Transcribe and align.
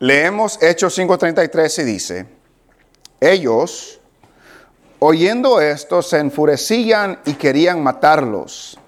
Leemos 0.00 0.62
Hechos 0.62 0.96
5:33 0.96 1.82
y 1.82 1.84
dice, 1.84 2.26
ellos, 3.20 4.00
oyendo 5.00 5.60
esto, 5.60 6.02
se 6.02 6.18
enfurecían 6.18 7.18
y 7.24 7.34
querían 7.34 7.82
matarlos. 7.82 8.78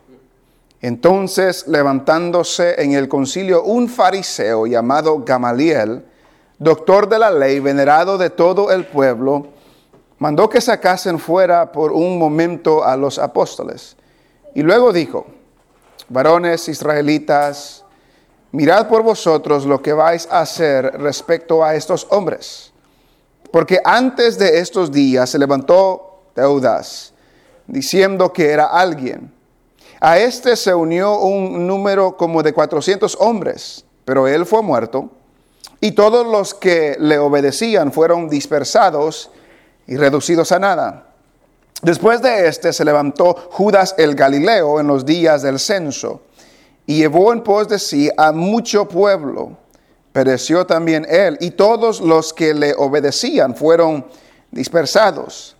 Entonces, 0.81 1.67
levantándose 1.67 2.81
en 2.81 2.93
el 2.93 3.09
concilio 3.09 3.65
un 3.65 3.88
fariseo 3.88 4.67
llamado 4.67 5.19
Gamaliel, 5.25 6.04
doctor 6.59 7.09
de 7.09 7.19
la 7.19 7.31
ley, 7.31 7.58
venerado 7.58 8.17
de 8.17 8.31
todo 8.31 8.71
el 8.71 8.87
pueblo, 8.87 9.49
mandó 10.19 10.49
que 10.49 10.61
sacasen 10.61 11.19
fuera 11.19 11.72
por 11.72 11.90
un 11.90 12.19
momento 12.19 12.85
a 12.85 12.97
los 12.97 13.19
apóstoles. 13.19 13.97
Y 14.54 14.63
luego 14.63 14.92
dijo, 14.92 15.27
varones 16.09 16.69
israelitas, 16.69 17.84
mirad 18.52 18.88
por 18.88 19.02
vosotros 19.02 19.66
lo 19.66 19.80
que 19.80 19.92
vais 19.92 20.28
a 20.30 20.41
hacer 20.41 20.84
respecto 21.00 21.64
a 21.64 21.74
estos 21.74 22.06
hombres. 22.10 22.72
Porque 23.50 23.80
antes 23.84 24.38
de 24.38 24.58
estos 24.58 24.92
días 24.92 25.30
se 25.30 25.38
levantó 25.38 26.22
Teudas, 26.34 27.12
diciendo 27.66 28.32
que 28.32 28.50
era 28.50 28.66
alguien. 28.66 29.32
A 30.00 30.18
este 30.18 30.56
se 30.56 30.74
unió 30.74 31.18
un 31.18 31.66
número 31.66 32.16
como 32.16 32.42
de 32.42 32.52
400 32.52 33.16
hombres, 33.20 33.84
pero 34.05 34.27
él 34.27 34.46
fue 34.46 34.62
muerto, 34.62 35.10
y 35.80 35.92
todos 35.92 36.27
los 36.27 36.55
que 36.55 36.96
le 36.98 37.19
obedecían 37.19 37.92
fueron 37.92 38.28
dispersados 38.28 39.30
y 39.86 39.96
reducidos 39.96 40.52
a 40.52 40.58
nada. 40.58 41.06
Después 41.82 42.22
de 42.22 42.46
este 42.46 42.72
se 42.72 42.84
levantó 42.84 43.34
Judas 43.50 43.94
el 43.98 44.14
Galileo 44.14 44.80
en 44.80 44.86
los 44.86 45.05
días 45.06 45.42
del 45.42 45.58
censo 45.58 46.22
y 46.90 46.96
llevó 46.96 47.32
en 47.32 47.44
pos 47.44 47.68
de 47.68 47.78
sí 47.78 48.10
a 48.16 48.32
mucho 48.32 48.88
pueblo. 48.88 49.56
Pereció 50.12 50.66
también 50.66 51.06
él 51.08 51.38
y 51.40 51.52
todos 51.52 52.00
los 52.00 52.32
que 52.32 52.52
le 52.52 52.74
obedecían 52.74 53.54
fueron 53.54 54.04
dispersados. 54.50 55.55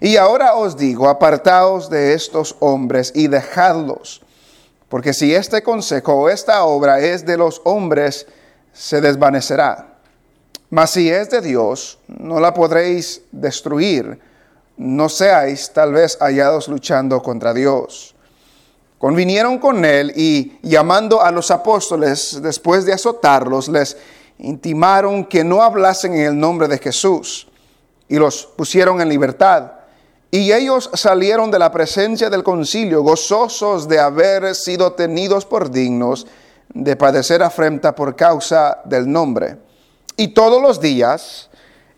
Y 0.00 0.16
ahora 0.18 0.54
os 0.54 0.76
digo, 0.76 1.08
apartaos 1.08 1.90
de 1.90 2.14
estos 2.14 2.54
hombres 2.60 3.10
y 3.16 3.26
dejadlos, 3.26 4.22
porque 4.88 5.12
si 5.12 5.34
este 5.34 5.64
consejo 5.64 6.14
o 6.14 6.28
esta 6.28 6.62
obra 6.62 7.00
es 7.00 7.26
de 7.26 7.36
los 7.36 7.60
hombres, 7.64 8.28
se 8.72 9.00
desvanecerá. 9.00 9.98
Mas 10.70 10.90
si 10.90 11.10
es 11.10 11.28
de 11.28 11.40
Dios, 11.40 11.98
no 12.06 12.38
la 12.38 12.54
podréis 12.54 13.22
destruir. 13.32 14.20
No 14.76 15.08
seáis 15.08 15.72
tal 15.72 15.92
vez 15.92 16.16
hallados 16.20 16.68
luchando 16.68 17.20
contra 17.20 17.52
Dios. 17.52 18.14
Convinieron 18.98 19.58
con 19.58 19.84
él 19.84 20.12
y 20.16 20.58
llamando 20.62 21.22
a 21.22 21.30
los 21.30 21.50
apóstoles, 21.50 22.40
después 22.42 22.84
de 22.84 22.92
azotarlos, 22.92 23.68
les 23.68 23.96
intimaron 24.38 25.24
que 25.24 25.44
no 25.44 25.62
hablasen 25.62 26.14
en 26.14 26.26
el 26.26 26.38
nombre 26.38 26.66
de 26.66 26.78
Jesús 26.78 27.46
y 28.08 28.16
los 28.16 28.44
pusieron 28.44 29.00
en 29.00 29.08
libertad. 29.08 29.72
Y 30.30 30.52
ellos 30.52 30.90
salieron 30.94 31.50
de 31.50 31.58
la 31.58 31.70
presencia 31.70 32.28
del 32.28 32.42
concilio 32.42 33.02
gozosos 33.02 33.88
de 33.88 34.00
haber 34.00 34.54
sido 34.54 34.92
tenidos 34.92 35.46
por 35.46 35.70
dignos 35.70 36.26
de 36.74 36.96
padecer 36.96 37.42
afrenta 37.42 37.94
por 37.94 38.14
causa 38.14 38.80
del 38.84 39.10
nombre. 39.10 39.56
Y 40.16 40.28
todos 40.28 40.60
los 40.60 40.80
días 40.80 41.48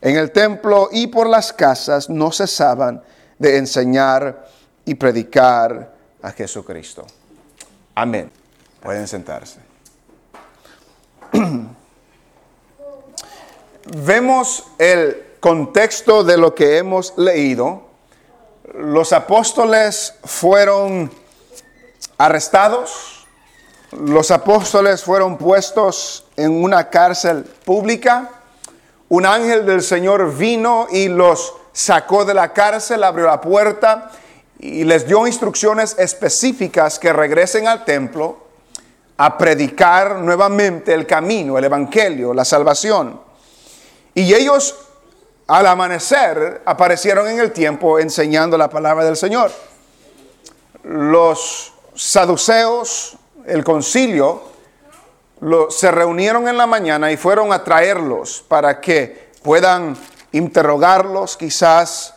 en 0.00 0.16
el 0.16 0.30
templo 0.30 0.88
y 0.92 1.06
por 1.08 1.28
las 1.28 1.52
casas 1.52 2.08
no 2.08 2.30
cesaban 2.30 3.02
de 3.38 3.56
enseñar 3.56 4.46
y 4.84 4.94
predicar 4.94 5.99
a 6.22 6.30
Jesucristo. 6.32 7.06
Amén. 7.94 8.30
Pueden 8.82 9.06
sentarse. 9.06 9.60
Vemos 13.96 14.64
el 14.78 15.26
contexto 15.40 16.22
de 16.24 16.36
lo 16.36 16.54
que 16.54 16.78
hemos 16.78 17.16
leído. 17.16 17.88
Los 18.74 19.12
apóstoles 19.12 20.14
fueron 20.24 21.10
arrestados, 22.18 23.26
los 23.92 24.30
apóstoles 24.30 25.02
fueron 25.02 25.36
puestos 25.38 26.26
en 26.36 26.62
una 26.62 26.88
cárcel 26.90 27.44
pública, 27.64 28.30
un 29.08 29.26
ángel 29.26 29.66
del 29.66 29.82
Señor 29.82 30.36
vino 30.36 30.86
y 30.90 31.08
los 31.08 31.54
sacó 31.72 32.24
de 32.24 32.34
la 32.34 32.52
cárcel, 32.52 33.02
abrió 33.02 33.26
la 33.26 33.40
puerta 33.40 34.10
y 34.62 34.84
les 34.84 35.06
dio 35.06 35.26
instrucciones 35.26 35.96
específicas 35.98 36.98
que 36.98 37.14
regresen 37.14 37.66
al 37.66 37.84
templo 37.86 38.36
a 39.16 39.38
predicar 39.38 40.16
nuevamente 40.16 40.92
el 40.92 41.06
camino, 41.06 41.56
el 41.56 41.64
evangelio, 41.64 42.34
la 42.34 42.44
salvación. 42.44 43.20
Y 44.14 44.34
ellos 44.34 44.76
al 45.46 45.66
amanecer 45.66 46.60
aparecieron 46.66 47.26
en 47.28 47.40
el 47.40 47.52
tiempo 47.52 47.98
enseñando 47.98 48.58
la 48.58 48.68
palabra 48.68 49.04
del 49.04 49.16
Señor. 49.16 49.50
Los 50.82 51.72
saduceos, 51.94 53.16
el 53.46 53.64
concilio, 53.64 54.42
se 55.70 55.90
reunieron 55.90 56.48
en 56.48 56.58
la 56.58 56.66
mañana 56.66 57.10
y 57.10 57.16
fueron 57.16 57.50
a 57.52 57.64
traerlos 57.64 58.44
para 58.46 58.78
que 58.78 59.30
puedan 59.42 59.96
interrogarlos, 60.32 61.38
quizás 61.38 62.14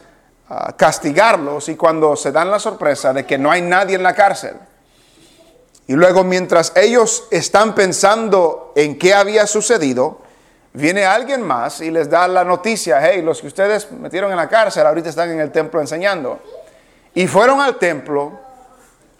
castigarlos 0.77 1.69
y 1.69 1.75
cuando 1.75 2.15
se 2.15 2.31
dan 2.31 2.51
la 2.51 2.59
sorpresa 2.59 3.13
de 3.13 3.25
que 3.25 3.37
no 3.37 3.51
hay 3.51 3.61
nadie 3.61 3.95
en 3.95 4.03
la 4.03 4.13
cárcel. 4.13 4.55
Y 5.87 5.93
luego 5.93 6.23
mientras 6.23 6.71
ellos 6.75 7.27
están 7.31 7.75
pensando 7.75 8.71
en 8.75 8.97
qué 8.97 9.13
había 9.13 9.47
sucedido, 9.47 10.19
viene 10.73 11.05
alguien 11.05 11.41
más 11.41 11.81
y 11.81 11.91
les 11.91 12.09
da 12.09 12.27
la 12.27 12.43
noticia, 12.43 12.99
hey, 13.01 13.21
los 13.21 13.41
que 13.41 13.47
ustedes 13.47 13.91
metieron 13.91 14.31
en 14.31 14.37
la 14.37 14.47
cárcel 14.47 14.85
ahorita 14.85 15.09
están 15.09 15.29
en 15.31 15.39
el 15.39 15.51
templo 15.51 15.81
enseñando. 15.81 16.39
Y 17.13 17.27
fueron 17.27 17.61
al 17.61 17.77
templo, 17.77 18.31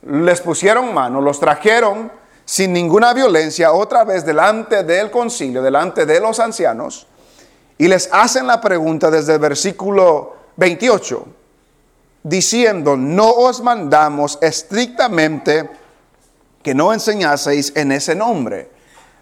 les 0.03 0.41
pusieron 0.41 0.93
mano, 0.93 1.21
los 1.21 1.39
trajeron 1.39 2.11
sin 2.45 2.73
ninguna 2.73 3.13
violencia 3.13 3.71
otra 3.71 4.03
vez 4.03 4.25
delante 4.25 4.83
del 4.83 5.11
concilio, 5.11 5.61
delante 5.61 6.05
de 6.05 6.19
los 6.19 6.39
ancianos, 6.39 7.07
y 7.77 7.87
les 7.87 8.09
hacen 8.11 8.47
la 8.47 8.59
pregunta 8.59 9.09
desde 9.09 9.33
el 9.33 9.39
versículo 9.39 10.42
28, 10.55 11.27
diciendo, 12.23 12.95
no 12.95 13.29
os 13.29 13.61
mandamos 13.61 14.37
estrictamente 14.41 15.69
que 16.61 16.73
no 16.73 16.93
enseñaseis 16.93 17.73
en 17.75 17.91
ese 17.91 18.15
nombre. 18.15 18.71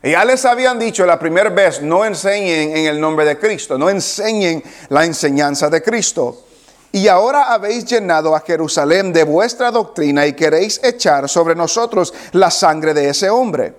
Ya 0.04 0.26
les 0.26 0.46
habían 0.46 0.80
dicho 0.80 1.06
la 1.06 1.20
primera 1.20 1.50
vez, 1.50 1.82
no 1.82 2.06
enseñen 2.06 2.76
en 2.76 2.86
el 2.88 3.00
nombre 3.00 3.26
de 3.26 3.38
Cristo, 3.38 3.78
no 3.78 3.90
enseñen 3.90 4.64
la 4.90 5.06
enseñanza 5.06 5.70
de 5.70 5.82
Cristo. 5.82 6.46
Y 6.92 7.08
ahora 7.08 7.54
habéis 7.54 7.86
llenado 7.86 8.36
a 8.36 8.42
Jerusalén 8.42 9.14
de 9.14 9.24
vuestra 9.24 9.72
doctrina 9.72 10.26
y 10.26 10.34
queréis 10.34 10.82
echar 10.84 11.30
sobre 11.30 11.56
nosotros 11.56 12.14
la 12.34 12.52
sangre 12.52 12.94
de 12.94 13.10
ese 13.10 13.30
hombre. 13.30 13.76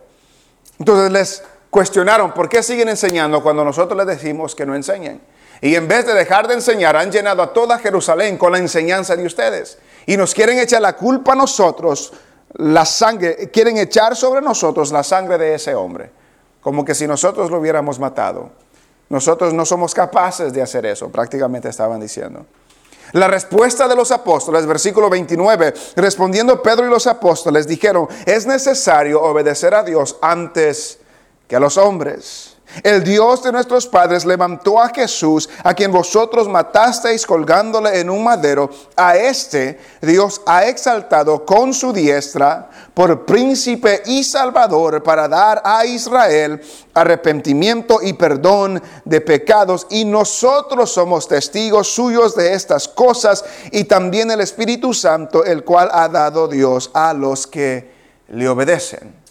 Entonces 0.78 1.10
les 1.10 1.42
cuestionaron, 1.70 2.32
¿por 2.32 2.48
qué 2.48 2.62
siguen 2.62 2.88
enseñando 2.88 3.42
cuando 3.42 3.64
nosotros 3.64 3.96
les 3.98 4.18
decimos 4.18 4.54
que 4.54 4.64
no 4.64 4.74
enseñen? 4.74 5.20
Y 5.62 5.76
en 5.76 5.86
vez 5.86 6.04
de 6.04 6.12
dejar 6.12 6.48
de 6.48 6.54
enseñar, 6.54 6.96
han 6.96 7.12
llenado 7.12 7.40
a 7.40 7.52
toda 7.52 7.78
Jerusalén 7.78 8.36
con 8.36 8.50
la 8.50 8.58
enseñanza 8.58 9.14
de 9.14 9.24
ustedes. 9.24 9.78
Y 10.06 10.16
nos 10.16 10.34
quieren 10.34 10.58
echar 10.58 10.82
la 10.82 10.96
culpa 10.96 11.32
a 11.32 11.36
nosotros, 11.36 12.12
la 12.54 12.84
sangre, 12.84 13.48
quieren 13.52 13.78
echar 13.78 14.16
sobre 14.16 14.42
nosotros 14.42 14.90
la 14.90 15.04
sangre 15.04 15.38
de 15.38 15.54
ese 15.54 15.76
hombre. 15.76 16.10
Como 16.60 16.84
que 16.84 16.96
si 16.96 17.06
nosotros 17.06 17.48
lo 17.48 17.60
hubiéramos 17.60 18.00
matado. 18.00 18.50
Nosotros 19.08 19.54
no 19.54 19.64
somos 19.64 19.94
capaces 19.94 20.52
de 20.52 20.62
hacer 20.62 20.84
eso, 20.84 21.10
prácticamente 21.10 21.68
estaban 21.68 22.00
diciendo. 22.00 22.44
La 23.12 23.28
respuesta 23.28 23.86
de 23.86 23.94
los 23.94 24.10
apóstoles, 24.10 24.66
versículo 24.66 25.08
29, 25.10 25.74
respondiendo 25.94 26.60
Pedro 26.60 26.86
y 26.86 26.90
los 26.90 27.06
apóstoles 27.06 27.68
dijeron, 27.68 28.08
es 28.26 28.46
necesario 28.46 29.22
obedecer 29.22 29.74
a 29.74 29.84
Dios 29.84 30.16
antes 30.22 30.98
que 31.46 31.54
a 31.54 31.60
los 31.60 31.76
hombres. 31.76 32.51
El 32.82 33.04
Dios 33.04 33.42
de 33.42 33.52
nuestros 33.52 33.86
padres 33.86 34.24
levantó 34.24 34.80
a 34.80 34.88
Jesús, 34.88 35.48
a 35.62 35.74
quien 35.74 35.92
vosotros 35.92 36.48
matasteis 36.48 37.26
colgándole 37.26 38.00
en 38.00 38.08
un 38.08 38.24
madero. 38.24 38.70
A 38.96 39.16
este 39.16 39.78
Dios 40.00 40.40
ha 40.46 40.66
exaltado 40.66 41.44
con 41.44 41.74
su 41.74 41.92
diestra 41.92 42.70
por 42.94 43.24
príncipe 43.24 44.02
y 44.06 44.24
salvador 44.24 45.02
para 45.02 45.28
dar 45.28 45.62
a 45.64 45.84
Israel 45.84 46.60
arrepentimiento 46.94 48.00
y 48.02 48.12
perdón 48.14 48.82
de 49.04 49.20
pecados. 49.20 49.86
Y 49.90 50.04
nosotros 50.04 50.92
somos 50.92 51.28
testigos 51.28 51.88
suyos 51.88 52.34
de 52.34 52.54
estas 52.54 52.88
cosas 52.88 53.44
y 53.70 53.84
también 53.84 54.30
el 54.30 54.40
Espíritu 54.40 54.94
Santo, 54.94 55.44
el 55.44 55.64
cual 55.64 55.88
ha 55.92 56.08
dado 56.08 56.48
Dios 56.48 56.90
a 56.94 57.12
los 57.12 57.46
que 57.46 57.90
le 58.28 58.48
obedecen. 58.48 59.21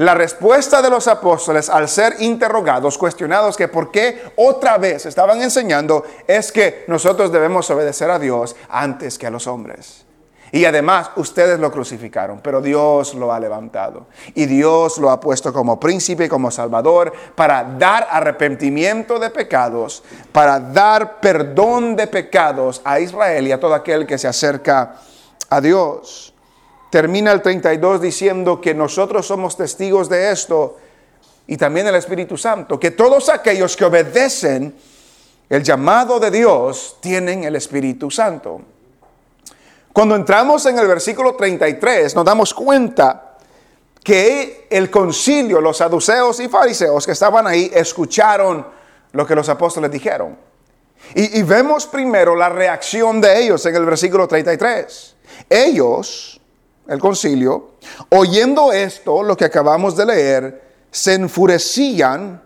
La 0.00 0.14
respuesta 0.14 0.80
de 0.80 0.88
los 0.88 1.08
apóstoles 1.08 1.68
al 1.68 1.86
ser 1.86 2.16
interrogados, 2.20 2.96
cuestionados 2.96 3.54
que 3.54 3.68
por 3.68 3.90
qué 3.90 4.32
otra 4.36 4.78
vez 4.78 5.04
estaban 5.04 5.42
enseñando, 5.42 6.04
es 6.26 6.52
que 6.52 6.86
nosotros 6.88 7.30
debemos 7.30 7.68
obedecer 7.68 8.10
a 8.10 8.18
Dios 8.18 8.56
antes 8.70 9.18
que 9.18 9.26
a 9.26 9.30
los 9.30 9.46
hombres. 9.46 10.06
Y 10.52 10.64
además 10.64 11.10
ustedes 11.16 11.60
lo 11.60 11.70
crucificaron, 11.70 12.40
pero 12.42 12.62
Dios 12.62 13.12
lo 13.14 13.30
ha 13.30 13.38
levantado. 13.38 14.06
Y 14.34 14.46
Dios 14.46 14.96
lo 14.96 15.10
ha 15.10 15.20
puesto 15.20 15.52
como 15.52 15.78
príncipe, 15.78 16.30
como 16.30 16.50
salvador, 16.50 17.12
para 17.34 17.62
dar 17.62 18.08
arrepentimiento 18.10 19.18
de 19.18 19.28
pecados, 19.28 20.02
para 20.32 20.58
dar 20.58 21.20
perdón 21.20 21.94
de 21.94 22.06
pecados 22.06 22.80
a 22.84 23.00
Israel 23.00 23.46
y 23.46 23.52
a 23.52 23.60
todo 23.60 23.74
aquel 23.74 24.06
que 24.06 24.16
se 24.16 24.28
acerca 24.28 24.96
a 25.50 25.60
Dios. 25.60 26.32
Termina 26.90 27.30
el 27.30 27.40
32 27.40 28.00
diciendo 28.00 28.60
que 28.60 28.74
nosotros 28.74 29.26
somos 29.26 29.56
testigos 29.56 30.08
de 30.08 30.32
esto 30.32 30.76
y 31.46 31.56
también 31.56 31.86
el 31.86 31.94
Espíritu 31.94 32.36
Santo, 32.36 32.78
que 32.78 32.90
todos 32.90 33.28
aquellos 33.28 33.76
que 33.76 33.84
obedecen 33.84 34.74
el 35.48 35.62
llamado 35.62 36.20
de 36.20 36.30
Dios 36.30 36.98
tienen 37.00 37.44
el 37.44 37.56
Espíritu 37.56 38.10
Santo. 38.10 38.60
Cuando 39.92 40.14
entramos 40.14 40.64
en 40.66 40.78
el 40.78 40.86
versículo 40.86 41.34
33 41.34 42.14
nos 42.14 42.24
damos 42.24 42.54
cuenta 42.54 43.36
que 44.02 44.66
el 44.70 44.90
concilio, 44.90 45.60
los 45.60 45.76
saduceos 45.76 46.40
y 46.40 46.48
fariseos 46.48 47.04
que 47.04 47.12
estaban 47.12 47.46
ahí, 47.46 47.70
escucharon 47.74 48.66
lo 49.12 49.26
que 49.26 49.34
los 49.34 49.48
apóstoles 49.48 49.90
dijeron. 49.90 50.38
Y, 51.14 51.38
y, 51.38 51.42
vemos 51.42 51.86
primero 51.86 52.36
la 52.36 52.48
reacción 52.48 53.20
de 53.20 53.42
ellos 53.42 53.64
en 53.66 53.74
el 53.74 53.84
versículo 53.84 54.28
33. 54.28 55.16
Ellos, 55.48 56.39
el 56.90 56.98
concilio, 56.98 57.70
oyendo 58.10 58.72
esto, 58.72 59.22
lo 59.22 59.36
que 59.36 59.46
acabamos 59.46 59.96
de 59.96 60.06
leer, 60.06 60.70
se 60.90 61.14
enfurecían 61.14 62.42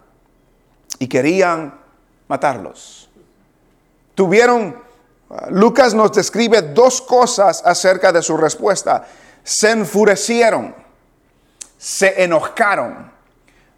y 0.99 1.08
querían 1.08 1.81
matarlos. 2.29 3.08
Tuvieron 4.14 4.85
Lucas 5.50 5.94
nos 5.94 6.12
describe 6.12 6.62
dos 6.62 7.00
cosas 7.00 7.62
acerca 7.64 8.12
de 8.12 8.23
su 8.23 8.37
respuesta. 8.37 9.06
Se 9.43 9.70
enfurecieron, 9.70 10.75
se 11.76 12.23
enojaron, 12.23 13.11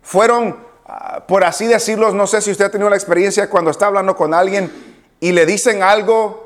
fueron, 0.03 0.59
ah, 0.87 1.25
por 1.27 1.45
así 1.45 1.67
decirlo, 1.67 2.13
no 2.13 2.27
sé 2.27 2.41
si 2.41 2.51
usted 2.51 2.67
ha 2.67 2.71
tenido 2.71 2.91
la 2.91 2.97
experiencia 2.97 3.49
cuando 3.49 3.71
está 3.71 3.87
hablando 3.87 4.15
con 4.15 4.35
alguien 4.35 4.71
y 5.19 5.33
le 5.33 5.47
dicen 5.47 5.83
algo 5.83 6.46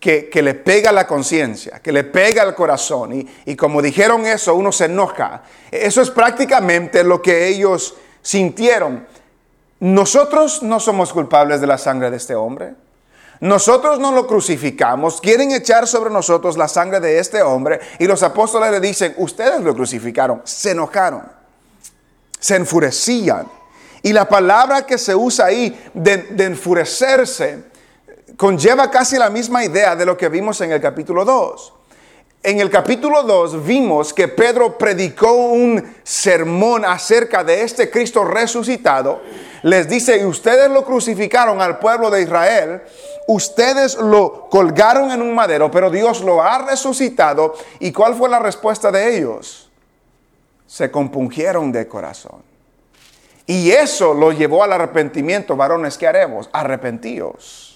que, 0.00 0.30
le 0.42 0.54
pega 0.54 0.92
la 0.92 1.06
conciencia, 1.06 1.80
que 1.80 1.92
le 1.92 2.04
pega 2.04 2.42
el 2.42 2.54
corazón. 2.54 3.12
Y, 3.12 3.28
y 3.46 3.56
como 3.56 3.82
dijeron 3.82 4.26
eso, 4.26 4.54
uno 4.54 4.72
se 4.72 4.86
enoja. 4.86 5.42
Eso 5.70 6.00
es 6.02 6.10
prácticamente 6.10 7.02
lo 7.04 7.20
que 7.20 7.48
ellos 7.48 7.94
sintieron. 8.22 9.06
Nosotros 9.80 10.62
no 10.62 10.80
somos 10.80 11.12
culpables 11.12 11.60
de 11.60 11.66
la 11.66 11.78
sangre 11.78 12.10
de 12.10 12.16
este 12.16 12.34
hombre. 12.34 12.74
Nosotros 13.40 14.00
no 14.00 14.10
lo 14.10 14.26
crucificamos, 14.26 15.20
quieren 15.20 15.52
echar 15.52 15.86
sobre 15.86 16.10
nosotros 16.10 16.56
la 16.56 16.66
sangre 16.66 16.98
de 16.98 17.20
este 17.20 17.40
hombre 17.40 17.78
y 18.00 18.06
los 18.06 18.24
apóstoles 18.24 18.72
le 18.72 18.80
dicen, 18.80 19.14
ustedes 19.18 19.60
lo 19.60 19.74
crucificaron, 19.76 20.42
se 20.44 20.72
enojaron, 20.72 21.22
se 22.40 22.56
enfurecían. 22.56 23.46
Y 24.02 24.12
la 24.12 24.28
palabra 24.28 24.84
que 24.86 24.98
se 24.98 25.14
usa 25.14 25.46
ahí 25.46 25.90
de, 25.94 26.44
enfurecerse 26.44 27.62
conlleva 28.38 28.90
casi 28.90 29.18
la 29.18 29.28
misma 29.28 29.62
idea 29.62 29.94
de 29.94 30.06
lo 30.06 30.16
que 30.16 30.30
vimos 30.30 30.62
en 30.62 30.72
el 30.72 30.80
capítulo 30.80 31.26
2. 31.26 31.74
En 32.44 32.60
el 32.60 32.70
capítulo 32.70 33.22
2 33.24 33.66
vimos 33.66 34.14
que 34.14 34.28
Pedro 34.28 34.78
predicó 34.78 35.32
un 35.32 35.96
sermón 36.02 36.86
acerca 36.86 37.44
de 37.44 37.62
este 37.62 37.90
Cristo 37.90 38.24
resucitado. 38.24 39.20
Les 39.64 39.86
dice, 39.86 40.24
ustedes 40.24 40.70
lo 40.70 40.86
crucificaron 40.86 41.60
al 41.60 41.78
pueblo 41.78 42.10
de 42.10 42.22
Israel 42.22 42.80
ustedes 43.28 43.96
lo 43.96 44.48
colgaron 44.48 45.10
en 45.10 45.20
un 45.20 45.34
madero, 45.34 45.70
pero 45.70 45.90
Dios 45.90 46.22
lo 46.22 46.42
ha 46.42 46.66
resucitado. 46.66 47.54
¿Y 47.78 47.92
cuál 47.92 48.14
fue 48.14 48.28
la 48.28 48.38
respuesta 48.38 48.90
de 48.90 49.16
ellos? 49.16 49.70
Se 50.66 50.90
compungieron 50.90 51.70
de 51.70 51.86
corazón. 51.86 52.42
Y 53.46 53.70
eso 53.70 54.14
lo 54.14 54.32
llevó 54.32 54.64
al 54.64 54.72
arrepentimiento, 54.72 55.56
varones, 55.56 55.96
¿qué 55.96 56.06
haremos? 56.06 56.48
Arrepentíos. 56.52 57.67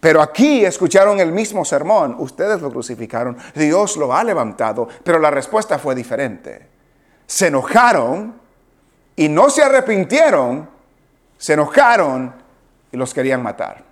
Pero 0.00 0.22
aquí 0.22 0.64
escucharon 0.64 1.20
el 1.20 1.30
mismo 1.30 1.64
sermón, 1.64 2.16
ustedes 2.18 2.62
lo 2.62 2.70
crucificaron, 2.70 3.36
Dios 3.54 3.96
lo 3.96 4.14
ha 4.14 4.24
levantado, 4.24 4.88
pero 5.04 5.18
la 5.18 5.30
respuesta 5.30 5.78
fue 5.78 5.94
diferente. 5.94 6.66
Se 7.26 7.48
enojaron 7.48 8.34
y 9.14 9.28
no 9.28 9.50
se 9.50 9.62
arrepintieron, 9.62 10.68
se 11.36 11.52
enojaron 11.52 12.34
y 12.90 12.96
los 12.96 13.12
querían 13.12 13.42
matar 13.42 13.90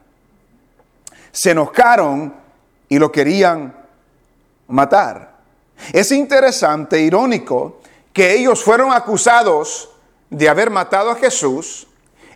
se 1.32 1.50
enojaron 1.50 2.34
y 2.88 2.98
lo 2.98 3.12
querían 3.12 3.74
matar. 4.66 5.36
Es 5.92 6.10
interesante, 6.10 7.00
irónico, 7.00 7.80
que 8.12 8.34
ellos 8.34 8.64
fueron 8.64 8.92
acusados 8.92 9.90
de 10.30 10.48
haber 10.48 10.70
matado 10.70 11.10
a 11.10 11.14
Jesús. 11.14 11.86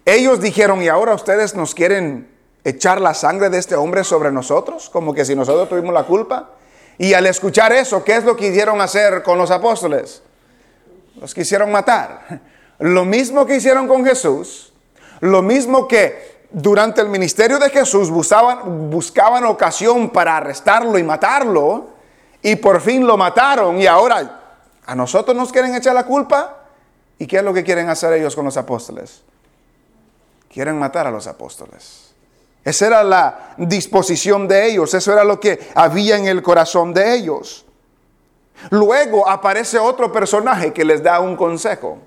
Ellos 0.05 0.41
dijeron, 0.41 0.83
¿y 0.83 0.89
ahora 0.89 1.15
ustedes 1.15 1.55
nos 1.55 1.75
quieren 1.75 2.31
echar 2.65 3.01
la 3.01 3.15
sangre 3.15 3.51
de 3.51 3.59
este 3.59 3.75
hombre 3.75 4.05
sobre 4.05 4.31
nosotros? 4.33 4.91
Como 4.91 5.15
que 5.15 5.25
si 5.25 5.35
nosotros 5.35 5.69
tuvimos 5.69 5.93
la 5.93 6.05
culpa. 6.05 6.51
Y 6.99 7.15
al 7.15 7.27
escuchar 7.27 7.73
eso, 7.73 8.05
¿qué 8.05 8.17
es 8.17 8.25
lo 8.25 8.37
que 8.37 8.49
hicieron 8.49 8.81
hacer 8.81 9.23
con 9.23 9.39
los 9.39 9.51
apóstoles? 9.51 10.23
Los 11.21 11.35
quisieron 11.35 11.73
matar. 11.73 12.41
Lo 12.79 13.05
mismo 13.05 13.47
que 13.47 13.57
hicieron 13.57 13.87
con 13.87 14.05
Jesús, 14.05 14.73
lo 15.21 15.43
mismo 15.43 15.87
que 15.87 16.43
durante 16.51 17.01
el 17.01 17.09
ministerio 17.09 17.59
de 17.59 17.71
Jesús 17.71 18.11
buscaban, 18.11 18.91
buscaban 18.91 19.45
ocasión 19.45 20.11
para 20.11 20.37
arrestarlo 20.37 20.99
y 20.99 21.03
matarlo, 21.03 21.91
y 22.43 22.57
por 22.57 22.81
fin 22.81 23.07
lo 23.07 23.17
mataron, 23.17 23.81
y 23.81 23.87
ahora 23.87 24.41
a 24.85 24.95
nosotros 24.95 25.37
nos 25.37 25.53
quieren 25.53 25.75
echar 25.75 25.95
la 25.95 26.05
culpa. 26.05 26.59
¿Y 27.19 27.27
qué 27.27 27.37
es 27.37 27.45
lo 27.45 27.55
que 27.55 27.63
quieren 27.63 27.89
hacer 27.89 28.13
ellos 28.15 28.35
con 28.35 28.45
los 28.45 28.57
apóstoles? 28.57 29.23
Quieren 30.53 30.77
matar 30.77 31.07
a 31.07 31.11
los 31.11 31.29
apóstoles. 31.29 32.02
Esa 32.65 32.87
era 32.87 33.05
la 33.05 33.55
disposición 33.57 34.47
de 34.47 34.67
ellos, 34.67 34.95
eso 34.95 35.13
era 35.13 35.25
lo 35.25 35.41
que 35.41 35.59
había 35.75 36.17
en 36.17 36.27
el 36.27 36.43
corazón 36.43 36.95
de 36.95 37.15
ellos. 37.15 37.65
Luego 38.71 39.29
aparece 39.29 39.79
otro 39.79 40.13
personaje 40.13 40.73
que 40.73 40.85
les 40.85 41.03
da 41.03 41.21
un 41.21 41.37
consejo. 41.37 41.99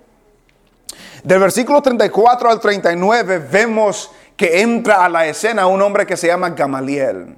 Del 1.24 1.40
versículo 1.40 1.82
34 1.82 2.50
al 2.50 2.60
39 2.60 3.40
vemos 3.52 4.12
que 4.38 4.62
entra 4.62 5.04
a 5.04 5.10
la 5.10 5.26
escena 5.26 5.68
un 5.68 5.82
hombre 5.82 6.06
que 6.06 6.16
se 6.16 6.28
llama 6.28 6.52
Gamaliel. 6.52 7.36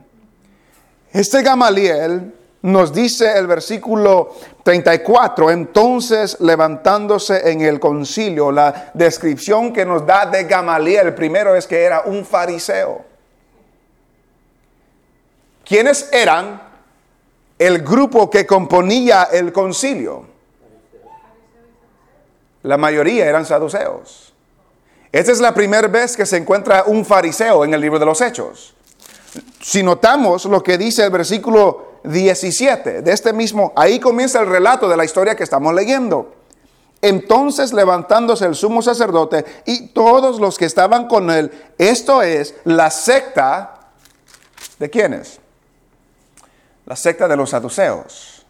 Este 1.12 1.42
Gamaliel 1.42 2.34
nos 2.62 2.94
dice 2.94 3.38
el 3.38 3.48
versículo 3.48 4.36
34, 4.64 5.52
entonces 5.52 6.40
levantándose 6.42 7.50
en 7.50 7.62
el 7.62 7.80
concilio, 7.80 8.52
la 8.52 8.92
descripción 8.94 9.72
que 9.72 9.86
nos 9.86 10.06
da 10.06 10.26
de 10.26 10.44
Gamaliel, 10.44 11.14
primero 11.14 11.56
es 11.56 11.66
que 11.66 11.82
era 11.82 12.02
un 12.02 12.26
fariseo. 12.26 13.07
¿Quiénes 15.68 16.10
eran 16.14 16.62
el 17.60 17.80
grupo 17.80 18.30
que 18.30 18.46
componía 18.46 19.24
el 19.24 19.52
concilio? 19.52 20.26
La 22.64 22.78
mayoría 22.78 23.26
eran 23.26 23.46
saduceos. 23.46 24.34
Esta 25.12 25.32
es 25.32 25.40
la 25.40 25.54
primera 25.54 25.88
vez 25.90 26.16
que 26.16 26.26
se 26.26 26.38
encuentra 26.38 26.84
un 26.86 27.04
fariseo 27.04 27.66
en 27.66 27.74
el 27.74 27.82
libro 27.82 28.00
de 28.00 28.06
los 28.06 28.22
Hechos. 28.22 28.76
Si 29.62 29.84
notamos 29.84 30.46
lo 30.46 30.64
que 30.64 30.78
dice 30.78 31.04
el 31.04 31.12
versículo 31.12 32.00
17 32.04 33.02
de 33.02 33.12
este 33.12 33.34
mismo, 33.34 33.74
ahí 33.76 34.00
comienza 34.00 34.40
el 34.40 34.48
relato 34.48 34.88
de 34.88 34.96
la 34.96 35.04
historia 35.04 35.36
que 35.36 35.44
estamos 35.44 35.74
leyendo. 35.74 36.34
Entonces 37.02 37.74
levantándose 37.74 38.46
el 38.46 38.56
sumo 38.56 38.82
sacerdote 38.82 39.44
y 39.66 39.88
todos 39.88 40.40
los 40.40 40.58
que 40.58 40.66
estaban 40.66 41.08
con 41.08 41.30
él, 41.30 41.52
esto 41.78 42.22
es 42.22 42.56
la 42.64 42.90
secta 42.90 43.92
de 44.80 44.90
quiénes? 44.90 45.40
La 46.88 46.96
secta 46.96 47.28
de 47.28 47.36
los 47.36 47.50
saduceos. 47.50 48.46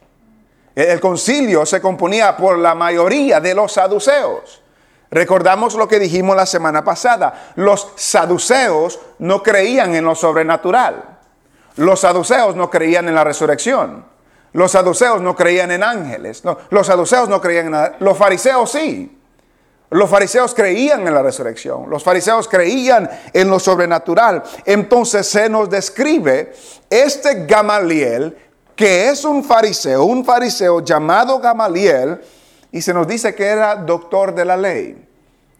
El 0.76 1.00
concilio 1.00 1.66
se 1.66 1.82
componía 1.82 2.38
por 2.38 2.60
la 2.60 2.76
mayoría 2.76 3.40
de 3.40 3.56
los 3.56 3.74
saduceos. 3.74 4.62
Recordamos 5.10 5.74
lo 5.74 5.88
que 5.88 5.98
dijimos 5.98 6.36
la 6.36 6.46
semana 6.46 6.84
pasada. 6.84 7.54
Los 7.56 7.94
saduceos 7.96 9.00
no 9.18 9.42
creían 9.42 9.96
en 9.96 10.06
lo 10.06 10.14
sobrenatural. 10.14 11.18
Los 11.78 12.02
saduceos 12.02 12.56
no 12.56 12.70
creían 12.70 13.08
en 13.08 13.16
la 13.16 13.24
resurrección. 13.24 14.06
Los 14.54 14.72
saduceos 14.72 15.20
no 15.20 15.36
creían 15.36 15.72
en 15.72 15.82
ángeles. 15.82 16.44
los 16.70 16.86
saduceos 16.86 17.28
no 17.30 17.42
creían 17.42 17.66
en 17.66 17.72
nada. 17.72 17.96
Los 18.00 18.16
fariseos 18.16 18.72
sí. 18.72 19.17
Los 19.90 20.10
fariseos 20.10 20.54
creían 20.54 21.08
en 21.08 21.14
la 21.14 21.24
resurrección. 21.24 21.90
Los 21.90 22.04
fariseos 22.04 22.48
creían 22.48 23.10
en 23.32 23.50
lo 23.50 23.60
sobrenatural. 23.60 24.44
Entonces 24.66 25.28
se 25.28 25.48
nos 25.50 25.70
describe 25.70 26.54
este 26.90 27.46
Gamaliel, 27.46 28.38
que 28.76 29.10
es 29.10 29.24
un 29.24 29.44
fariseo, 29.44 30.04
un 30.04 30.26
fariseo 30.26 30.84
llamado 30.84 31.40
Gamaliel, 31.40 32.20
y 32.72 32.82
se 32.82 32.94
nos 32.94 33.08
dice 33.08 33.34
que 33.34 33.46
era 33.46 33.76
doctor 33.76 34.36
de 34.36 34.46
la 34.46 34.58
ley 34.58 35.08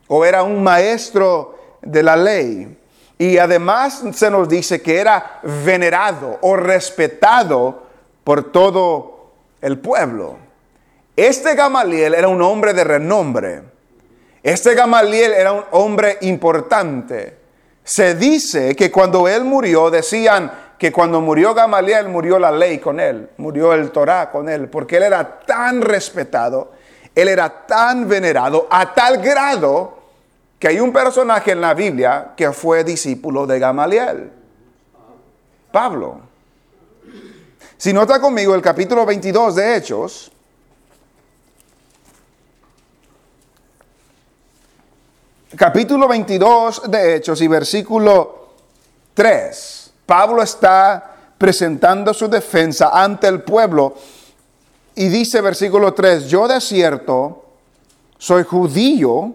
o 0.08 0.26
era 0.26 0.44
un 0.44 0.64
maestro 0.64 1.58
de 1.82 2.04
la 2.04 2.16
ley. 2.16 2.78
Y 3.18 3.38
además 3.38 4.04
se 4.14 4.30
nos 4.30 4.48
dice 4.48 4.82
que 4.82 5.00
era 5.00 5.40
venerado 5.66 6.38
o 6.42 6.56
respetado 6.56 7.84
por 8.24 8.52
todo 8.52 9.32
el 9.62 9.80
pueblo. 9.80 10.38
Este 11.16 11.56
Gamaliel 11.56 12.14
era 12.14 12.28
un 12.28 12.42
hombre 12.42 12.74
de 12.74 12.84
renombre. 12.84 13.77
Este 14.48 14.76
Gamaliel 14.76 15.34
era 15.34 15.52
un 15.52 15.66
hombre 15.72 16.20
importante. 16.22 17.38
Se 17.84 18.16
dice 18.16 18.78
que 18.78 18.90
cuando 18.90 19.28
él 19.28 19.44
murió, 19.44 19.90
decían 19.90 20.50
que 20.80 20.90
cuando 20.90 21.20
murió 21.20 21.54
Gamaliel, 21.54 22.08
murió 22.08 22.40
la 22.40 22.50
ley 22.50 22.78
con 22.78 23.02
él, 23.02 23.30
murió 23.36 23.74
el 23.74 23.92
Torah 23.92 24.32
con 24.32 24.48
él, 24.48 24.70
porque 24.70 24.96
él 24.96 25.04
era 25.04 25.42
tan 25.42 25.82
respetado, 25.82 26.72
él 27.14 27.28
era 27.28 27.68
tan 27.68 28.08
venerado, 28.08 28.70
a 28.72 28.94
tal 28.94 29.18
grado 29.18 30.00
que 30.58 30.70
hay 30.70 30.80
un 30.80 30.94
personaje 30.94 31.52
en 31.52 31.60
la 31.60 31.74
Biblia 31.74 32.32
que 32.38 32.50
fue 32.54 32.86
discípulo 32.86 33.46
de 33.46 33.60
Gamaliel, 33.60 34.32
Pablo. 35.74 36.22
Si 37.76 37.92
nota 37.92 38.22
conmigo 38.22 38.56
el 38.56 38.62
capítulo 38.62 39.06
22 39.06 39.56
de 39.56 39.76
Hechos, 39.76 40.32
capítulo 45.56 46.08
22 46.08 46.92
de 46.92 47.16
Hechos 47.16 47.42
y 47.42 47.48
versículo 47.48 48.50
3, 49.14 49.92
Pablo 50.06 50.44
está 50.44 51.16
presentando 51.38 52.14
su 52.14 52.28
defensa 52.28 52.90
ante 52.94 53.28
el 53.28 53.42
pueblo 53.42 53.96
y 54.96 55.08
dice 55.08 55.40
versículo 55.40 55.94
3, 55.94 56.26
yo 56.26 56.48
de 56.48 56.60
cierto 56.60 57.46
soy 58.18 58.44
judío, 58.44 59.34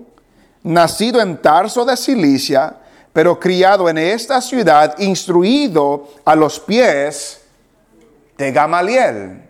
nacido 0.64 1.21
en 1.21 1.38
Tarso 1.38 1.85
de 1.85 1.97
Cilicia, 1.97 2.76
pero 3.12 3.38
criado 3.38 3.88
en 3.88 3.99
esta 3.99 4.40
ciudad, 4.40 4.99
instruido 4.99 6.09
a 6.25 6.35
los 6.35 6.59
pies 6.59 7.42
de 8.37 8.50
Gamaliel. 8.52 9.49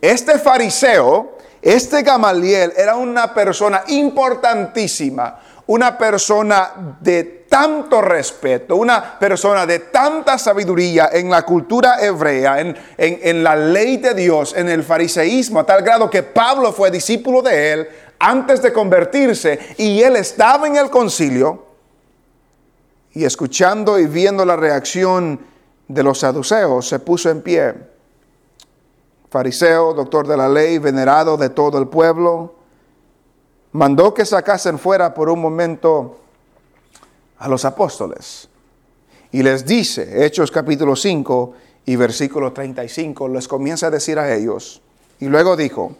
Este 0.00 0.38
fariseo, 0.38 1.38
este 1.62 2.02
Gamaliel 2.02 2.72
era 2.76 2.96
una 2.96 3.32
persona 3.32 3.84
importantísima, 3.86 5.40
una 5.66 5.96
persona 5.96 6.96
de 7.00 7.46
tanto 7.48 8.02
respeto, 8.02 8.76
una 8.76 9.18
persona 9.18 9.64
de 9.64 9.78
tanta 9.78 10.38
sabiduría 10.38 11.10
en 11.12 11.30
la 11.30 11.42
cultura 11.42 12.04
hebrea, 12.04 12.60
en, 12.60 12.76
en, 12.98 13.44
la 13.44 13.56
ley 13.56 13.96
de 13.96 14.12
Dios, 14.12 14.54
en 14.56 14.68
el 14.68 14.82
fariseísmo, 14.82 15.60
a 15.60 15.66
tal 15.66 15.82
grado 15.82 16.10
que 16.10 16.22
Pablo 16.22 16.72
fue 16.72 16.90
discípulo 16.90 17.42
de 17.42 17.72
él 17.72 17.88
antes 18.18 18.60
de 18.62 18.72
convertirse 18.72 19.58
y 19.78 20.02
él 20.02 20.16
estaba 20.16 20.66
en 20.66 20.76
el 20.76 20.90
concilio 20.90 21.64
y 23.12 23.24
escuchando 23.24 23.98
y 23.98 24.06
viendo 24.06 24.44
la 24.44 24.56
reacción 24.56 25.40
de 25.86 26.02
los 26.02 26.18
saduceos, 26.18 26.88
se 26.88 26.98
puso 26.98 27.30
en 27.30 27.42
pie. 27.42 27.74
Fariseo, 29.30 29.94
doctor 29.94 30.26
de 30.26 30.36
la 30.36 30.48
ley, 30.48 30.78
venerado 30.78 31.36
de 31.36 31.50
todo 31.50 31.78
el 31.78 31.88
pueblo, 31.88 32.54
mandó 33.74 34.14
que 34.14 34.24
sacasen 34.24 34.78
fuera 34.78 35.12
por 35.12 35.28
un 35.28 35.40
momento 35.40 36.18
a 37.38 37.48
los 37.48 37.64
apóstoles. 37.64 38.48
Y 39.32 39.42
les 39.42 39.66
dice, 39.66 40.24
Hechos 40.24 40.50
capítulo 40.50 40.94
5 40.94 41.54
y 41.86 41.96
versículo 41.96 42.52
35, 42.52 43.28
les 43.28 43.48
comienza 43.48 43.88
a 43.88 43.90
decir 43.90 44.18
a 44.18 44.32
ellos. 44.32 44.80
Y 45.18 45.26
luego 45.26 45.56
dijo, 45.56 45.96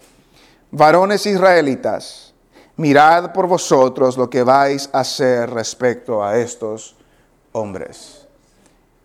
varones 0.70 1.26
israelitas, 1.26 2.32
mirad 2.76 3.32
por 3.32 3.48
vosotros 3.48 4.16
lo 4.16 4.30
que 4.30 4.44
vais 4.44 4.88
a 4.92 5.00
hacer 5.00 5.50
respecto 5.50 6.24
a 6.24 6.38
estos 6.38 6.94
hombres. 7.52 8.28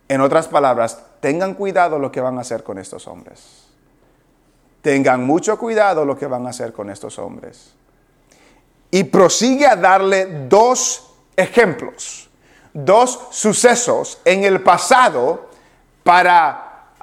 En 0.07 0.21
otras 0.21 0.47
palabras, 0.47 0.99
tengan 1.21 1.55
cuidado 1.55 1.97
lo 1.97 2.11
que 2.11 2.21
van 2.21 2.37
a 2.37 2.41
hacer 2.41 2.63
con 2.63 2.77
estos 2.77 3.07
hombres. 3.07 3.63
Tengan 4.83 5.25
mucho 5.25 5.57
cuidado 5.57 6.05
lo 6.05 6.15
que 6.15 6.27
van 6.27 6.45
a 6.45 6.51
hacer 6.51 6.71
con 6.71 6.91
estos 6.91 7.17
hombres 7.17 7.78
y 8.91 9.03
prosigue 9.05 9.65
a 9.65 9.75
darle 9.75 10.45
dos 10.47 11.11
ejemplos, 11.35 12.29
dos 12.73 13.19
sucesos 13.31 14.19
en 14.25 14.43
el 14.43 14.61
pasado 14.61 15.49
para 16.03 16.93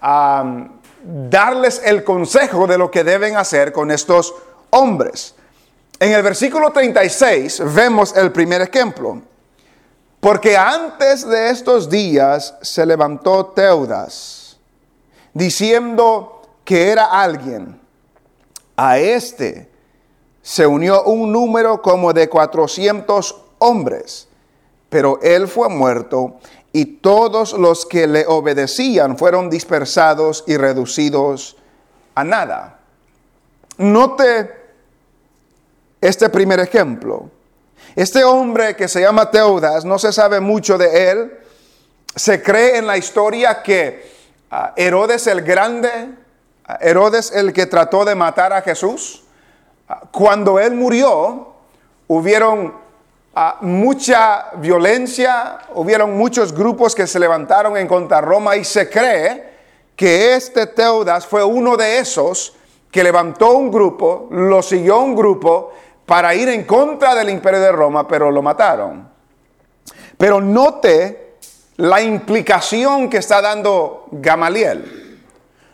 darles 1.02 1.80
el 1.84 2.02
consejo 2.04 2.66
de 2.66 2.78
lo 2.78 2.90
que 2.90 3.04
deben 3.04 3.36
hacer 3.36 3.72
con 3.72 3.90
estos 3.90 4.34
hombres. 4.70 5.34
En 5.98 6.12
el 6.12 6.22
versículo 6.22 6.72
36 6.72 7.62
vemos 7.74 8.16
el 8.16 8.32
primer 8.32 8.62
ejemplo. 8.62 9.22
Porque 10.20 10.56
antes 10.56 11.26
de 11.26 11.50
estos 11.50 11.88
días 11.88 12.56
se 12.60 12.84
levantó 12.84 13.46
Teudas, 13.46 14.58
diciendo 15.32 16.42
que 16.64 16.90
era 16.90 17.04
alguien. 17.04 17.80
A 18.78 18.98
este 18.98 19.70
se 20.46 20.64
unió 20.64 21.02
un 21.02 21.32
número 21.32 21.82
como 21.82 22.12
de 22.12 22.28
400 22.28 23.34
hombres, 23.58 24.28
pero 24.88 25.18
él 25.20 25.48
fue 25.48 25.68
muerto 25.68 26.36
y 26.72 26.84
todos 26.84 27.52
los 27.54 27.84
que 27.84 28.06
le 28.06 28.24
obedecían 28.28 29.18
fueron 29.18 29.50
dispersados 29.50 30.44
y 30.46 30.56
reducidos 30.56 31.56
a 32.14 32.22
nada. 32.22 32.78
Note 33.78 34.52
este 36.00 36.28
primer 36.28 36.60
ejemplo. 36.60 37.28
Este 37.96 38.22
hombre 38.22 38.76
que 38.76 38.86
se 38.86 39.00
llama 39.00 39.28
Teudas, 39.28 39.84
no 39.84 39.98
se 39.98 40.12
sabe 40.12 40.38
mucho 40.38 40.78
de 40.78 41.10
él. 41.10 41.38
Se 42.14 42.40
cree 42.40 42.78
en 42.78 42.86
la 42.86 42.96
historia 42.96 43.64
que 43.64 44.12
ah, 44.52 44.74
Herodes 44.76 45.26
el 45.26 45.42
Grande, 45.42 45.90
ah, 46.66 46.78
Herodes 46.80 47.32
el 47.32 47.52
que 47.52 47.66
trató 47.66 48.04
de 48.04 48.14
matar 48.14 48.52
a 48.52 48.62
Jesús, 48.62 49.25
cuando 50.10 50.58
él 50.58 50.74
murió, 50.74 51.54
hubieron 52.08 52.74
ah, 53.34 53.58
mucha 53.60 54.50
violencia, 54.56 55.58
hubieron 55.74 56.16
muchos 56.16 56.52
grupos 56.52 56.94
que 56.94 57.06
se 57.06 57.18
levantaron 57.18 57.76
en 57.76 57.86
contra 57.86 58.20
de 58.20 58.26
Roma 58.26 58.56
y 58.56 58.64
se 58.64 58.88
cree 58.88 59.56
que 59.94 60.34
este 60.34 60.66
Teudas 60.66 61.26
fue 61.26 61.44
uno 61.44 61.76
de 61.76 61.98
esos 61.98 62.54
que 62.90 63.02
levantó 63.02 63.52
un 63.52 63.70
grupo, 63.70 64.28
lo 64.30 64.62
siguió 64.62 65.00
un 65.00 65.14
grupo 65.14 65.72
para 66.04 66.34
ir 66.34 66.48
en 66.48 66.64
contra 66.64 67.14
del 67.14 67.30
imperio 67.30 67.60
de 67.60 67.72
Roma, 67.72 68.06
pero 68.06 68.30
lo 68.30 68.42
mataron. 68.42 69.08
Pero 70.16 70.40
note 70.40 71.36
la 71.76 72.00
implicación 72.00 73.10
que 73.10 73.18
está 73.18 73.42
dando 73.42 74.06
Gamaliel. 74.10 75.05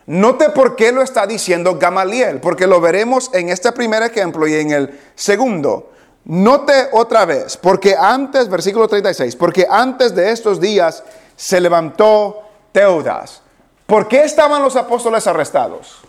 Note 0.05 0.49
por 0.49 0.75
qué 0.75 0.91
lo 0.91 1.01
está 1.01 1.25
diciendo 1.25 1.77
Gamaliel, 1.77 2.39
porque 2.41 2.67
lo 2.67 2.81
veremos 2.81 3.29
en 3.33 3.49
este 3.49 3.71
primer 3.71 4.03
ejemplo 4.03 4.47
y 4.47 4.55
en 4.55 4.71
el 4.71 4.99
segundo. 5.15 5.91
Note 6.25 6.89
otra 6.91 7.25
vez, 7.25 7.57
porque 7.57 7.95
antes, 7.97 8.49
versículo 8.49 8.87
36, 8.87 9.35
porque 9.35 9.65
antes 9.69 10.13
de 10.13 10.31
estos 10.31 10.59
días 10.59 11.03
se 11.35 11.59
levantó 11.59 12.41
Teudas. 12.71 13.41
¿Por 13.85 14.07
qué 14.07 14.23
estaban 14.23 14.61
los 14.61 14.75
apóstoles 14.75 15.27
arrestados? 15.27 16.01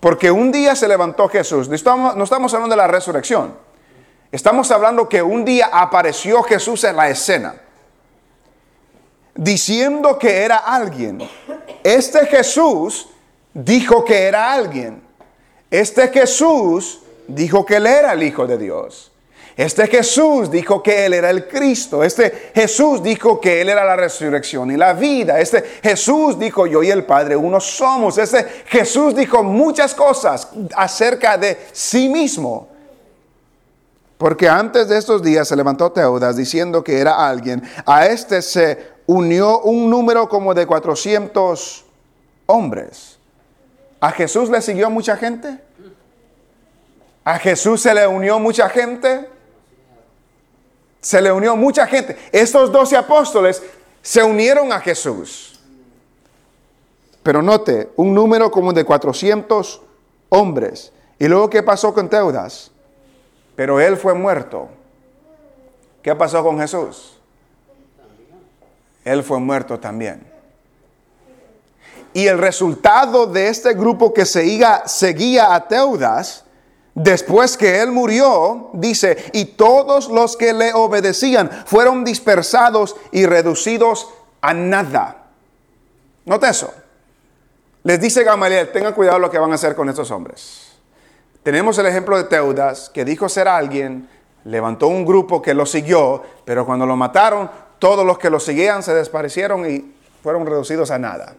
Porque 0.00 0.30
un 0.30 0.52
día 0.52 0.76
se 0.76 0.86
levantó 0.86 1.28
Jesús. 1.28 1.68
No 1.68 1.74
estamos, 1.74 2.52
hablando 2.52 2.74
de 2.74 2.76
la 2.76 2.86
resurrección. 2.86 3.56
Estamos 4.30 4.70
hablando 4.70 5.08
que 5.08 5.22
un 5.22 5.44
día 5.44 5.70
apareció 5.72 6.42
Jesús 6.42 6.84
en 6.84 6.96
la 6.96 7.08
escena 7.08 7.54
diciendo 9.34 10.18
que 10.18 10.42
era 10.42 10.56
alguien. 10.56 11.18
Este 11.82 12.26
Jesús 12.26 13.08
dijo 13.52 14.04
que 14.04 14.22
era 14.22 14.52
alguien. 14.52 15.02
Este 15.70 16.08
Jesús 16.08 17.00
dijo 17.26 17.64
que 17.64 17.76
él 17.76 17.86
era 17.86 18.12
el 18.12 18.22
Hijo 18.22 18.46
de 18.46 18.58
Dios. 18.58 19.10
Este 19.56 19.86
Jesús 19.86 20.50
dijo 20.50 20.82
que 20.82 21.06
Él 21.06 21.14
era 21.14 21.30
el 21.30 21.46
Cristo. 21.46 22.02
Este 22.02 22.50
Jesús 22.54 23.02
dijo 23.02 23.40
que 23.40 23.60
Él 23.60 23.68
era 23.68 23.84
la 23.84 23.94
resurrección 23.94 24.70
y 24.72 24.76
la 24.76 24.94
vida. 24.94 25.38
Este 25.38 25.62
Jesús 25.80 26.38
dijo 26.38 26.66
yo 26.66 26.82
y 26.82 26.90
el 26.90 27.04
Padre 27.04 27.36
uno 27.36 27.60
somos. 27.60 28.18
Este 28.18 28.44
Jesús 28.66 29.14
dijo 29.14 29.44
muchas 29.44 29.94
cosas 29.94 30.48
acerca 30.74 31.38
de 31.38 31.56
sí 31.72 32.08
mismo. 32.08 32.68
Porque 34.18 34.48
antes 34.48 34.88
de 34.88 34.98
estos 34.98 35.22
días 35.22 35.46
se 35.46 35.54
levantó 35.54 35.92
Teudas 35.92 36.36
diciendo 36.36 36.82
que 36.82 36.98
era 36.98 37.28
alguien. 37.28 37.62
A 37.86 38.06
este 38.06 38.42
se 38.42 38.93
unió 39.06 39.60
un 39.60 39.90
número 39.90 40.28
como 40.28 40.54
de 40.54 40.66
400 40.66 41.84
hombres. 42.46 43.18
¿A 44.00 44.10
Jesús 44.10 44.50
le 44.50 44.60
siguió 44.60 44.90
mucha 44.90 45.16
gente? 45.16 45.58
¿A 47.24 47.38
Jesús 47.38 47.80
se 47.80 47.94
le 47.94 48.06
unió 48.06 48.38
mucha 48.38 48.68
gente? 48.68 49.28
Se 51.00 51.20
le 51.20 51.32
unió 51.32 51.56
mucha 51.56 51.86
gente. 51.86 52.16
Estos 52.32 52.70
doce 52.70 52.96
apóstoles 52.96 53.62
se 54.02 54.22
unieron 54.22 54.72
a 54.72 54.80
Jesús. 54.80 55.58
Pero 57.22 57.40
note, 57.40 57.90
un 57.96 58.12
número 58.12 58.50
como 58.50 58.72
de 58.74 58.84
400 58.84 59.80
hombres. 60.28 60.92
¿Y 61.18 61.26
luego 61.26 61.48
qué 61.48 61.62
pasó 61.62 61.94
con 61.94 62.10
Teudas? 62.10 62.70
Pero 63.56 63.80
él 63.80 63.96
fue 63.96 64.12
muerto. 64.12 64.68
¿Qué 66.02 66.14
pasó 66.14 66.42
con 66.42 66.58
Jesús? 66.58 67.13
Él 69.04 69.22
fue 69.22 69.38
muerto 69.38 69.78
también. 69.78 70.26
Y 72.12 72.26
el 72.26 72.38
resultado 72.38 73.26
de 73.26 73.48
este 73.48 73.74
grupo 73.74 74.14
que 74.14 74.24
seguía, 74.24 74.82
seguía 74.86 75.54
a 75.54 75.66
Teudas, 75.66 76.44
después 76.94 77.56
que 77.56 77.82
él 77.82 77.90
murió, 77.90 78.70
dice, 78.72 79.30
y 79.32 79.46
todos 79.46 80.08
los 80.08 80.36
que 80.36 80.52
le 80.52 80.72
obedecían 80.72 81.50
fueron 81.66 82.04
dispersados 82.04 82.94
y 83.10 83.26
reducidos 83.26 84.08
a 84.40 84.54
nada. 84.54 85.26
Note 86.24 86.48
eso. 86.48 86.72
Les 87.82 88.00
dice 88.00 88.24
Gamaliel, 88.24 88.72
tengan 88.72 88.94
cuidado 88.94 89.18
lo 89.18 89.30
que 89.30 89.38
van 89.38 89.52
a 89.52 89.56
hacer 89.56 89.74
con 89.74 89.88
estos 89.88 90.10
hombres. 90.10 90.72
Tenemos 91.42 91.76
el 91.78 91.86
ejemplo 91.86 92.16
de 92.16 92.24
Teudas, 92.24 92.88
que 92.88 93.04
dijo 93.04 93.28
ser 93.28 93.48
alguien, 93.48 94.08
levantó 94.44 94.86
un 94.88 95.04
grupo 95.04 95.42
que 95.42 95.52
lo 95.52 95.66
siguió, 95.66 96.22
pero 96.44 96.64
cuando 96.64 96.86
lo 96.86 96.96
mataron, 96.96 97.50
todos 97.78 98.04
los 98.04 98.18
que 98.18 98.30
lo 98.30 98.40
seguían 98.40 98.82
se 98.82 98.94
desaparecieron 98.94 99.68
y 99.70 99.94
fueron 100.22 100.46
reducidos 100.46 100.90
a 100.90 100.98
nada. 100.98 101.34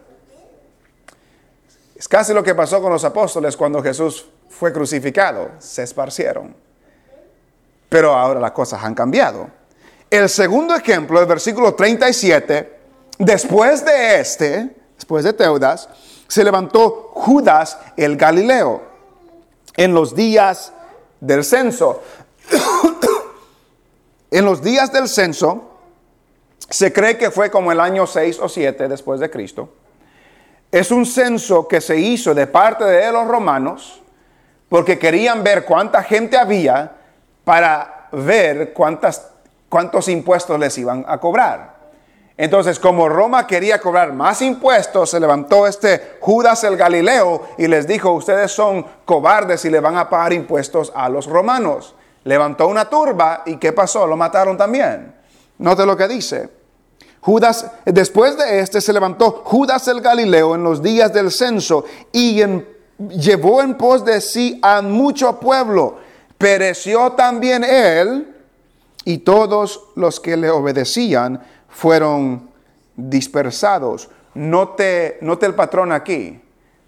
Es 1.96 2.08
casi 2.08 2.34
lo 2.34 2.42
que 2.42 2.54
pasó 2.54 2.82
con 2.82 2.92
los 2.92 3.04
apóstoles 3.04 3.56
cuando 3.56 3.82
Jesús 3.82 4.26
fue 4.50 4.72
crucificado, 4.72 5.50
se 5.58 5.82
esparcieron. 5.82 6.54
Pero 7.88 8.14
ahora 8.14 8.38
las 8.38 8.52
cosas 8.52 8.84
han 8.84 8.94
cambiado. 8.94 9.48
El 10.10 10.28
segundo 10.28 10.74
ejemplo, 10.74 11.20
el 11.20 11.26
versículo 11.26 11.74
37, 11.74 12.78
después 13.18 13.84
de 13.84 14.20
este, 14.20 14.76
después 14.94 15.24
de 15.24 15.32
Teudas, 15.32 15.88
se 16.28 16.44
levantó 16.44 17.10
Judas 17.14 17.78
el 17.96 18.16
Galileo 18.16 18.82
en 19.76 19.94
los 19.94 20.14
días 20.14 20.72
del 21.20 21.44
censo. 21.44 22.02
en 24.30 24.44
los 24.44 24.62
días 24.62 24.92
del 24.92 25.08
censo, 25.08 25.75
se 26.68 26.92
cree 26.92 27.16
que 27.16 27.30
fue 27.30 27.50
como 27.50 27.72
el 27.72 27.80
año 27.80 28.06
6 28.06 28.40
o 28.40 28.48
7 28.48 28.88
después 28.88 29.20
de 29.20 29.30
Cristo. 29.30 29.68
Es 30.70 30.90
un 30.90 31.06
censo 31.06 31.68
que 31.68 31.80
se 31.80 31.96
hizo 31.96 32.34
de 32.34 32.46
parte 32.46 32.84
de 32.84 33.12
los 33.12 33.26
romanos 33.26 34.02
porque 34.68 34.98
querían 34.98 35.44
ver 35.44 35.64
cuánta 35.64 36.02
gente 36.02 36.36
había 36.36 36.92
para 37.44 38.08
ver 38.10 38.72
cuántas, 38.72 39.30
cuántos 39.68 40.08
impuestos 40.08 40.58
les 40.58 40.76
iban 40.78 41.04
a 41.06 41.18
cobrar. 41.18 41.76
Entonces, 42.36 42.78
como 42.78 43.08
Roma 43.08 43.46
quería 43.46 43.80
cobrar 43.80 44.12
más 44.12 44.42
impuestos, 44.42 45.10
se 45.10 45.20
levantó 45.20 45.66
este 45.66 46.18
Judas 46.20 46.64
el 46.64 46.76
Galileo 46.76 47.48
y 47.56 47.66
les 47.66 47.86
dijo, 47.86 48.12
ustedes 48.12 48.52
son 48.52 48.84
cobardes 49.06 49.64
y 49.64 49.70
le 49.70 49.80
van 49.80 49.96
a 49.96 50.10
pagar 50.10 50.34
impuestos 50.34 50.92
a 50.94 51.08
los 51.08 51.26
romanos. 51.26 51.94
Levantó 52.24 52.66
una 52.66 52.90
turba 52.90 53.42
y 53.46 53.56
¿qué 53.56 53.72
pasó? 53.72 54.06
Lo 54.06 54.16
mataron 54.16 54.58
también. 54.58 55.15
Note 55.58 55.86
lo 55.86 55.96
que 55.96 56.08
dice. 56.08 56.48
Judas, 57.20 57.72
después 57.84 58.36
de 58.36 58.60
este 58.60 58.80
se 58.80 58.92
levantó 58.92 59.42
Judas 59.44 59.88
el 59.88 60.00
Galileo 60.00 60.54
en 60.54 60.62
los 60.62 60.80
días 60.80 61.12
del 61.12 61.32
censo 61.32 61.84
y 62.12 62.40
llevó 62.98 63.62
en 63.62 63.74
pos 63.74 64.04
de 64.04 64.20
sí 64.20 64.60
a 64.62 64.80
mucho 64.80 65.40
pueblo. 65.40 65.98
Pereció 66.38 67.12
también 67.12 67.64
él 67.64 68.32
y 69.04 69.18
todos 69.18 69.88
los 69.96 70.20
que 70.20 70.36
le 70.36 70.50
obedecían 70.50 71.42
fueron 71.68 72.50
dispersados. 72.94 74.08
Note, 74.34 75.18
note 75.20 75.46
el 75.46 75.54
patrón 75.54 75.92
aquí. 75.92 76.40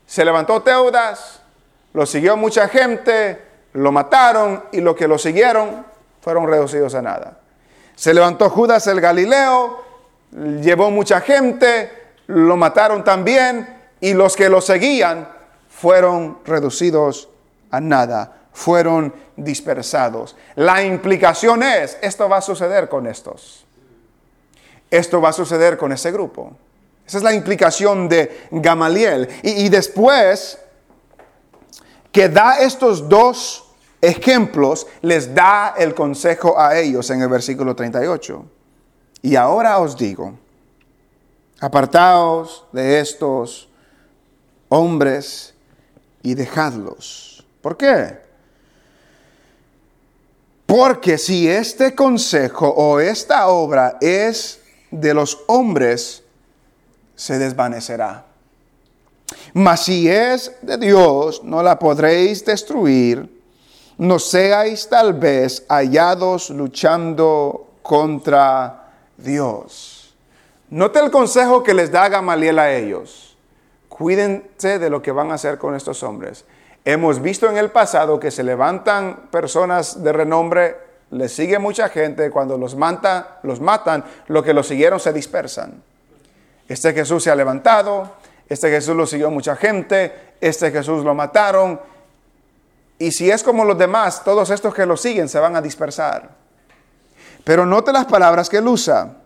Se 0.06 0.24
levantó 0.24 0.62
Teudas, 0.62 1.40
lo 1.92 2.06
siguió 2.06 2.36
mucha 2.36 2.68
gente, 2.68 3.42
lo 3.72 3.90
mataron 3.90 4.64
y 4.72 4.80
los 4.80 4.94
que 4.94 5.08
lo 5.08 5.18
siguieron 5.18 5.84
fueron 6.20 6.46
reducidos 6.46 6.94
a 6.94 7.02
nada. 7.02 7.40
Se 7.98 8.14
levantó 8.14 8.48
Judas 8.48 8.86
el 8.86 9.00
Galileo, 9.00 9.84
llevó 10.30 10.88
mucha 10.88 11.20
gente, 11.20 11.90
lo 12.28 12.56
mataron 12.56 13.02
también 13.02 13.76
y 14.00 14.14
los 14.14 14.36
que 14.36 14.48
lo 14.48 14.60
seguían 14.60 15.28
fueron 15.68 16.38
reducidos 16.44 17.28
a 17.72 17.80
nada, 17.80 18.42
fueron 18.52 19.12
dispersados. 19.36 20.36
La 20.54 20.84
implicación 20.84 21.64
es, 21.64 21.98
esto 22.00 22.28
va 22.28 22.36
a 22.36 22.40
suceder 22.40 22.88
con 22.88 23.08
estos. 23.08 23.66
Esto 24.88 25.20
va 25.20 25.30
a 25.30 25.32
suceder 25.32 25.76
con 25.76 25.90
ese 25.90 26.12
grupo. 26.12 26.52
Esa 27.04 27.18
es 27.18 27.24
la 27.24 27.34
implicación 27.34 28.08
de 28.08 28.46
Gamaliel. 28.52 29.28
Y, 29.42 29.64
y 29.64 29.68
después 29.70 30.60
que 32.12 32.28
da 32.28 32.60
estos 32.60 33.08
dos 33.08 33.67
ejemplos, 34.00 34.86
les 35.02 35.34
da 35.34 35.74
el 35.76 35.94
consejo 35.94 36.58
a 36.58 36.78
ellos 36.78 37.10
en 37.10 37.22
el 37.22 37.28
versículo 37.28 37.74
38. 37.74 38.44
Y 39.22 39.36
ahora 39.36 39.78
os 39.78 39.96
digo, 39.96 40.38
apartaos 41.60 42.66
de 42.72 43.00
estos 43.00 43.68
hombres 44.68 45.54
y 46.22 46.34
dejadlos. 46.34 47.46
¿Por 47.60 47.76
qué? 47.76 48.18
Porque 50.66 51.16
si 51.18 51.48
este 51.48 51.94
consejo 51.94 52.68
o 52.68 53.00
esta 53.00 53.48
obra 53.48 53.96
es 54.00 54.60
de 54.90 55.14
los 55.14 55.38
hombres, 55.46 56.22
se 57.16 57.38
desvanecerá. 57.38 58.26
Mas 59.54 59.84
si 59.84 60.08
es 60.08 60.52
de 60.62 60.76
Dios, 60.78 61.42
no 61.42 61.62
la 61.62 61.78
podréis 61.78 62.44
destruir. 62.44 63.37
No 63.98 64.20
seáis 64.20 64.88
tal 64.88 65.14
vez 65.14 65.64
hallados 65.68 66.50
luchando 66.50 67.66
contra 67.82 68.92
Dios. 69.16 70.14
Note 70.70 71.00
el 71.00 71.10
consejo 71.10 71.64
que 71.64 71.74
les 71.74 71.90
da 71.90 72.08
Gamaliel 72.08 72.58
a 72.60 72.72
ellos. 72.72 73.36
Cuídense 73.88 74.78
de 74.78 74.88
lo 74.88 75.02
que 75.02 75.10
van 75.10 75.32
a 75.32 75.34
hacer 75.34 75.58
con 75.58 75.74
estos 75.74 76.04
hombres. 76.04 76.44
Hemos 76.84 77.20
visto 77.20 77.50
en 77.50 77.56
el 77.56 77.70
pasado 77.70 78.20
que 78.20 78.30
se 78.30 78.44
levantan 78.44 79.28
personas 79.32 80.02
de 80.02 80.12
renombre, 80.12 80.76
les 81.10 81.32
sigue 81.32 81.58
mucha 81.58 81.88
gente, 81.88 82.30
cuando 82.30 82.56
los, 82.56 82.76
mata, 82.76 83.40
los 83.42 83.60
matan, 83.60 84.04
lo 84.28 84.44
que 84.44 84.54
los 84.54 84.68
siguieron 84.68 85.00
se 85.00 85.12
dispersan. 85.12 85.82
Este 86.68 86.92
Jesús 86.92 87.24
se 87.24 87.30
ha 87.30 87.34
levantado, 87.34 88.12
este 88.48 88.70
Jesús 88.70 88.94
lo 88.94 89.06
siguió 89.06 89.30
mucha 89.30 89.56
gente, 89.56 90.34
este 90.40 90.70
Jesús 90.70 91.02
lo 91.02 91.14
mataron. 91.14 91.80
Y 92.98 93.12
si 93.12 93.30
es 93.30 93.42
como 93.42 93.64
los 93.64 93.78
demás, 93.78 94.24
todos 94.24 94.50
estos 94.50 94.74
que 94.74 94.84
lo 94.84 94.96
siguen 94.96 95.28
se 95.28 95.38
van 95.38 95.54
a 95.54 95.62
dispersar. 95.62 96.30
Pero 97.44 97.64
note 97.64 97.92
las 97.92 98.06
palabras 98.06 98.48
que 98.48 98.58
él 98.58 98.66
usa. 98.66 99.16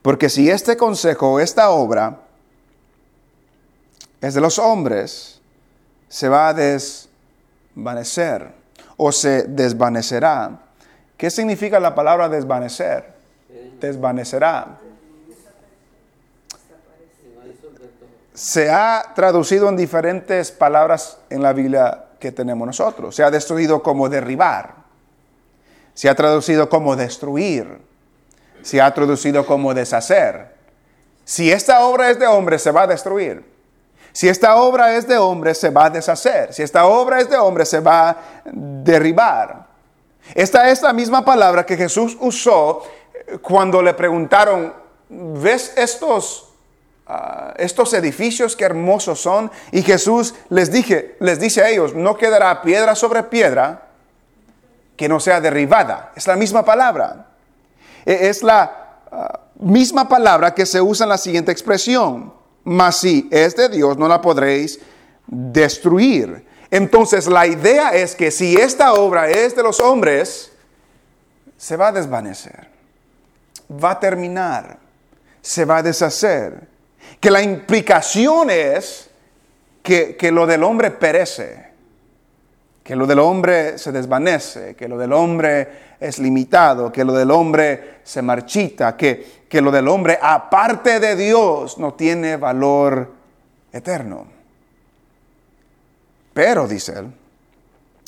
Porque 0.00 0.28
si 0.28 0.50
este 0.50 0.76
consejo 0.76 1.32
o 1.32 1.40
esta 1.40 1.70
obra 1.70 2.20
es 4.20 4.34
de 4.34 4.40
los 4.40 4.58
hombres, 4.58 5.40
se 6.08 6.28
va 6.28 6.48
a 6.48 6.54
desvanecer 6.54 8.52
o 8.96 9.12
se 9.12 9.44
desvanecerá. 9.44 10.60
¿Qué 11.16 11.30
significa 11.30 11.78
la 11.80 11.94
palabra 11.94 12.28
desvanecer? 12.28 13.14
Desvanecerá. 13.80 14.78
Se 18.32 18.70
ha 18.70 19.12
traducido 19.14 19.68
en 19.68 19.76
diferentes 19.76 20.50
palabras 20.50 21.18
en 21.30 21.42
la 21.42 21.52
Biblia 21.52 22.03
que 22.18 22.32
tenemos 22.32 22.66
nosotros. 22.66 23.14
Se 23.14 23.22
ha 23.22 23.30
destruido 23.30 23.82
como 23.82 24.08
derribar 24.08 24.84
se 25.94 26.08
ha 26.08 26.14
traducido 26.14 26.68
como 26.68 26.96
destruir, 26.96 27.80
se 28.62 28.80
ha 28.80 28.92
traducido 28.92 29.46
como 29.46 29.72
deshacer. 29.72 30.54
Si 31.24 31.50
esta 31.50 31.84
obra 31.84 32.10
es 32.10 32.18
de 32.18 32.26
hombre, 32.26 32.58
se 32.58 32.70
va 32.70 32.82
a 32.82 32.86
destruir. 32.86 33.54
Si 34.12 34.28
esta 34.28 34.56
obra 34.56 34.96
es 34.96 35.08
de 35.08 35.16
hombre, 35.16 35.54
se 35.54 35.70
va 35.70 35.86
a 35.86 35.90
deshacer. 35.90 36.52
Si 36.52 36.62
esta 36.62 36.86
obra 36.86 37.20
es 37.20 37.30
de 37.30 37.36
hombre, 37.36 37.64
se 37.64 37.80
va 37.80 38.10
a 38.10 38.16
derribar. 38.52 39.66
Esta 40.34 40.70
es 40.70 40.82
la 40.82 40.92
misma 40.92 41.24
palabra 41.24 41.64
que 41.64 41.76
Jesús 41.76 42.16
usó 42.20 42.82
cuando 43.40 43.80
le 43.80 43.94
preguntaron, 43.94 44.72
¿ves 45.08 45.72
estos, 45.76 46.53
ah, 47.06 47.54
estos 47.56 47.92
edificios 47.94 48.56
que 48.56 48.64
hermosos 48.64 49.20
son? 49.20 49.50
Y 49.72 49.82
Jesús 49.82 50.34
les, 50.48 50.70
dije, 50.70 51.16
les 51.20 51.40
dice 51.40 51.62
a 51.62 51.70
ellos, 51.70 51.94
no 51.94 52.16
quedará 52.16 52.62
piedra 52.62 52.94
sobre 52.94 53.22
piedra 53.24 53.88
que 54.96 55.08
no 55.08 55.20
sea 55.20 55.40
derribada. 55.40 56.12
Es 56.14 56.26
la 56.26 56.36
misma 56.36 56.64
palabra. 56.64 57.26
E, 58.04 58.28
es 58.28 58.42
la 58.42 59.00
ah, 59.10 59.40
misma 59.56 60.08
palabra 60.08 60.54
que 60.54 60.66
se 60.66 60.80
usa 60.80 61.04
en 61.04 61.10
la 61.10 61.18
siguiente 61.18 61.52
expresión. 61.52 62.32
Mas 62.64 62.96
si 62.96 63.28
es 63.30 63.54
de 63.56 63.68
Dios, 63.68 63.98
no 63.98 64.08
la 64.08 64.20
podréis 64.20 64.80
destruir. 65.26 66.46
Entonces 66.70 67.26
la 67.26 67.46
idea 67.46 67.90
es 67.90 68.14
que 68.14 68.30
si 68.30 68.56
esta 68.56 68.94
obra 68.94 69.28
es 69.28 69.54
de 69.54 69.62
los 69.62 69.80
hombres, 69.80 70.50
se 71.56 71.76
va 71.76 71.88
a 71.88 71.92
desvanecer, 71.92 72.68
va 73.70 73.92
a 73.92 74.00
terminar, 74.00 74.78
se 75.40 75.64
va 75.64 75.78
a 75.78 75.82
deshacer. 75.82 76.68
Que 77.24 77.30
la 77.30 77.42
implicación 77.42 78.50
es 78.50 79.08
que, 79.82 80.14
que 80.14 80.30
lo 80.30 80.46
del 80.46 80.62
hombre 80.62 80.90
perece 80.90 81.64
que 82.84 82.94
lo 82.94 83.06
del 83.06 83.18
hombre 83.18 83.78
se 83.78 83.90
desvanece, 83.90 84.76
que 84.76 84.86
lo 84.86 84.98
del 84.98 85.14
hombre 85.14 85.96
es 85.98 86.18
limitado, 86.18 86.92
que 86.92 87.02
lo 87.02 87.14
del 87.14 87.30
hombre 87.30 88.00
se 88.04 88.20
marchita, 88.20 88.94
que, 88.94 89.46
que 89.48 89.62
lo 89.62 89.70
del 89.70 89.88
hombre 89.88 90.18
aparte 90.20 91.00
de 91.00 91.16
Dios 91.16 91.78
no 91.78 91.94
tiene 91.94 92.36
valor 92.36 93.10
eterno. 93.72 94.26
Pero, 96.34 96.68
dice 96.68 96.98
él, 96.98 97.12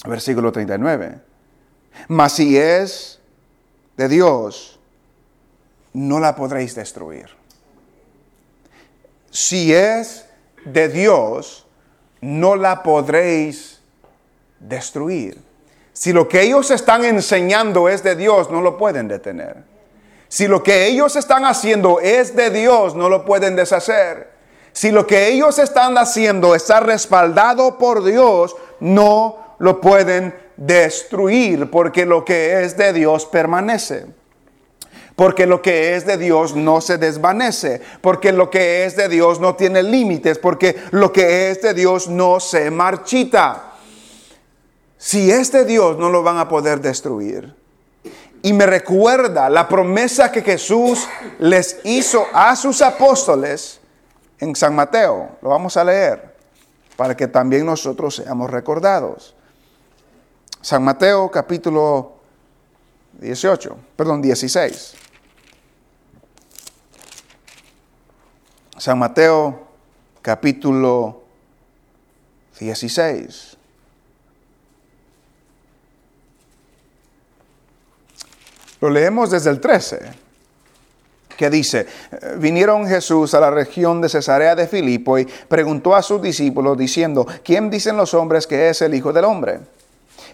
versículo 0.05 0.53
39, 0.53 1.19
mas 2.09 2.33
si 2.35 2.59
es 2.59 3.19
de 3.97 4.09
Dios, 4.09 4.79
no 5.95 6.21
la 6.21 6.37
podréis 6.37 6.75
destruir. 6.75 7.31
Si 9.37 9.75
es 9.75 10.25
de 10.65 10.89
Dios, 10.89 11.67
no 12.23 12.57
la 12.57 12.83
podréis 12.83 13.83
destruir. 14.59 15.37
Si 15.93 16.15
lo 16.15 16.27
que 16.27 16.41
ellos 16.41 16.71
están 16.71 17.05
enseñando 17.05 17.91
es 17.91 18.03
de 18.03 18.17
Dios, 18.17 18.51
no 18.51 18.63
lo 18.63 18.79
pueden 18.79 19.09
detener. 19.09 19.59
Si 20.29 20.49
lo 20.49 20.63
que 20.63 20.87
ellos 20.87 21.17
están 21.17 21.45
haciendo 21.45 22.01
es 22.01 22.35
de 22.35 22.49
Dios, 22.49 22.95
no 22.95 23.11
lo 23.11 23.27
pueden 23.27 23.57
deshacer. 23.57 24.31
Si 24.73 24.91
lo 24.91 25.07
que 25.07 25.29
ellos 25.29 25.59
están 25.59 25.99
haciendo 25.99 26.55
está 26.55 26.81
respaldado 26.81 27.77
por 27.77 28.05
Dios, 28.05 28.57
no 28.81 29.57
lo 29.59 29.83
pueden 29.83 30.35
destruir, 30.57 31.71
porque 31.71 32.07
lo 32.07 32.25
que 32.25 32.63
es 32.65 32.79
de 32.79 32.95
Dios 32.95 33.27
permanece. 33.27 34.07
Porque 35.17 35.47
lo 35.47 35.63
que 35.63 35.97
es 35.97 36.07
de 36.07 36.19
Dios 36.19 36.55
no 36.55 36.83
se 36.83 36.99
desvanece, 36.99 37.81
porque 38.03 38.33
lo 38.33 38.51
que 38.51 38.85
es 38.85 38.97
de 38.97 39.09
Dios 39.09 39.41
no 39.41 39.57
tiene 39.57 39.83
límites, 39.83 40.39
porque 40.39 40.77
lo 40.91 41.11
que 41.11 41.51
es 41.51 41.63
de 41.63 41.73
Dios 41.73 42.07
no 42.09 42.39
se 42.39 42.71
marchita. 42.71 43.73
Si 44.99 45.31
es 45.31 45.51
de 45.53 45.65
Dios, 45.65 45.97
no 45.97 46.11
lo 46.11 46.23
van 46.23 46.37
a 46.37 46.49
poder 46.49 46.81
destruir. 46.81 47.55
Y 48.43 48.53
me 48.53 48.67
recuerda 48.67 49.49
la 49.49 49.67
promesa 49.67 50.31
que 50.31 50.43
Jesús 50.43 51.09
les 51.39 51.81
hizo 51.85 52.27
a 52.35 52.55
sus 52.55 52.83
apóstoles 52.83 53.81
en 54.39 54.55
San 54.55 54.75
Mateo. 54.75 55.31
Lo 55.41 55.49
vamos 55.49 55.79
a 55.79 55.85
leer 55.85 56.37
para 56.97 57.17
que 57.17 57.27
también 57.27 57.65
nosotros 57.65 58.17
seamos 58.17 58.51
recordados. 58.51 59.35
San 60.61 60.85
Mateo 60.85 61.31
capítulo 61.31 62.17
18, 63.19 63.77
perdón, 63.97 64.21
16. 64.21 65.06
San 68.79 68.99
Mateo 68.99 69.67
capítulo 70.21 71.23
16. 72.59 73.57
Lo 78.81 78.91
leemos 78.91 79.31
desde 79.31 79.51
el 79.51 79.61
13 79.61 80.27
que 81.37 81.51
dice, 81.51 81.87
vinieron 82.39 82.87
Jesús 82.87 83.35
a 83.35 83.41
la 83.41 83.51
región 83.51 84.01
de 84.01 84.09
Cesarea 84.09 84.55
de 84.55 84.67
Filipo 84.67 85.19
y 85.19 85.27
preguntó 85.27 85.95
a 85.95 86.03
sus 86.03 86.21
discípulos 86.23 86.79
diciendo, 86.79 87.27
¿quién 87.45 87.69
dicen 87.69 87.97
los 87.97 88.15
hombres 88.15 88.47
que 88.47 88.71
es 88.71 88.81
el 88.81 88.95
Hijo 88.95 89.13
del 89.13 89.27
Hombre? 89.27 89.61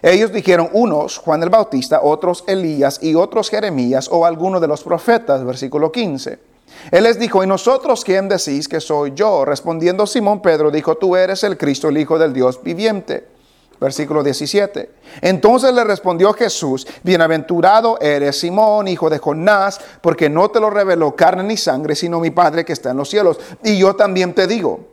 Ellos 0.01 0.31
dijeron, 0.31 0.69
unos 0.71 1.17
Juan 1.17 1.43
el 1.43 1.49
Bautista, 1.49 2.01
otros 2.01 2.43
Elías 2.47 2.99
y 3.01 3.15
otros 3.15 3.49
Jeremías 3.49 4.07
o 4.11 4.25
alguno 4.25 4.59
de 4.59 4.67
los 4.67 4.83
profetas, 4.83 5.43
versículo 5.43 5.91
15. 5.91 6.52
Él 6.91 7.03
les 7.03 7.19
dijo, 7.19 7.43
¿y 7.43 7.47
nosotros 7.47 8.03
quién 8.03 8.29
decís 8.29 8.67
que 8.67 8.79
soy 8.79 9.13
yo? 9.15 9.45
Respondiendo 9.45 10.05
Simón 10.05 10.41
Pedro 10.41 10.71
dijo, 10.71 10.95
tú 10.95 11.15
eres 11.15 11.43
el 11.43 11.57
Cristo, 11.57 11.89
el 11.89 11.97
Hijo 11.97 12.17
del 12.17 12.33
Dios 12.33 12.61
viviente. 12.63 13.33
Versículo 13.79 14.23
17. 14.23 14.89
Entonces 15.21 15.73
le 15.73 15.83
respondió 15.83 16.31
Jesús, 16.33 16.87
bienaventurado 17.03 17.99
eres 17.99 18.39
Simón, 18.39 18.87
hijo 18.87 19.09
de 19.09 19.17
Jonás, 19.17 19.81
porque 19.99 20.29
no 20.29 20.49
te 20.49 20.61
lo 20.61 20.69
reveló 20.69 21.15
carne 21.15 21.43
ni 21.43 21.57
sangre, 21.57 21.93
sino 21.93 22.21
mi 22.21 22.31
Padre 22.31 22.63
que 22.63 22.71
está 22.71 22.91
en 22.91 22.97
los 22.97 23.09
cielos. 23.09 23.39
Y 23.61 23.77
yo 23.77 23.95
también 23.95 24.33
te 24.33 24.47
digo 24.47 24.87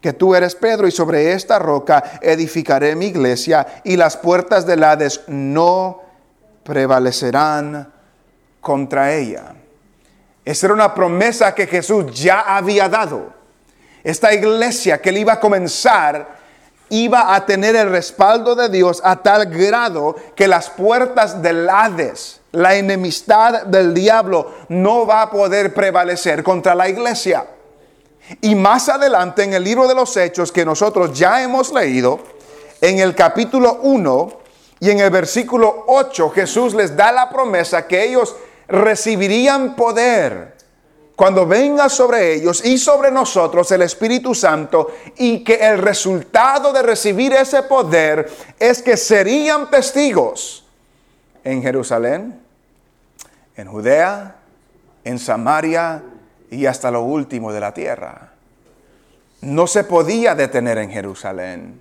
que 0.00 0.12
tú 0.12 0.36
eres 0.36 0.54
Pedro 0.54 0.86
y 0.86 0.92
sobre 0.92 1.32
esta 1.32 1.58
roca 1.58 2.20
edificaré 2.22 2.94
mi 2.94 3.06
iglesia 3.06 3.66
y 3.82 3.96
las 3.96 4.16
puertas 4.16 4.64
del 4.64 4.84
Hades 4.84 5.22
no 5.26 6.02
prevalecerán 6.62 7.92
contra 8.60 9.14
ella. 9.14 9.54
Esa 10.46 10.68
era 10.68 10.74
una 10.74 10.94
promesa 10.94 11.52
que 11.56 11.66
Jesús 11.66 12.14
ya 12.14 12.56
había 12.56 12.88
dado. 12.88 13.34
Esta 14.04 14.32
iglesia 14.32 15.02
que 15.02 15.08
él 15.08 15.18
iba 15.18 15.32
a 15.32 15.40
comenzar 15.40 16.36
iba 16.88 17.34
a 17.34 17.44
tener 17.44 17.74
el 17.74 17.90
respaldo 17.90 18.54
de 18.54 18.68
Dios 18.68 19.00
a 19.02 19.16
tal 19.16 19.46
grado 19.46 20.14
que 20.36 20.46
las 20.46 20.70
puertas 20.70 21.42
del 21.42 21.68
Hades, 21.68 22.40
la 22.52 22.76
enemistad 22.76 23.64
del 23.64 23.92
diablo, 23.92 24.54
no 24.68 25.04
va 25.04 25.22
a 25.22 25.30
poder 25.30 25.74
prevalecer 25.74 26.44
contra 26.44 26.76
la 26.76 26.88
iglesia. 26.88 27.44
Y 28.40 28.54
más 28.54 28.88
adelante 28.88 29.42
en 29.42 29.52
el 29.52 29.64
libro 29.64 29.88
de 29.88 29.96
los 29.96 30.16
Hechos 30.16 30.52
que 30.52 30.64
nosotros 30.64 31.18
ya 31.18 31.42
hemos 31.42 31.72
leído, 31.72 32.20
en 32.80 33.00
el 33.00 33.16
capítulo 33.16 33.80
1 33.82 34.32
y 34.78 34.90
en 34.90 35.00
el 35.00 35.10
versículo 35.10 35.86
8, 35.88 36.30
Jesús 36.30 36.72
les 36.72 36.94
da 36.94 37.10
la 37.10 37.28
promesa 37.30 37.88
que 37.88 38.04
ellos 38.04 38.36
recibirían 38.68 39.76
poder 39.76 40.56
cuando 41.16 41.46
venga 41.46 41.88
sobre 41.88 42.34
ellos 42.34 42.62
y 42.64 42.76
sobre 42.76 43.10
nosotros 43.10 43.72
el 43.72 43.82
Espíritu 43.82 44.34
Santo 44.34 44.92
y 45.16 45.42
que 45.42 45.54
el 45.54 45.78
resultado 45.78 46.72
de 46.74 46.82
recibir 46.82 47.32
ese 47.32 47.62
poder 47.62 48.30
es 48.58 48.82
que 48.82 48.98
serían 48.98 49.70
testigos 49.70 50.64
en 51.42 51.62
Jerusalén, 51.62 52.38
en 53.56 53.66
Judea, 53.66 54.36
en 55.04 55.18
Samaria 55.18 56.02
y 56.50 56.66
hasta 56.66 56.90
lo 56.90 57.02
último 57.02 57.50
de 57.50 57.60
la 57.60 57.72
tierra. 57.72 58.32
No 59.40 59.66
se 59.66 59.84
podía 59.84 60.34
detener 60.34 60.76
en 60.78 60.90
Jerusalén. 60.90 61.80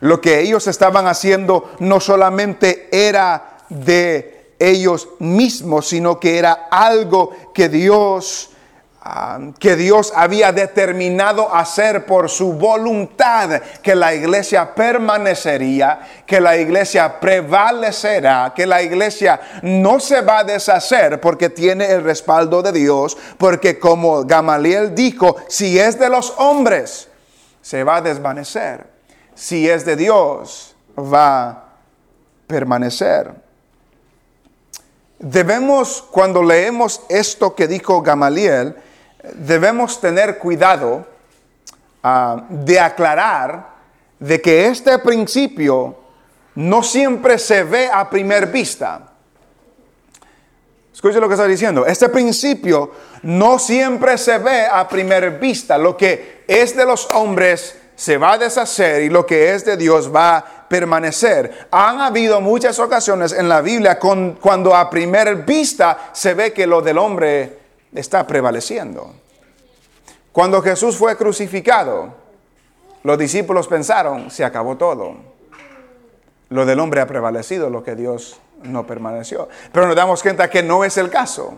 Lo 0.00 0.20
que 0.20 0.40
ellos 0.40 0.68
estaban 0.68 1.08
haciendo 1.08 1.72
no 1.80 1.98
solamente 1.98 2.88
era 2.92 3.58
de 3.68 4.39
ellos 4.60 5.08
mismos, 5.18 5.88
sino 5.88 6.20
que 6.20 6.38
era 6.38 6.68
algo 6.70 7.32
que 7.52 7.68
Dios 7.68 8.50
que 9.58 9.76
Dios 9.76 10.12
había 10.14 10.52
determinado 10.52 11.54
hacer 11.54 12.04
por 12.04 12.28
su 12.28 12.52
voluntad, 12.52 13.62
que 13.82 13.94
la 13.94 14.14
iglesia 14.14 14.74
permanecería, 14.74 16.00
que 16.26 16.38
la 16.38 16.58
iglesia 16.58 17.18
prevalecerá, 17.18 18.52
que 18.54 18.66
la 18.66 18.82
iglesia 18.82 19.40
no 19.62 20.00
se 20.00 20.20
va 20.20 20.40
a 20.40 20.44
deshacer 20.44 21.18
porque 21.18 21.48
tiene 21.48 21.90
el 21.90 22.04
respaldo 22.04 22.62
de 22.62 22.72
Dios, 22.72 23.16
porque 23.38 23.78
como 23.78 24.24
Gamaliel 24.24 24.94
dijo, 24.94 25.36
si 25.48 25.78
es 25.78 25.98
de 25.98 26.10
los 26.10 26.34
hombres, 26.36 27.08
se 27.62 27.82
va 27.84 27.96
a 27.96 28.02
desvanecer, 28.02 28.86
si 29.34 29.68
es 29.68 29.86
de 29.86 29.96
Dios, 29.96 30.76
va 30.98 31.48
a 31.48 31.64
permanecer. 32.46 33.49
Debemos, 35.22 36.02
cuando 36.10 36.42
leemos 36.42 37.02
esto 37.10 37.54
que 37.54 37.68
dijo 37.68 38.00
Gamaliel, 38.00 38.74
debemos 39.34 40.00
tener 40.00 40.38
cuidado 40.38 41.06
ah, 42.02 42.46
de 42.48 42.80
aclarar 42.80 43.68
de 44.18 44.40
que 44.40 44.66
este 44.66 44.98
principio 44.98 45.94
no 46.54 46.82
siempre 46.82 47.38
se 47.38 47.64
ve 47.64 47.90
a 47.92 48.08
primer 48.08 48.46
vista. 48.46 49.08
Escuche 50.90 51.20
lo 51.20 51.28
que 51.28 51.34
está 51.34 51.46
diciendo. 51.46 51.84
Este 51.84 52.08
principio 52.08 52.90
no 53.22 53.58
siempre 53.58 54.16
se 54.16 54.38
ve 54.38 54.66
a 54.66 54.88
primer 54.88 55.38
vista. 55.38 55.76
Lo 55.76 55.98
que 55.98 56.44
es 56.48 56.74
de 56.74 56.86
los 56.86 57.06
hombres 57.12 57.76
se 57.94 58.16
va 58.16 58.32
a 58.32 58.38
deshacer 58.38 59.02
y 59.02 59.10
lo 59.10 59.26
que 59.26 59.54
es 59.54 59.66
de 59.66 59.76
Dios 59.76 60.10
va 60.14 60.59
permanecer. 60.70 61.66
Han 61.72 62.00
habido 62.00 62.40
muchas 62.40 62.78
ocasiones 62.78 63.32
en 63.32 63.48
la 63.48 63.60
Biblia 63.60 63.98
cuando 63.98 64.76
a 64.76 64.88
primer 64.88 65.44
vista 65.44 66.10
se 66.12 66.32
ve 66.32 66.52
que 66.52 66.64
lo 66.64 66.80
del 66.80 66.96
hombre 66.96 67.58
está 67.92 68.24
prevaleciendo. 68.24 69.12
Cuando 70.30 70.62
Jesús 70.62 70.96
fue 70.96 71.16
crucificado, 71.16 72.14
los 73.02 73.18
discípulos 73.18 73.66
pensaron, 73.66 74.30
se 74.30 74.44
acabó 74.44 74.76
todo. 74.76 75.16
Lo 76.50 76.64
del 76.64 76.78
hombre 76.78 77.00
ha 77.00 77.06
prevalecido, 77.08 77.68
lo 77.68 77.82
que 77.82 77.96
Dios 77.96 78.38
no 78.62 78.86
permaneció. 78.86 79.48
Pero 79.72 79.88
nos 79.88 79.96
damos 79.96 80.22
cuenta 80.22 80.48
que 80.48 80.62
no 80.62 80.84
es 80.84 80.96
el 80.98 81.10
caso. 81.10 81.54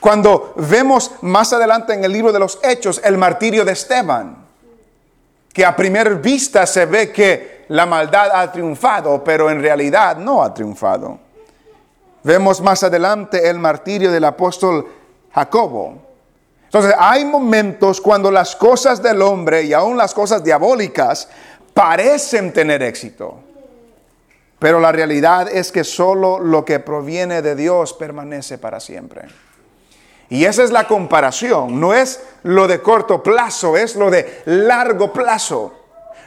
Cuando 0.00 0.52
vemos 0.56 1.12
más 1.22 1.54
adelante 1.54 1.94
en 1.94 2.04
el 2.04 2.12
libro 2.12 2.30
de 2.30 2.40
los 2.40 2.60
Hechos 2.62 3.00
el 3.02 3.16
martirio 3.16 3.64
de 3.64 3.72
Esteban, 3.72 4.36
que 5.50 5.64
a 5.64 5.74
primera 5.74 6.10
vista 6.10 6.66
se 6.66 6.84
ve 6.84 7.10
que 7.10 7.51
la 7.72 7.86
maldad 7.86 8.28
ha 8.34 8.52
triunfado, 8.52 9.24
pero 9.24 9.48
en 9.48 9.62
realidad 9.62 10.18
no 10.18 10.42
ha 10.42 10.52
triunfado. 10.52 11.18
Vemos 12.22 12.60
más 12.60 12.82
adelante 12.82 13.48
el 13.48 13.58
martirio 13.58 14.12
del 14.12 14.24
apóstol 14.24 14.86
Jacobo. 15.32 15.94
Entonces 16.64 16.94
hay 16.98 17.24
momentos 17.24 17.98
cuando 17.98 18.30
las 18.30 18.54
cosas 18.56 19.02
del 19.02 19.22
hombre 19.22 19.62
y 19.62 19.72
aún 19.72 19.96
las 19.96 20.12
cosas 20.12 20.44
diabólicas 20.44 21.30
parecen 21.72 22.52
tener 22.52 22.82
éxito. 22.82 23.40
Pero 24.58 24.78
la 24.78 24.92
realidad 24.92 25.48
es 25.50 25.72
que 25.72 25.82
solo 25.82 26.40
lo 26.40 26.66
que 26.66 26.78
proviene 26.78 27.40
de 27.40 27.56
Dios 27.56 27.94
permanece 27.94 28.58
para 28.58 28.80
siempre. 28.80 29.28
Y 30.28 30.44
esa 30.44 30.62
es 30.62 30.70
la 30.70 30.86
comparación, 30.86 31.80
no 31.80 31.94
es 31.94 32.22
lo 32.42 32.68
de 32.68 32.82
corto 32.82 33.22
plazo, 33.22 33.78
es 33.78 33.96
lo 33.96 34.10
de 34.10 34.42
largo 34.44 35.10
plazo. 35.10 35.81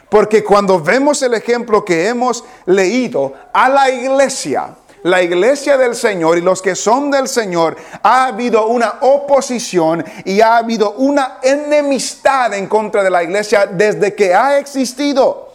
Porque 0.08 0.44
cuando 0.44 0.80
vemos 0.80 1.22
el 1.22 1.34
ejemplo 1.34 1.84
que 1.84 2.08
hemos 2.08 2.44
leído 2.66 3.32
a 3.52 3.68
la 3.68 3.90
iglesia, 3.90 4.74
la 5.02 5.22
iglesia 5.22 5.76
del 5.76 5.94
Señor 5.94 6.38
y 6.38 6.40
los 6.40 6.60
que 6.60 6.74
son 6.74 7.10
del 7.10 7.28
Señor, 7.28 7.76
ha 8.02 8.26
habido 8.26 8.66
una 8.66 8.94
oposición 9.02 10.04
y 10.24 10.40
ha 10.40 10.56
habido 10.56 10.92
una 10.92 11.38
enemistad 11.42 12.54
en 12.54 12.66
contra 12.66 13.02
de 13.02 13.10
la 13.10 13.22
iglesia 13.22 13.66
desde 13.66 14.14
que 14.14 14.34
ha 14.34 14.58
existido, 14.58 15.52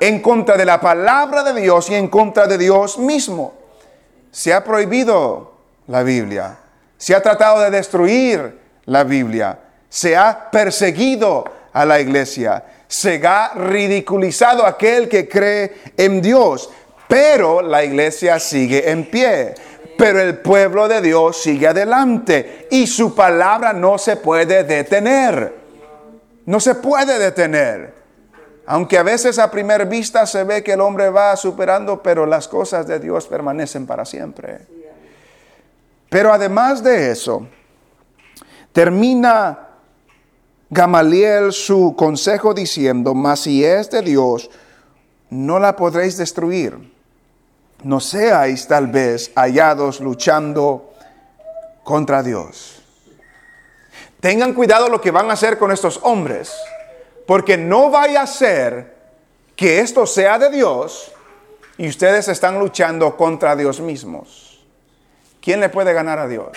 en 0.00 0.20
contra 0.20 0.56
de 0.56 0.64
la 0.64 0.80
palabra 0.80 1.42
de 1.42 1.60
Dios 1.60 1.90
y 1.90 1.94
en 1.94 2.08
contra 2.08 2.46
de 2.46 2.58
Dios 2.58 2.98
mismo. 2.98 3.54
Se 4.30 4.52
ha 4.52 4.62
prohibido 4.62 5.52
la 5.86 6.02
Biblia, 6.02 6.56
se 6.96 7.14
ha 7.14 7.22
tratado 7.22 7.60
de 7.60 7.70
destruir 7.70 8.60
la 8.84 9.04
Biblia, 9.04 9.58
se 9.88 10.16
ha 10.16 10.50
perseguido 10.50 11.44
a 11.72 11.84
la 11.84 12.00
iglesia, 12.00 12.64
se 12.88 13.20
ha 13.26 13.52
ridiculizado 13.54 14.64
aquel 14.64 15.08
que 15.08 15.28
cree 15.28 15.72
en 15.96 16.22
Dios, 16.22 16.70
pero 17.08 17.62
la 17.62 17.84
iglesia 17.84 18.38
sigue 18.38 18.90
en 18.90 19.08
pie. 19.10 19.54
Pero 19.98 20.20
el 20.20 20.38
pueblo 20.38 20.88
de 20.88 21.00
Dios 21.00 21.40
sigue 21.40 21.68
adelante 21.68 22.68
y 22.70 22.86
su 22.86 23.14
palabra 23.14 23.72
no 23.72 23.96
se 23.96 24.16
puede 24.16 24.62
detener. 24.64 25.54
No 26.44 26.60
se 26.60 26.74
puede 26.74 27.18
detener. 27.18 27.94
Aunque 28.66 28.98
a 28.98 29.02
veces 29.02 29.38
a 29.38 29.50
primera 29.50 29.84
vista 29.84 30.26
se 30.26 30.44
ve 30.44 30.62
que 30.62 30.72
el 30.72 30.80
hombre 30.80 31.08
va 31.08 31.34
superando, 31.36 32.02
pero 32.02 32.26
las 32.26 32.46
cosas 32.46 32.86
de 32.86 32.98
Dios 32.98 33.26
permanecen 33.26 33.86
para 33.86 34.04
siempre. 34.04 34.66
Pero 36.10 36.32
además 36.32 36.82
de 36.82 37.10
eso, 37.10 37.46
termina 38.72 39.65
Gamaliel 40.68 41.52
su 41.52 41.94
consejo 41.96 42.52
diciendo, 42.52 43.14
mas 43.14 43.40
si 43.40 43.64
es 43.64 43.90
de 43.90 44.02
Dios, 44.02 44.50
no 45.30 45.58
la 45.58 45.76
podréis 45.76 46.16
destruir. 46.16 46.92
No 47.82 48.00
seáis 48.00 48.66
tal 48.66 48.88
vez 48.88 49.30
hallados 49.36 50.00
luchando 50.00 50.92
contra 51.84 52.22
Dios. 52.22 52.82
Tengan 54.18 54.54
cuidado 54.54 54.88
lo 54.88 55.00
que 55.00 55.10
van 55.10 55.30
a 55.30 55.34
hacer 55.34 55.58
con 55.58 55.70
estos 55.70 56.00
hombres, 56.02 56.52
porque 57.26 57.56
no 57.56 57.90
vaya 57.90 58.22
a 58.22 58.26
ser 58.26 58.96
que 59.54 59.80
esto 59.80 60.06
sea 60.06 60.38
de 60.38 60.50
Dios 60.50 61.12
y 61.78 61.88
ustedes 61.88 62.26
están 62.28 62.58
luchando 62.58 63.16
contra 63.16 63.54
Dios 63.54 63.80
mismos. 63.80 64.64
¿Quién 65.40 65.60
le 65.60 65.68
puede 65.68 65.92
ganar 65.92 66.18
a 66.18 66.26
Dios? 66.26 66.48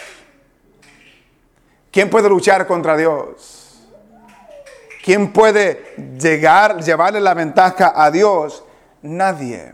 ¿Quién 1.91 2.09
puede 2.09 2.29
luchar 2.29 2.65
contra 2.65 2.97
Dios? 2.97 3.58
¿Quién 5.03 5.31
puede 5.31 5.95
llegar, 6.19 6.83
llevarle 6.83 7.21
la 7.21 7.33
ventaja 7.33 7.93
a 7.95 8.11
Dios? 8.11 8.63
Nadie. 9.01 9.73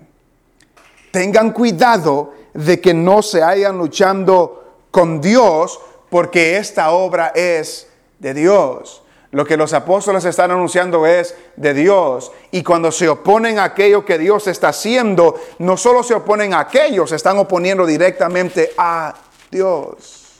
Tengan 1.12 1.52
cuidado 1.52 2.34
de 2.54 2.80
que 2.80 2.94
no 2.94 3.22
se 3.22 3.42
hayan 3.42 3.78
luchando 3.78 4.86
con 4.92 5.20
Dios 5.20 5.80
porque 6.10 6.58
esta 6.58 6.92
obra 6.92 7.32
es 7.36 7.90
de 8.20 8.34
Dios. 8.34 9.02
Lo 9.32 9.46
que 9.46 9.58
los 9.58 9.74
apóstoles 9.74 10.24
están 10.24 10.52
anunciando 10.52 11.06
es 11.06 11.36
de 11.58 11.74
Dios. 11.74 12.32
Y 12.52 12.64
cuando 12.64 12.92
se 12.92 13.10
oponen 13.10 13.60
a 13.60 13.66
aquello 13.66 14.06
que 14.06 14.18
Dios 14.18 14.48
está 14.48 14.70
haciendo, 14.70 15.36
no 15.60 15.76
solo 15.76 16.04
se 16.04 16.14
oponen 16.14 16.54
a 16.54 16.62
aquellos, 16.62 17.10
se 17.10 17.18
están 17.18 17.38
oponiendo 17.38 17.86
directamente 17.86 18.72
a 18.78 19.14
Dios. 19.52 20.40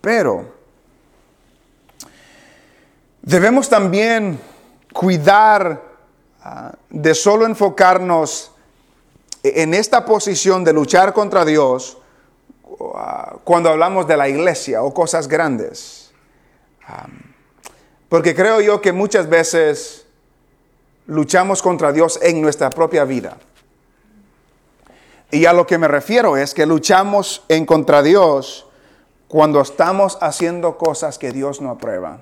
Pero 0.00 0.59
Debemos 3.30 3.68
también 3.68 4.40
cuidar 4.92 5.80
ah, 6.42 6.72
de 6.88 7.14
solo 7.14 7.46
enfocarnos 7.46 8.50
en 9.44 9.72
esta 9.72 10.04
posición 10.04 10.64
de 10.64 10.72
luchar 10.72 11.12
contra 11.12 11.44
Dios 11.44 11.96
ah, 12.92 13.36
cuando 13.44 13.68
hablamos 13.68 14.08
de 14.08 14.16
la 14.16 14.28
iglesia 14.28 14.82
o 14.82 14.92
cosas 14.92 15.28
grandes. 15.28 16.10
porque 18.08 18.34
creo 18.34 18.60
yo 18.60 18.80
que 18.80 18.90
muchas 18.90 19.28
veces 19.28 20.06
luchamos 21.06 21.62
contra 21.62 21.92
Dios 21.92 22.18
en 22.22 22.42
nuestra 22.42 22.68
propia 22.68 23.04
vida. 23.04 23.36
Y 25.30 25.44
a 25.44 25.52
lo 25.52 25.68
que 25.68 25.78
me 25.78 25.86
refiero 25.86 26.36
es 26.36 26.52
que 26.52 26.66
luchamos 26.66 27.44
en 27.48 27.64
contra 27.64 28.02
Dios 28.02 28.66
cuando 29.28 29.60
estamos 29.60 30.18
haciendo 30.20 30.76
cosas 30.76 31.16
que 31.16 31.30
Dios 31.30 31.60
no 31.60 31.70
aprueba. 31.70 32.18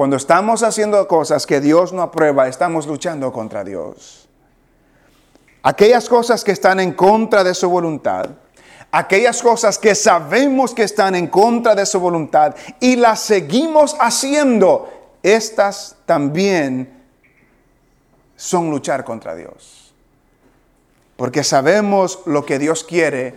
Cuando 0.00 0.16
estamos 0.16 0.62
haciendo 0.62 1.06
cosas 1.06 1.46
que 1.46 1.60
Dios 1.60 1.92
no 1.92 2.00
aprueba, 2.00 2.48
estamos 2.48 2.86
luchando 2.86 3.30
contra 3.34 3.62
Dios. 3.62 4.30
Aquellas 5.62 6.08
cosas 6.08 6.42
que 6.42 6.52
están 6.52 6.80
en 6.80 6.94
contra 6.94 7.44
de 7.44 7.52
su 7.52 7.68
voluntad, 7.68 8.30
aquellas 8.90 9.42
cosas 9.42 9.78
que 9.78 9.94
sabemos 9.94 10.72
que 10.72 10.84
están 10.84 11.14
en 11.16 11.26
contra 11.26 11.74
de 11.74 11.84
su 11.84 12.00
voluntad 12.00 12.56
y 12.80 12.96
las 12.96 13.20
seguimos 13.20 13.94
haciendo, 14.00 14.90
estas 15.22 15.96
también 16.06 17.04
son 18.36 18.70
luchar 18.70 19.04
contra 19.04 19.34
Dios. 19.34 19.92
Porque 21.18 21.44
sabemos 21.44 22.20
lo 22.24 22.46
que 22.46 22.58
Dios 22.58 22.84
quiere 22.84 23.34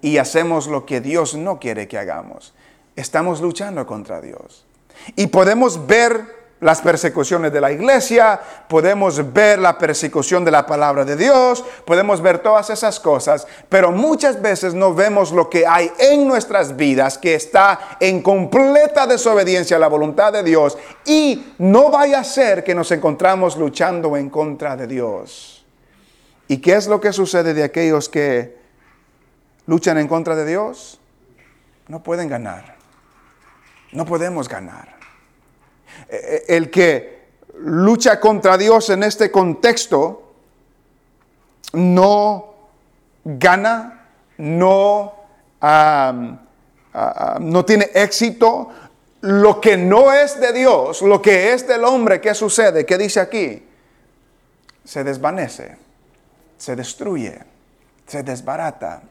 y 0.00 0.16
hacemos 0.16 0.66
lo 0.66 0.86
que 0.86 1.02
Dios 1.02 1.34
no 1.34 1.60
quiere 1.60 1.86
que 1.86 1.98
hagamos. 1.98 2.54
Estamos 2.96 3.42
luchando 3.42 3.86
contra 3.86 4.22
Dios. 4.22 4.65
Y 5.14 5.28
podemos 5.28 5.86
ver 5.86 6.36
las 6.60 6.80
persecuciones 6.80 7.52
de 7.52 7.60
la 7.60 7.70
iglesia, 7.70 8.40
podemos 8.68 9.32
ver 9.32 9.58
la 9.58 9.76
persecución 9.76 10.44
de 10.44 10.50
la 10.50 10.64
palabra 10.64 11.04
de 11.04 11.16
Dios, 11.16 11.62
podemos 11.84 12.22
ver 12.22 12.38
todas 12.38 12.70
esas 12.70 12.98
cosas, 12.98 13.46
pero 13.68 13.92
muchas 13.92 14.40
veces 14.40 14.72
no 14.72 14.94
vemos 14.94 15.32
lo 15.32 15.50
que 15.50 15.66
hay 15.66 15.92
en 15.98 16.26
nuestras 16.26 16.74
vidas 16.74 17.18
que 17.18 17.34
está 17.34 17.98
en 18.00 18.22
completa 18.22 19.06
desobediencia 19.06 19.76
a 19.76 19.80
la 19.80 19.88
voluntad 19.88 20.32
de 20.32 20.42
Dios 20.42 20.78
y 21.04 21.54
no 21.58 21.90
vaya 21.90 22.20
a 22.20 22.24
ser 22.24 22.64
que 22.64 22.74
nos 22.74 22.90
encontramos 22.90 23.56
luchando 23.56 24.16
en 24.16 24.30
contra 24.30 24.76
de 24.76 24.86
Dios. 24.86 25.64
¿Y 26.48 26.58
qué 26.58 26.74
es 26.74 26.86
lo 26.86 27.00
que 27.00 27.12
sucede 27.12 27.52
de 27.52 27.64
aquellos 27.64 28.08
que 28.08 28.56
luchan 29.66 29.98
en 29.98 30.08
contra 30.08 30.34
de 30.34 30.46
Dios? 30.46 31.00
No 31.88 32.02
pueden 32.02 32.28
ganar. 32.28 32.75
No 33.96 34.04
podemos 34.04 34.46
ganar. 34.46 34.94
Eh, 36.06 36.20
eh, 36.22 36.44
el 36.48 36.70
que 36.70 37.28
lucha 37.60 38.20
contra 38.20 38.58
Dios 38.58 38.90
en 38.90 39.02
este 39.02 39.30
contexto 39.30 40.34
no 41.72 42.54
gana, 43.24 44.06
no, 44.36 45.14
no 47.40 47.64
tiene 47.64 47.88
éxito. 47.94 48.68
Lo 49.22 49.62
que 49.62 49.78
no 49.78 50.12
es 50.12 50.38
de 50.38 50.52
Dios, 50.52 51.00
lo 51.00 51.22
que 51.22 51.54
es 51.54 51.66
del 51.66 51.82
hombre, 51.82 52.20
¿qué 52.20 52.34
sucede? 52.34 52.84
¿Qué 52.84 52.98
dice 52.98 53.20
aquí? 53.20 53.66
Se 54.84 55.04
desvanece, 55.04 55.78
se 56.58 56.76
destruye, 56.76 57.38
se 58.06 58.22
desbarata. 58.22 59.02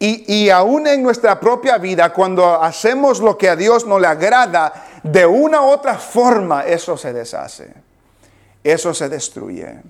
Y, 0.00 0.48
aún 0.50 0.86
en 0.86 1.02
nuestra 1.02 1.40
propia 1.40 1.76
vida, 1.76 2.12
cuando 2.12 2.62
hacemos 2.62 3.18
lo 3.18 3.36
que 3.36 3.48
a 3.48 3.56
Dios 3.56 3.84
no 3.84 3.98
le 3.98 4.06
agrada, 4.06 4.72
de 5.02 5.26
una 5.26 5.62
u 5.62 5.66
otra 5.66 5.96
forma 5.96 6.64
eso 6.64 6.96
se 6.96 7.12
deshace. 7.12 7.72
Eso 8.62 8.94
se 8.94 9.08
destruye. 9.08 9.80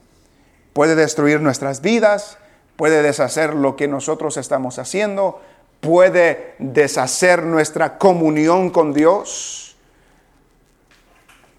Puede 0.72 0.94
destruir 0.94 1.42
nuestras 1.42 1.82
vidas, 1.82 2.38
puede 2.76 3.02
deshacer 3.02 3.54
lo 3.54 3.76
que 3.76 3.86
nosotros 3.86 4.38
estamos 4.38 4.78
haciendo, 4.78 5.42
puede 5.80 6.54
deshacer 6.58 7.42
nuestra 7.42 7.98
comunión 7.98 8.70
con 8.70 8.94
Dios. 8.94 9.76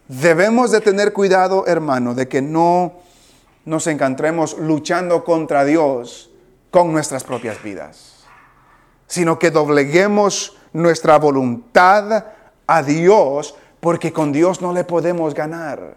Debemos 0.07 0.71
de 0.71 0.81
tener 0.81 1.13
cuidado, 1.13 1.67
hermano, 1.67 2.15
de 2.15 2.27
que 2.27 2.41
no 2.41 2.93
nos 3.65 3.85
encontremos 3.85 4.57
luchando 4.57 5.23
contra 5.23 5.65
Dios 5.65 6.31
con 6.71 6.91
nuestras 6.91 7.23
propias 7.23 7.61
vidas 7.61 8.08
sino 9.09 9.39
que 9.39 9.49
dobleguemos 9.51 10.55
nuestra 10.71 11.17
voluntad 11.17 12.25
a 12.67 12.83
Dios, 12.83 13.55
porque 13.79 14.13
con 14.13 14.31
Dios 14.31 14.61
no 14.61 14.71
le 14.71 14.83
podemos 14.83 15.33
ganar. 15.33 15.95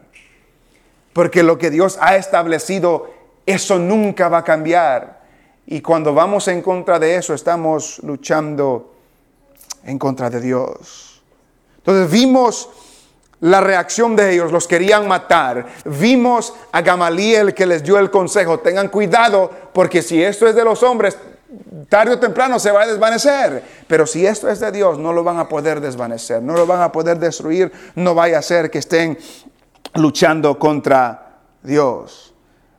Porque 1.12 1.42
lo 1.42 1.58
que 1.58 1.70
Dios 1.70 1.98
ha 2.00 2.16
establecido, 2.16 3.10
eso 3.44 3.78
nunca 3.78 4.30
va 4.30 4.38
a 4.38 4.44
cambiar. 4.44 5.20
Y 5.66 5.82
cuando 5.82 6.14
vamos 6.14 6.48
en 6.48 6.62
contra 6.62 6.98
de 6.98 7.16
eso, 7.16 7.34
estamos 7.34 8.00
luchando 8.02 8.94
en 9.84 9.98
contra 9.98 10.30
de 10.30 10.40
Dios. 10.40 11.22
Entonces 11.76 12.10
vimos 12.10 12.70
la 13.40 13.60
reacción 13.60 14.16
de 14.16 14.32
ellos, 14.32 14.52
los 14.52 14.66
querían 14.66 15.06
matar. 15.06 15.66
Vimos 15.84 16.54
a 16.72 16.80
Gamaliel 16.80 17.52
que 17.52 17.66
les 17.66 17.82
dio 17.82 17.98
el 17.98 18.10
consejo, 18.10 18.60
tengan 18.60 18.88
cuidado 18.88 19.50
porque 19.74 20.00
si 20.00 20.22
esto 20.22 20.46
es 20.46 20.54
de 20.54 20.64
los 20.64 20.82
hombres, 20.82 21.18
tarde 21.88 22.14
o 22.14 22.18
temprano 22.18 22.58
se 22.58 22.70
va 22.70 22.82
a 22.82 22.86
desvanecer. 22.86 23.62
Pero 23.86 24.06
si 24.06 24.26
esto 24.26 24.48
es 24.48 24.60
de 24.60 24.72
Dios, 24.72 24.98
no 24.98 25.12
lo 25.12 25.24
van 25.24 25.38
a 25.38 25.48
poder 25.48 25.80
desvanecer, 25.80 26.42
no 26.42 26.54
lo 26.54 26.66
van 26.66 26.82
a 26.82 26.92
poder 26.92 27.18
destruir, 27.18 27.72
no 27.94 28.14
vaya 28.14 28.38
a 28.38 28.42
ser 28.42 28.70
que 28.70 28.78
estén 28.78 29.18
luchando 29.94 30.58
contra 30.58 31.40
Dios. 31.62 32.34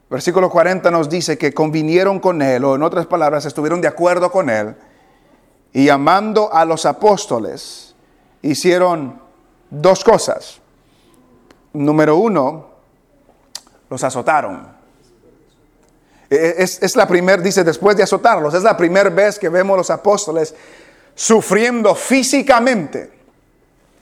Versículo 0.09 0.49
40 0.49 0.91
nos 0.91 1.09
dice 1.09 1.37
que 1.37 1.53
convinieron 1.53 2.19
con 2.19 2.41
él, 2.41 2.63
o 2.65 2.75
en 2.75 2.83
otras 2.83 3.07
palabras, 3.07 3.45
estuvieron 3.45 3.81
de 3.81 3.87
acuerdo 3.87 4.31
con 4.31 4.49
él, 4.49 4.75
y 5.71 5.85
llamando 5.85 6.53
a 6.53 6.65
los 6.65 6.85
apóstoles, 6.85 7.95
hicieron 8.43 9.19
dos 9.71 10.03
cosas. 10.03 10.59
Número 11.73 12.17
uno, 12.17 12.67
los 13.89 14.03
azotaron. 14.03 14.72
Es, 16.35 16.95
la 16.95 17.07
primera, 17.07 17.41
dice, 17.41 17.63
después 17.63 17.95
de 17.95 18.03
azotarlos, 18.03 18.53
es 18.53 18.63
la 18.63 18.75
primera 18.75 19.09
vez 19.09 19.37
que 19.37 19.49
vemos 19.49 19.77
los 19.77 19.89
apóstoles 19.89 20.53
sufriendo 21.15 21.93
físicamente. 21.95 23.11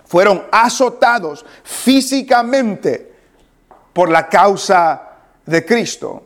Fueron 0.06 0.46
azotados 0.52 1.46
físicamente 1.64 3.12
por 3.94 4.10
la 4.10 4.28
causa 4.28 5.10
de 5.46 5.66
Cristo. 5.66 6.24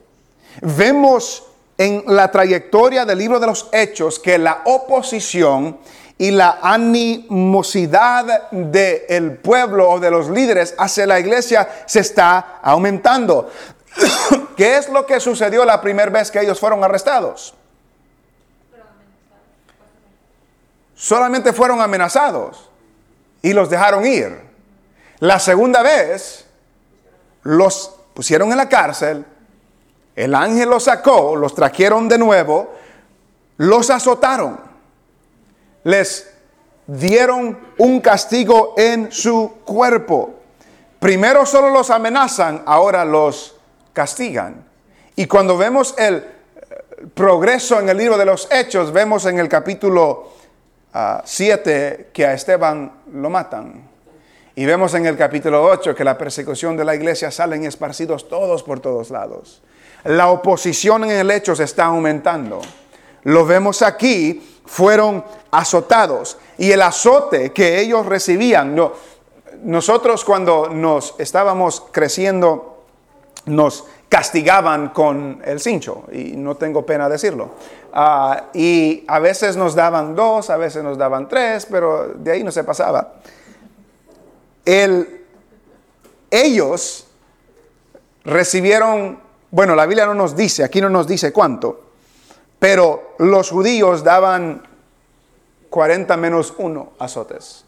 Vemos 0.61 1.43
en 1.77 2.03
la 2.07 2.31
trayectoria 2.31 3.05
del 3.05 3.17
libro 3.17 3.39
de 3.39 3.47
los 3.47 3.67
Hechos 3.71 4.19
que 4.19 4.37
la 4.37 4.61
oposición 4.65 5.77
y 6.17 6.31
la 6.31 6.59
animosidad 6.61 8.49
del 8.51 9.33
pueblo 9.37 9.89
o 9.89 9.99
de 9.99 10.09
los 10.09 10.29
líderes 10.29 10.73
hacia 10.77 11.05
la 11.05 11.19
iglesia 11.19 11.67
se 11.85 11.99
está 11.99 12.59
aumentando. 12.61 13.49
¿Qué 14.57 14.77
es 14.77 14.89
lo 14.89 15.05
que 15.05 15.19
sucedió 15.19 15.65
la 15.65 15.81
primera 15.81 16.09
vez 16.09 16.31
que 16.31 16.41
ellos 16.41 16.59
fueron 16.59 16.83
arrestados? 16.83 17.53
Solamente 20.95 21.53
fueron 21.53 21.81
amenazados 21.81 22.69
y 23.41 23.53
los 23.53 23.69
dejaron 23.69 24.05
ir. 24.05 24.41
La 25.19 25.39
segunda 25.39 25.81
vez 25.81 26.45
los 27.43 27.95
pusieron 28.13 28.51
en 28.51 28.57
la 28.57 28.69
cárcel, 28.69 29.25
el 30.15 30.33
ángel 30.33 30.69
los 30.69 30.85
sacó, 30.85 31.35
los 31.35 31.53
trajeron 31.53 32.07
de 32.07 32.17
nuevo, 32.17 32.73
los 33.57 33.89
azotaron, 33.89 34.59
les 35.83 36.33
dieron 36.87 37.59
un 37.77 37.99
castigo 37.99 38.73
en 38.77 39.11
su 39.11 39.57
cuerpo. 39.65 40.35
Primero 40.99 41.45
solo 41.45 41.69
los 41.69 41.89
amenazan, 41.89 42.63
ahora 42.65 43.03
los 43.03 43.54
castigan. 43.95 44.67
Y 45.15 45.25
cuando 45.25 45.57
vemos 45.57 45.95
el 45.97 46.17
eh, 46.17 46.23
progreso 47.15 47.79
en 47.79 47.89
el 47.89 47.97
libro 47.97 48.17
de 48.17 48.25
los 48.25 48.47
Hechos, 48.51 48.91
vemos 48.91 49.25
en 49.25 49.39
el 49.39 49.47
capítulo 49.47 50.33
7 51.23 51.97
ah, 51.97 52.11
que 52.13 52.25
a 52.25 52.33
Esteban 52.33 52.91
lo 53.13 53.29
matan. 53.29 53.89
Y 54.55 54.65
vemos 54.65 54.93
en 54.93 55.05
el 55.05 55.17
capítulo 55.17 55.63
8 55.63 55.95
que 55.95 56.03
la 56.03 56.17
persecución 56.17 56.77
de 56.77 56.85
la 56.85 56.93
iglesia 56.93 57.31
salen 57.31 57.65
esparcidos 57.65 58.29
todos 58.29 58.63
por 58.63 58.79
todos 58.79 59.09
lados. 59.09 59.63
La 60.03 60.29
oposición 60.29 61.05
en 61.05 61.11
el 61.11 61.31
hecho 61.31 61.55
se 61.55 61.63
está 61.63 61.85
aumentando. 61.85 62.61
Lo 63.23 63.45
vemos 63.45 63.81
aquí, 63.81 64.59
fueron 64.65 65.23
azotados. 65.51 66.37
Y 66.57 66.71
el 66.71 66.81
azote 66.81 67.51
que 67.51 67.79
ellos 67.79 68.05
recibían, 68.05 68.75
no, 68.75 68.93
nosotros 69.63 70.23
cuando 70.23 70.69
nos 70.69 71.15
estábamos 71.17 71.83
creciendo, 71.91 72.74
nos 73.45 73.85
castigaban 74.09 74.89
con 74.89 75.41
el 75.45 75.59
cincho, 75.59 76.05
y 76.11 76.35
no 76.35 76.55
tengo 76.55 76.85
pena 76.85 77.09
decirlo. 77.09 77.51
Ah, 77.93 78.45
y 78.53 79.03
a 79.07 79.19
veces 79.19 79.55
nos 79.57 79.75
daban 79.75 80.15
dos, 80.15 80.49
a 80.49 80.57
veces 80.57 80.83
nos 80.83 80.97
daban 80.97 81.27
tres, 81.27 81.67
pero 81.69 82.09
de 82.15 82.31
ahí 82.31 82.43
no 82.43 82.51
se 82.51 82.63
pasaba 82.63 83.13
ellos 86.35 87.07
recibieron, 88.23 89.19
bueno, 89.51 89.75
la 89.75 89.85
Biblia 89.85 90.05
no 90.05 90.13
nos 90.13 90.35
dice, 90.35 90.63
aquí 90.63 90.81
no 90.81 90.89
nos 90.89 91.07
dice 91.07 91.31
cuánto, 91.31 91.81
pero 92.59 93.15
los 93.19 93.51
judíos 93.51 94.03
daban 94.03 94.63
40 95.69 96.17
menos 96.17 96.53
1 96.57 96.93
azotes, 96.99 97.65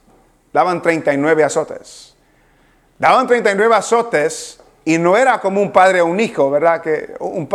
daban 0.54 0.82
39 0.82 1.44
azotes. 1.44 2.14
Daban 3.00 3.28
39 3.28 3.76
azotes 3.76 4.60
y 4.88 4.98
no 4.98 5.18
era 5.18 5.42
como 5.42 5.62
un 5.62 5.70
padre 5.70 6.00
a 6.00 6.06
un 6.06 6.18
hijo, 6.18 6.50
¿verdad? 6.50 6.80
Que 6.80 7.14
un, 7.20 7.46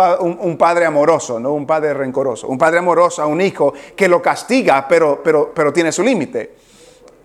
padre 0.59 0.85
amoroso, 0.85 1.41
no 1.41 1.55
un 1.55 1.67
padre 1.67 1.95
rencoroso. 1.95 2.47
Un 2.47 2.59
padre 2.59 2.81
amoroso 2.81 3.23
a 3.23 3.27
un 3.27 3.41
hijo 3.41 3.73
que 3.97 4.07
lo 4.07 4.21
castiga, 4.21 4.87
pero, 4.87 5.23
pero, 5.25 5.51
pero 5.55 5.73
tiene 5.73 5.93
su 5.93 6.03
límite. 6.03 6.55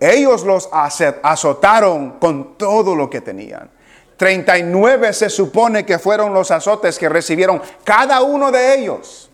Ellos 0.00 0.44
los 0.44 0.70
azotaron 0.72 2.12
con 2.12 2.56
todo 2.56 2.96
lo 2.96 3.10
que 3.10 3.20
tenían. 3.20 3.68
39 4.16 5.12
se 5.12 5.28
supone 5.28 5.84
que 5.84 5.98
fueron 5.98 6.32
los 6.32 6.50
azotes 6.52 6.98
que 6.98 7.10
recibieron 7.10 7.60
cada 7.84 8.22
uno 8.22 8.50
de 8.50 8.78
ellos. 8.78 9.28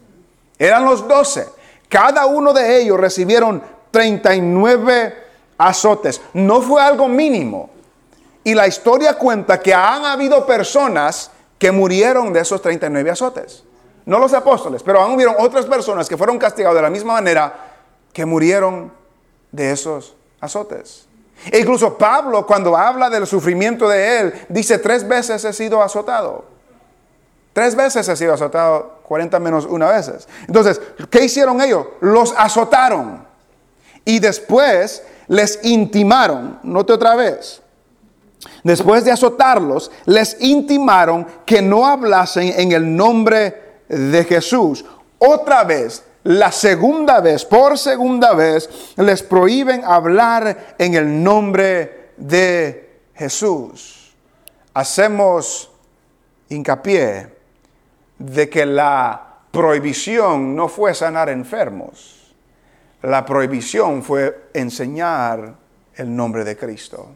Eran 0.59 0.85
los 0.85 1.07
12. 1.07 1.47
Cada 1.89 2.27
uno 2.27 2.53
de 2.53 2.81
ellos 2.81 2.99
recibieron 2.99 3.63
39 3.93 5.15
azotes. 5.57 6.21
No 6.33 6.61
fue 6.63 6.83
algo 6.83 7.07
mínimo. 7.07 7.74
Y 8.45 8.55
la 8.55 8.67
historia 8.67 9.15
cuenta 9.15 9.59
que 9.59 9.75
han 9.75 10.05
habido 10.05 10.45
personas 10.47 11.31
que 11.59 11.73
murieron 11.73 12.33
de 12.33 12.41
esos 12.41 12.61
39 12.61 13.11
azotes. 13.11 13.65
No 14.05 14.19
los 14.19 14.35
apóstoles, 14.35 14.83
pero 14.83 15.03
han 15.03 15.13
habido 15.13 15.35
otras 15.39 15.65
personas 15.65 16.09
que 16.09 16.17
fueron 16.17 16.39
castigadas 16.39 16.77
de 16.77 16.83
la 16.83 16.91
misma 16.91 17.15
manera 17.15 17.55
que 18.13 18.27
murieron 18.27 18.93
de 19.51 19.71
esos 19.73 20.15
azotes. 20.41 21.07
E 21.51 21.59
incluso 21.59 21.97
Pablo, 21.97 22.47
cuando 22.47 22.77
habla 22.77 23.09
del 23.09 23.27
sufrimiento 23.27 23.89
de 23.89 24.21
él, 24.21 24.35
dice, 24.49 24.79
tres 24.79 25.07
veces 25.09 25.45
he 25.45 25.53
sido 25.53 25.83
azotado. 25.83 26.45
Tres 27.55 27.75
veces 27.75 28.09
he 28.09 28.17
sido 28.17 28.35
azotado, 28.35 28.99
40 29.05 29.39
menos 29.41 29.65
una 29.65 29.89
veces. 29.91 30.29
Entonces, 30.47 30.81
¿qué 31.11 31.25
hicieron 31.25 31.61
ellos? 31.61 31.87
Los 32.01 32.35
azotaron. 32.37 33.25
Y 34.05 34.19
después 34.19 35.03
les 35.29 35.61
intimaron, 35.63 36.59
note 36.63 36.93
otra 36.93 37.15
vez, 37.15 37.63
después 38.63 39.05
de 39.05 39.13
azotarlos, 39.13 39.91
les 40.07 40.37
intimaron 40.41 41.27
que 41.45 41.63
no 41.63 41.87
hablasen 41.87 42.53
en 42.57 42.73
el 42.73 42.97
nombre 42.97 43.83
de 43.89 44.25
Jesús. 44.25 44.85
Otra 45.19 45.65
vez, 45.65 46.05
la 46.25 46.51
segunda 46.51 47.21
vez, 47.21 47.45
por 47.45 47.79
segunda 47.79 48.35
vez, 48.35 48.95
les 48.97 49.23
prohíben 49.23 49.85
hablar 49.85 50.75
en 50.79 50.95
el 50.95 51.23
nombre 51.23 52.13
de 52.17 53.01
Jesús. 53.15 54.15
Hacemos 54.73 55.71
hincapié 56.49 57.29
de 58.19 58.49
que 58.49 58.67
la 58.67 59.39
prohibición 59.51 60.57
no 60.57 60.69
fue 60.69 60.95
sanar 60.95 61.29
enfermos, 61.29 62.35
la 63.03 63.25
prohibición 63.25 64.03
fue 64.03 64.49
enseñar 64.55 65.55
el 65.95 66.17
nombre 66.17 66.43
de 66.43 66.57
Cristo. 66.57 67.09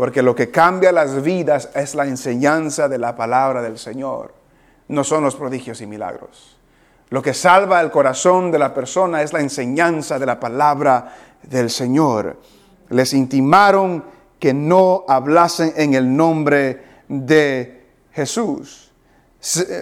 Porque 0.00 0.22
lo 0.22 0.34
que 0.34 0.50
cambia 0.50 0.92
las 0.92 1.22
vidas 1.22 1.68
es 1.74 1.94
la 1.94 2.06
enseñanza 2.06 2.88
de 2.88 2.96
la 2.96 3.14
palabra 3.14 3.60
del 3.60 3.76
Señor, 3.76 4.32
no 4.88 5.04
son 5.04 5.24
los 5.24 5.36
prodigios 5.36 5.82
y 5.82 5.86
milagros. 5.86 6.56
Lo 7.10 7.20
que 7.20 7.34
salva 7.34 7.82
el 7.82 7.90
corazón 7.90 8.50
de 8.50 8.58
la 8.58 8.72
persona 8.72 9.20
es 9.20 9.34
la 9.34 9.40
enseñanza 9.40 10.18
de 10.18 10.24
la 10.24 10.40
palabra 10.40 11.14
del 11.42 11.68
Señor. 11.68 12.38
Les 12.88 13.12
intimaron 13.12 14.02
que 14.38 14.54
no 14.54 15.04
hablasen 15.06 15.74
en 15.76 15.92
el 15.92 16.16
nombre 16.16 16.82
de 17.06 17.84
Jesús. 18.12 18.92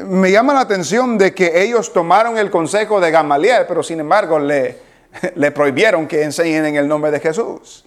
Me 0.05 0.33
llama 0.33 0.53
la 0.53 0.63
atención 0.63 1.17
de 1.17 1.33
que 1.33 1.63
ellos 1.63 1.93
tomaron 1.93 2.37
el 2.39 2.51
consejo 2.51 3.01
de 3.01 3.13
Gamaliel, 3.13 3.67
pero 3.69 3.85
sin 3.85 4.01
embargo 4.01 4.41
le, 4.41 4.79
le 5.37 5.53
prohibieron 5.53 6.09
que 6.09 6.25
enseñen 6.25 6.65
en 6.65 6.75
el 6.75 6.89
nombre 6.89 7.13
de 7.13 7.21
Jesús. 7.21 7.85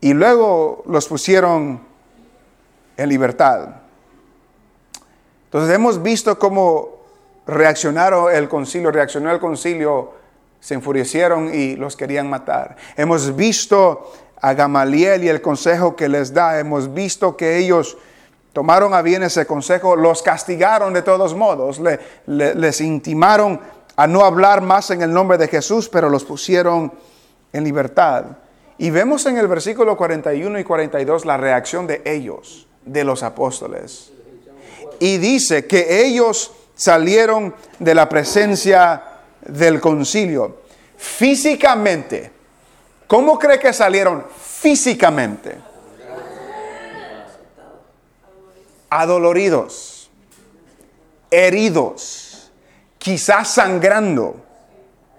Y 0.00 0.14
luego 0.14 0.82
los 0.86 1.08
pusieron 1.08 1.80
en 2.96 3.08
libertad. 3.08 3.68
Entonces 5.44 5.74
hemos 5.74 6.02
visto 6.02 6.38
cómo 6.38 6.98
reaccionaron 7.46 8.32
el 8.34 8.48
concilio, 8.48 8.90
reaccionó 8.90 9.30
el 9.32 9.40
concilio, 9.40 10.12
se 10.60 10.74
enfurecieron 10.74 11.52
y 11.54 11.76
los 11.76 11.96
querían 11.96 12.28
matar. 12.28 12.76
Hemos 12.96 13.34
visto 13.34 14.12
a 14.40 14.52
Gamaliel 14.52 15.24
y 15.24 15.28
el 15.28 15.40
consejo 15.40 15.96
que 15.96 16.08
les 16.08 16.34
da, 16.34 16.58
hemos 16.58 16.92
visto 16.92 17.36
que 17.36 17.56
ellos 17.56 17.96
tomaron 18.52 18.92
a 18.92 19.02
bien 19.02 19.22
ese 19.22 19.46
consejo, 19.46 19.96
los 19.96 20.22
castigaron 20.22 20.92
de 20.92 21.02
todos 21.02 21.34
modos, 21.34 21.80
les 22.26 22.80
intimaron 22.80 23.60
a 23.96 24.06
no 24.06 24.24
hablar 24.24 24.60
más 24.60 24.90
en 24.90 25.02
el 25.02 25.12
nombre 25.12 25.38
de 25.38 25.48
Jesús, 25.48 25.88
pero 25.88 26.08
los 26.08 26.24
pusieron 26.24 26.92
en 27.52 27.64
libertad. 27.64 28.26
Y 28.78 28.90
vemos 28.90 29.26
en 29.26 29.36
el 29.36 29.48
versículo 29.48 29.96
41 29.96 30.60
y 30.60 30.64
42 30.64 31.26
la 31.26 31.36
reacción 31.36 31.88
de 31.88 32.00
ellos, 32.04 32.68
de 32.84 33.02
los 33.02 33.24
apóstoles. 33.24 34.12
Y 35.00 35.18
dice 35.18 35.66
que 35.66 36.06
ellos 36.06 36.52
salieron 36.76 37.54
de 37.80 37.94
la 37.94 38.08
presencia 38.08 39.02
del 39.40 39.80
concilio. 39.80 40.62
Físicamente, 40.96 42.30
¿cómo 43.08 43.36
cree 43.36 43.58
que 43.58 43.72
salieron 43.72 44.24
físicamente? 44.36 45.56
Adoloridos, 48.90 50.08
heridos, 51.30 52.52
quizás 52.96 53.48
sangrando, 53.48 54.36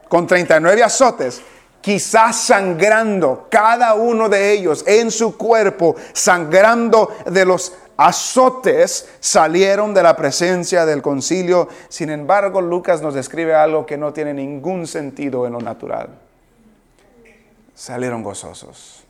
con 0.08 0.26
39 0.26 0.82
azotes, 0.82 1.42
quizás 1.90 2.36
sangrando, 2.36 3.48
cada 3.50 3.96
uno 3.96 4.30
de 4.30 4.52
ellos 4.52 4.84
en 4.86 5.10
su 5.10 5.36
cuerpo, 5.36 5.96
sangrando 6.14 7.12
de 7.26 7.44
los 7.46 7.74
azotes 7.98 9.10
salieron 9.20 9.92
de 9.96 10.04
la 10.04 10.16
presencia 10.16 10.86
del 10.86 11.02
concilio. 11.02 11.68
Sin 11.88 12.12
embargo, 12.12 12.62
Lucas 12.62 13.02
nos 13.02 13.16
describe 13.16 13.56
algo 13.56 13.88
que 13.88 13.98
no 13.98 14.14
tiene 14.14 14.36
ningún 14.36 14.86
sentido 14.86 15.48
en 15.48 15.54
lo 15.54 15.62
natural. 15.62 16.10
Salieron 17.74 18.22
gozosos. 18.22 19.04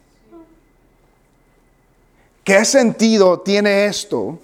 ¿Qué 2.45 2.63
sentido 2.63 3.41
tiene 3.41 3.88
esto? 3.88 4.39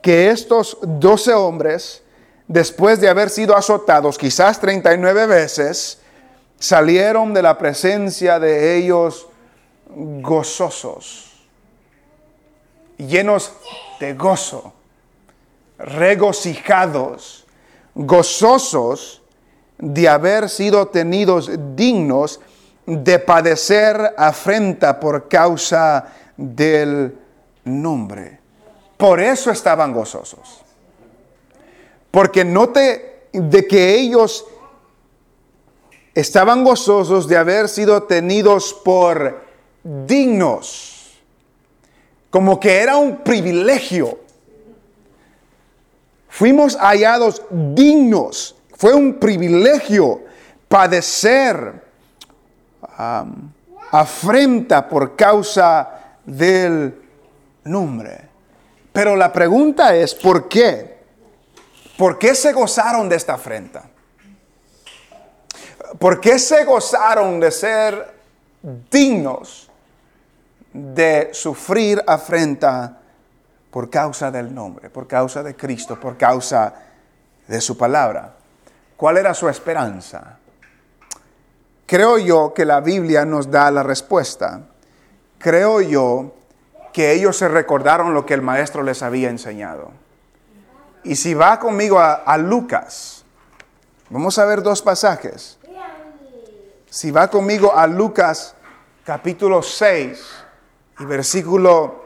Que 0.00 0.30
estos 0.30 0.78
doce 0.82 1.34
hombres, 1.34 2.04
después 2.46 3.00
de 3.00 3.08
haber 3.08 3.28
sido 3.28 3.56
azotados 3.56 4.16
quizás 4.18 4.60
39 4.60 5.26
veces, 5.26 5.99
salieron 6.60 7.34
de 7.34 7.42
la 7.42 7.58
presencia 7.58 8.38
de 8.38 8.76
ellos 8.76 9.26
gozosos 9.88 11.30
llenos 13.06 13.52
de 13.98 14.14
gozo, 14.14 14.72
regocijados, 15.78 17.46
gozosos 17.94 19.22
de 19.78 20.08
haber 20.08 20.48
sido 20.48 20.88
tenidos 20.88 21.50
dignos 21.76 22.40
de 22.86 23.18
padecer 23.18 24.14
afrenta 24.16 24.98
por 25.00 25.28
causa 25.28 26.08
del 26.36 27.16
nombre. 27.64 28.38
Por 28.96 29.20
eso 29.20 29.50
estaban 29.50 29.92
gozosos. 29.92 30.62
Porque 32.10 32.44
note 32.44 33.28
de 33.32 33.66
que 33.66 33.94
ellos 33.94 34.44
estaban 36.14 36.64
gozosos 36.64 37.28
de 37.28 37.36
haber 37.36 37.68
sido 37.68 38.02
tenidos 38.04 38.74
por 38.84 39.44
dignos 39.82 41.00
como 42.30 42.60
que 42.60 42.78
era 42.78 42.96
un 42.96 43.18
privilegio. 43.18 44.20
Fuimos 46.28 46.76
hallados 46.76 47.42
dignos, 47.50 48.54
fue 48.76 48.94
un 48.94 49.18
privilegio 49.18 50.22
padecer 50.68 51.82
afrenta 53.90 54.88
por 54.88 55.16
causa 55.16 56.16
del 56.24 56.94
nombre. 57.64 58.28
Pero 58.92 59.16
la 59.16 59.32
pregunta 59.32 59.94
es, 59.96 60.14
¿por 60.14 60.48
qué? 60.48 61.00
¿Por 61.96 62.18
qué 62.18 62.34
se 62.34 62.52
gozaron 62.52 63.08
de 63.08 63.16
esta 63.16 63.34
afrenta? 63.34 63.90
¿Por 65.98 66.20
qué 66.20 66.38
se 66.38 66.64
gozaron 66.64 67.40
de 67.40 67.50
ser 67.50 68.14
dignos 68.90 69.70
de 70.72 71.30
sufrir 71.32 72.02
afrenta 72.06 72.98
por 73.70 73.88
causa 73.88 74.30
del 74.30 74.54
nombre, 74.54 74.90
por 74.90 75.06
causa 75.06 75.42
de 75.42 75.56
Cristo, 75.56 75.98
por 75.98 76.16
causa 76.16 76.74
de 77.46 77.60
su 77.60 77.76
palabra. 77.76 78.34
¿Cuál 78.96 79.16
era 79.16 79.34
su 79.34 79.48
esperanza? 79.48 80.38
Creo 81.86 82.18
yo 82.18 82.52
que 82.54 82.64
la 82.64 82.80
Biblia 82.80 83.24
nos 83.24 83.50
da 83.50 83.70
la 83.70 83.82
respuesta. 83.82 84.60
Creo 85.38 85.80
yo 85.80 86.34
que 86.92 87.12
ellos 87.12 87.36
se 87.36 87.48
recordaron 87.48 88.14
lo 88.14 88.26
que 88.26 88.34
el 88.34 88.42
maestro 88.42 88.82
les 88.82 89.02
había 89.02 89.30
enseñado. 89.30 89.90
Y 91.02 91.16
si 91.16 91.34
va 91.34 91.58
conmigo 91.58 91.98
a, 91.98 92.14
a 92.14 92.36
Lucas, 92.36 93.24
vamos 94.10 94.38
a 94.38 94.44
ver 94.44 94.62
dos 94.62 94.82
pasajes. 94.82 95.59
Si 96.90 97.12
va 97.12 97.30
conmigo 97.30 97.72
a 97.72 97.86
Lucas 97.86 98.56
capítulo 99.04 99.62
6, 99.62 100.40
y 100.98 101.04
versículo 101.04 102.04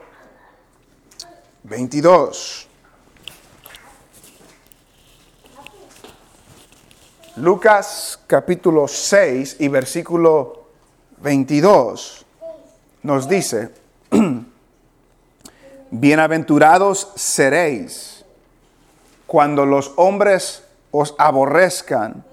22. 1.65 2.69
Lucas 7.37 8.21
capítulo 8.27 8.87
6 8.87 9.57
y 9.59 9.69
versículo 9.69 10.69
22 11.17 12.25
nos 13.03 13.29
dice, 13.29 13.71
bienaventurados 15.91 17.11
seréis 17.17 18.25
cuando 19.27 19.67
los 19.67 19.93
hombres 19.97 20.63
os 20.93 21.15
aborrezcan 21.19 22.25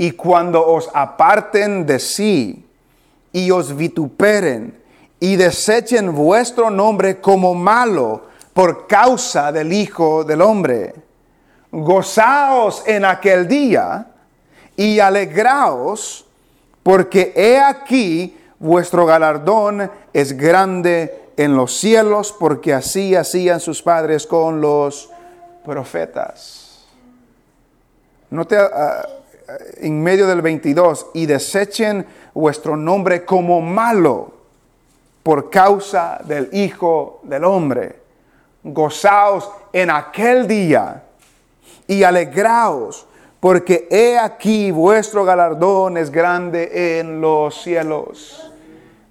y 0.00 0.12
cuando 0.12 0.66
os 0.66 0.88
aparten 0.94 1.84
de 1.84 1.98
sí 1.98 2.64
y 3.34 3.50
os 3.50 3.76
vituperen 3.76 4.82
y 5.20 5.36
desechen 5.36 6.14
vuestro 6.14 6.70
nombre 6.70 7.20
como 7.20 7.54
malo 7.54 8.22
por 8.54 8.86
causa 8.86 9.52
del 9.52 9.70
Hijo 9.74 10.24
del 10.24 10.40
Hombre. 10.40 10.94
Gozaos 11.70 12.82
en 12.86 13.04
aquel 13.04 13.46
día 13.46 14.06
y 14.74 15.00
alegraos, 15.00 16.24
porque 16.82 17.34
he 17.36 17.60
aquí 17.60 18.38
vuestro 18.58 19.04
galardón 19.04 19.90
es 20.14 20.34
grande 20.34 21.32
en 21.36 21.54
los 21.54 21.76
cielos, 21.76 22.34
porque 22.40 22.72
así 22.72 23.14
hacían 23.14 23.60
sus 23.60 23.82
padres 23.82 24.26
con 24.26 24.62
los 24.62 25.10
profetas. 25.62 26.86
Note 28.30 28.56
uh, 28.56 29.19
en 29.78 30.02
medio 30.02 30.26
del 30.26 30.42
22, 30.42 31.08
y 31.14 31.26
desechen 31.26 32.06
vuestro 32.34 32.76
nombre 32.76 33.24
como 33.24 33.60
malo 33.60 34.32
por 35.22 35.50
causa 35.50 36.20
del 36.24 36.48
Hijo 36.52 37.20
del 37.22 37.44
Hombre. 37.44 38.00
Gozaos 38.62 39.50
en 39.72 39.90
aquel 39.90 40.46
día 40.46 41.04
y 41.86 42.02
alegraos, 42.02 43.06
porque 43.40 43.88
he 43.90 44.18
aquí 44.18 44.70
vuestro 44.70 45.24
galardón 45.24 45.96
es 45.96 46.10
grande 46.10 46.98
en 47.00 47.20
los 47.20 47.62
cielos. 47.62 48.52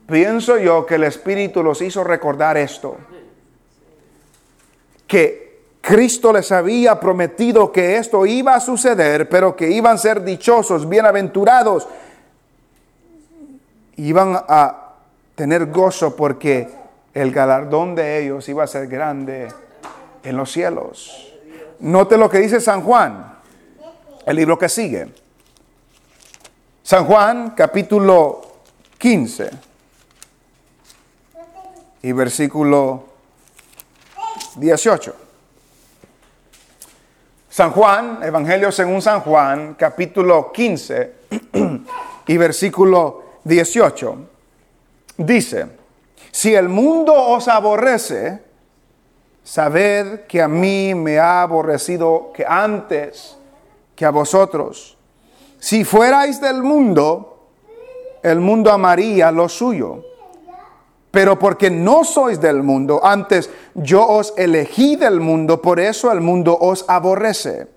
Pienso 0.08 0.58
yo 0.58 0.86
que 0.86 0.96
el 0.96 1.04
Espíritu 1.04 1.62
los 1.62 1.82
hizo 1.82 2.04
recordar 2.04 2.58
esto, 2.58 2.98
que 5.08 5.49
Cristo 5.82 6.34
les 6.34 6.52
había 6.52 7.00
prometido 7.00 7.72
que 7.72 7.98
esto 7.98 8.26
iba 8.26 8.56
a 8.56 8.60
suceder, 8.60 9.28
pero 9.30 9.56
que 9.56 9.70
iban 9.70 9.96
a 9.96 9.98
ser 9.98 10.24
dichosos, 10.24 10.88
bienaventurados, 10.88 11.88
iban 13.96 14.40
a 14.48 14.94
tener 15.36 15.68
gozo 15.68 16.16
porque 16.16 16.70
el 17.14 17.32
galardón 17.32 17.96
de 17.96 18.24
ellos 18.24 18.48
iba 18.50 18.64
a 18.64 18.68
ser 18.68 18.88
grande 18.88 19.48
en 20.24 20.38
los 20.38 20.52
cielos. 20.52 21.34
Note 21.80 22.18
lo 22.18 22.30
que 22.30 22.40
dice 22.40 22.60
San 22.60 22.82
Juan, 22.82 23.38
el 24.26 24.36
libro 24.36 24.58
que 24.58 24.70
sigue. 24.70 25.14
San 26.84 27.06
Juan, 27.06 27.52
capítulo 27.52 28.42
15 28.98 29.50
y 32.02 32.12
versículo 32.12 33.06
18. 34.56 35.29
San 37.60 37.72
Juan, 37.72 38.20
Evangelio 38.24 38.72
según 38.72 39.02
San 39.02 39.20
Juan, 39.20 39.76
capítulo 39.78 40.50
15 40.50 41.14
y 42.28 42.38
versículo 42.38 43.24
18 43.44 44.16
dice, 45.18 45.68
si 46.32 46.56
el 46.56 46.70
mundo 46.70 47.14
os 47.14 47.50
aborrece, 47.50 48.42
sabed 49.44 50.22
que 50.22 50.42
a 50.42 50.48
mí 50.48 50.96
me 50.96 51.20
ha 51.20 51.42
aborrecido 51.42 52.32
que 52.34 52.46
antes 52.48 53.38
que 53.94 54.06
a 54.06 54.12
vosotros. 54.12 54.98
Si 55.60 55.84
fuerais 55.84 56.40
del 56.40 56.64
mundo, 56.64 57.50
el 58.24 58.40
mundo 58.40 58.72
amaría 58.72 59.34
lo 59.34 59.50
suyo. 59.50 60.06
Pero 61.12 61.40
porque 61.40 61.72
no 61.72 62.04
sois 62.04 62.40
del 62.40 62.62
mundo, 62.62 63.02
antes 63.04 63.50
yo 63.74 64.06
os 64.06 64.34
elegí 64.38 64.96
del 64.96 65.20
mundo, 65.20 65.62
por 65.62 65.80
eso 65.80 66.12
el 66.12 66.22
mundo 66.22 66.58
os 66.60 66.86
aborrece. 66.88 67.68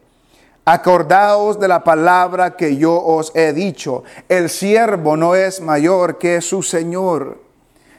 Acordaos 0.64 1.58
de 1.58 1.66
la 1.66 1.82
palabra 1.82 2.56
que 2.56 2.76
yo 2.76 2.94
os 2.94 3.32
he 3.34 3.52
dicho. 3.52 4.04
El 4.28 4.48
siervo 4.48 5.16
no 5.16 5.34
es 5.34 5.60
mayor 5.60 6.18
que 6.18 6.40
su 6.40 6.62
Señor. 6.62 7.40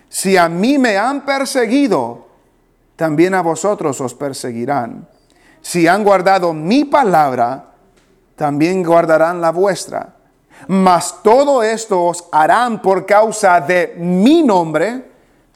Si 0.07 0.38
a 0.38 0.47
mí 0.47 0.77
me 0.77 0.97
han 0.97 1.25
perseguido, 1.25 2.27
también 2.95 3.34
a 3.34 3.41
vosotros 3.41 3.99
os 3.99 4.13
perseguirán. 4.13 5.07
Si 5.61 5.88
han 5.88 6.03
guardado 6.03 6.53
mi 6.53 6.86
palabra, 6.86 7.71
también 8.36 8.84
guardarán 8.84 9.41
la 9.41 9.51
vuestra. 9.51 10.15
Mas 10.67 11.21
todo 11.23 11.63
esto 11.63 12.05
os 12.05 12.25
harán 12.31 12.81
por 12.81 13.05
causa 13.05 13.59
de 13.59 13.95
mi 13.97 14.43
nombre, 14.43 15.12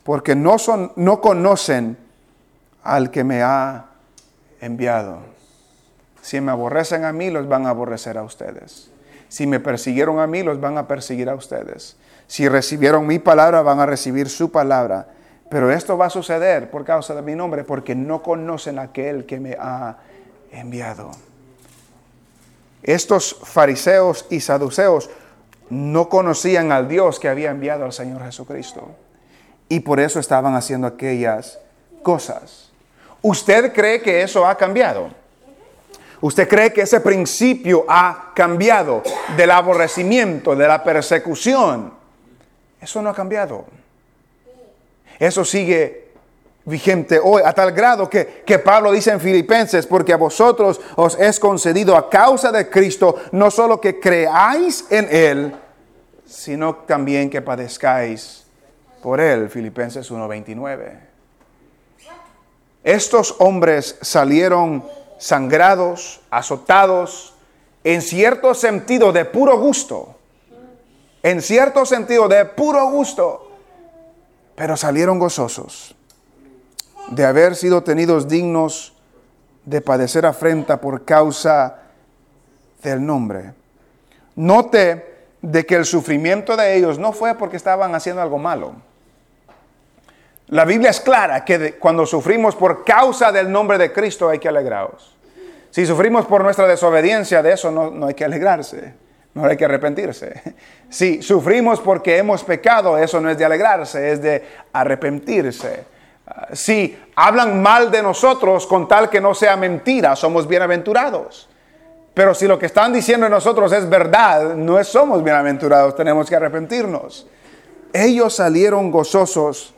porque 0.08 0.36
no, 0.36 0.58
son, 0.58 0.94
no 0.96 1.20
conocen 1.20 1.98
al 2.82 3.12
que 3.12 3.26
me 3.26 3.44
ha 3.44 3.88
enviado. 4.62 5.18
Si 6.22 6.40
me 6.40 6.54
aborrecen 6.54 7.04
a 7.04 7.12
mí, 7.12 7.30
los 7.30 7.50
van 7.50 7.66
a 7.66 7.72
aborrecer 7.72 8.18
a 8.18 8.24
ustedes. 8.24 8.90
Si 9.28 9.46
me 9.46 9.60
persiguieron 9.60 10.20
a 10.20 10.26
mí, 10.26 10.44
los 10.44 10.62
van 10.62 10.78
a 10.78 10.88
perseguir 10.88 11.28
a 11.30 11.36
ustedes. 11.36 11.98
Si 12.26 12.48
recibieron 12.48 13.06
mi 13.06 13.20
palabra, 13.20 13.62
van 13.64 13.82
a 13.82 13.86
recibir 13.86 14.30
su 14.30 14.50
palabra. 14.50 15.10
Pero 15.50 15.72
esto 15.72 15.98
va 15.98 16.06
a 16.06 16.10
suceder 16.10 16.72
por 16.72 16.86
causa 16.86 17.14
de 17.14 17.22
mi 17.22 17.36
nombre, 17.36 17.66
porque 17.66 17.94
no 17.94 18.24
conocen 18.24 18.80
a 18.80 18.84
aquel 18.84 19.26
que 19.26 19.42
me 19.42 19.58
ha 19.60 19.98
enviado. 20.54 21.12
Estos 22.82 23.42
fariseos 23.44 24.26
y 24.30 24.40
saduceos 24.40 25.10
no 25.70 26.08
conocían 26.08 26.72
al 26.72 26.88
Dios 26.88 27.20
que 27.20 27.28
había 27.28 27.52
enviado 27.52 27.84
al 27.84 27.92
Señor 27.92 28.24
Jesucristo. 28.24 28.96
Y 29.70 29.82
por 29.82 30.00
eso 30.00 30.20
estaban 30.20 30.56
haciendo 30.56 30.88
aquellas 30.88 31.60
cosas. 32.04 32.70
¿Usted 33.22 33.74
cree 33.74 34.02
que 34.02 34.22
eso 34.22 34.46
ha 34.46 34.56
cambiado? 34.56 35.10
¿Usted 36.22 36.48
cree 36.48 36.74
que 36.74 36.82
ese 36.82 37.02
principio 37.02 37.86
ha 37.88 38.32
cambiado 38.34 39.04
del 39.36 39.52
aborrecimiento, 39.52 40.56
de 40.56 40.68
la 40.68 40.84
persecución? 40.84 41.94
Eso 42.82 43.02
no 43.02 43.10
ha 43.10 43.14
cambiado. 43.14 43.66
Eso 45.20 45.46
sigue 45.46 46.08
vigente 46.66 47.20
hoy, 47.22 47.42
a 47.46 47.54
tal 47.54 47.72
grado 47.72 48.10
que, 48.10 48.44
que, 48.46 48.60
Pablo 48.60 48.92
dice 48.92 49.12
en 49.12 49.20
Filipenses, 49.20 49.86
porque 49.86 50.14
a 50.14 50.18
vosotros 50.18 50.82
os 50.96 51.18
es 51.20 51.40
concedido 51.40 51.96
a 51.96 52.10
causa 52.10 52.52
de 52.52 52.70
Cristo, 52.70 53.16
no 53.32 53.50
solo 53.52 53.80
que 53.80 54.00
creáis 54.00 54.86
en 54.90 55.08
Él, 55.10 55.56
sino 56.26 56.76
también 56.76 57.30
que 57.30 57.42
padezcáis 57.42 58.47
por 59.02 59.20
Él. 59.20 59.50
Filipenses 59.50 60.10
1:29. 60.12 61.00
Estos 62.84 63.36
hombres 63.40 63.98
salieron 64.02 64.84
sangrados, 65.18 66.22
azotados, 66.30 67.34
en 67.84 68.02
cierto 68.02 68.54
sentido 68.54 69.12
de 69.12 69.26
puro 69.26 69.58
gusto, 69.58 70.16
en 71.24 71.42
cierto 71.42 71.86
sentido 71.86 72.28
de 72.28 72.46
puro 72.46 72.90
gusto 72.90 73.48
pero 74.58 74.76
salieron 74.76 75.20
gozosos 75.20 75.96
de 77.12 77.24
haber 77.24 77.56
sido 77.56 77.84
tenidos 77.84 78.28
dignos 78.28 78.94
de 79.66 79.82
padecer 79.82 80.26
afrenta 80.26 80.82
por 80.82 81.06
causa 81.06 81.84
del 82.82 83.06
nombre. 83.06 83.54
Note 84.36 85.28
de 85.44 85.64
que 85.64 85.76
el 85.76 85.86
sufrimiento 85.86 86.58
de 86.58 86.76
ellos 86.76 86.98
no 86.98 87.14
fue 87.14 87.36
porque 87.36 87.56
estaban 87.56 87.94
haciendo 87.94 88.20
algo 88.20 88.40
malo. 88.40 88.74
La 90.48 90.64
Biblia 90.64 90.92
es 90.92 91.02
clara 91.02 91.44
que 91.44 91.74
cuando 91.74 92.06
sufrimos 92.06 92.56
por 92.56 92.86
causa 92.86 93.32
del 93.32 93.52
nombre 93.52 93.78
de 93.78 93.92
Cristo 93.92 94.30
hay 94.30 94.40
que 94.40 94.48
alegraros. 94.48 95.16
Si 95.72 95.86
sufrimos 95.86 96.26
por 96.26 96.44
nuestra 96.44 96.66
desobediencia, 96.68 97.44
de 97.44 97.54
eso 97.54 97.70
no, 97.70 97.92
no 97.92 98.08
hay 98.08 98.14
que 98.14 98.26
alegrarse. 98.26 98.94
No 99.34 99.46
hay 99.46 99.56
que 99.56 99.66
arrepentirse. 99.66 100.42
Si 100.90 101.22
sufrimos 101.22 101.82
porque 101.82 102.18
hemos 102.18 102.44
pecado, 102.46 102.98
eso 102.98 103.20
no 103.20 103.30
es 103.30 103.38
de 103.38 103.44
alegrarse, 103.44 104.14
es 104.14 104.22
de 104.22 104.44
arrepentirse. 104.72 105.84
Ah, 106.26 106.48
si 106.54 106.98
hablan 107.16 107.62
mal 107.62 107.92
de 107.92 108.02
nosotros 108.02 108.66
con 108.66 108.88
tal 108.88 109.10
que 109.10 109.20
no 109.20 109.36
sea 109.36 109.58
mentira, 109.58 110.16
somos 110.16 110.48
bienaventurados. 110.48 111.50
Pero 112.14 112.34
si 112.34 112.48
lo 112.48 112.58
que 112.58 112.66
están 112.66 112.94
diciendo 112.94 113.26
de 113.26 113.30
nosotros 113.30 113.72
es 113.74 113.88
verdad, 113.88 114.56
no 114.56 114.82
somos 114.84 115.22
bienaventurados, 115.24 115.96
tenemos 115.96 116.30
que 116.30 116.36
arrepentirnos. 116.36 117.28
Ellos 117.94 118.34
salieron 118.34 118.90
gozosos 118.90 119.76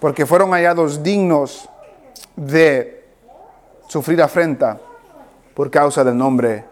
porque 0.00 0.26
fueron 0.26 0.50
hallados 0.50 1.02
dignos 1.02 1.68
de 2.34 3.04
sufrir 3.88 4.20
afrenta 4.20 4.78
por 5.54 5.70
causa 5.70 6.04
del 6.04 6.16
nombre 6.16 6.64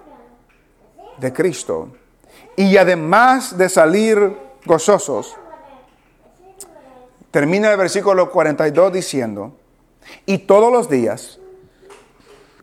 de 1.19 1.33
Cristo. 1.33 1.89
Y 2.57 2.77
además 2.77 3.57
de 3.57 3.69
salir 3.69 4.37
gozosos, 4.65 5.35
termina 7.31 7.71
el 7.71 7.77
versículo 7.77 8.31
42 8.31 8.93
diciendo, 8.93 9.57
y 10.27 10.39
todos 10.39 10.73
los 10.73 10.89
días, 10.89 11.39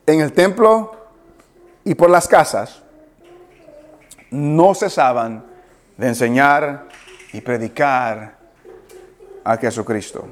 en 0.06 0.22
el 0.22 0.34
templo 0.34 0.96
y 1.84 1.96
por 1.96 2.10
las 2.10 2.28
casas, 2.28 2.84
no 4.30 4.74
cesaban 4.76 5.44
de 5.98 6.08
enseñar 6.08 6.88
y 7.34 7.42
predicar 7.42 8.38
a 9.44 9.58
Jesucristo. 9.58 10.26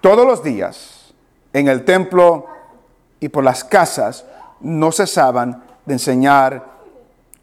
Todos 0.00 0.26
los 0.26 0.42
días, 0.42 1.12
en 1.52 1.68
el 1.68 1.84
templo 1.84 2.46
y 3.20 3.28
por 3.28 3.42
las 3.44 3.64
casas, 3.64 4.24
no 4.60 4.92
cesaban 4.92 5.64
de 5.84 5.94
enseñar 5.94 6.64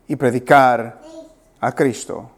y 0.08 0.16
predicar 0.16 1.02
a 1.60 1.72
Cristo. 1.74 2.30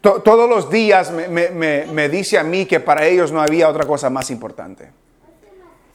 todos 0.00 0.48
los 0.48 0.70
días 0.70 1.10
me, 1.10 2.08
dice 2.08 2.38
a 2.38 2.44
mí 2.44 2.66
que 2.66 2.80
para 2.80 3.06
ellos 3.06 3.32
no 3.32 3.40
había 3.40 3.68
otra 3.68 3.86
cosa 3.86 4.08
más 4.10 4.30
importante. 4.30 4.90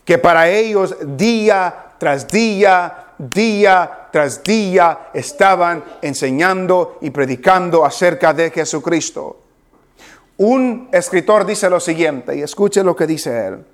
Que 0.05 0.17
para 0.17 0.49
ellos 0.49 0.95
día 1.01 1.93
tras 1.97 2.27
día, 2.27 3.13
día 3.17 4.09
tras 4.11 4.43
día 4.43 5.09
estaban 5.13 5.83
enseñando 6.01 6.99
y 7.01 7.09
predicando 7.09 7.85
acerca 7.85 8.33
de 8.33 8.51
Jesucristo. 8.51 9.42
Un 10.45 10.89
escritor 10.91 11.45
dice 11.45 11.69
lo 11.69 11.79
siguiente, 11.79 12.35
y 12.35 12.41
escuche 12.41 12.83
lo 12.83 12.97
que 12.97 13.07
dice 13.07 13.47
él. 13.47 13.65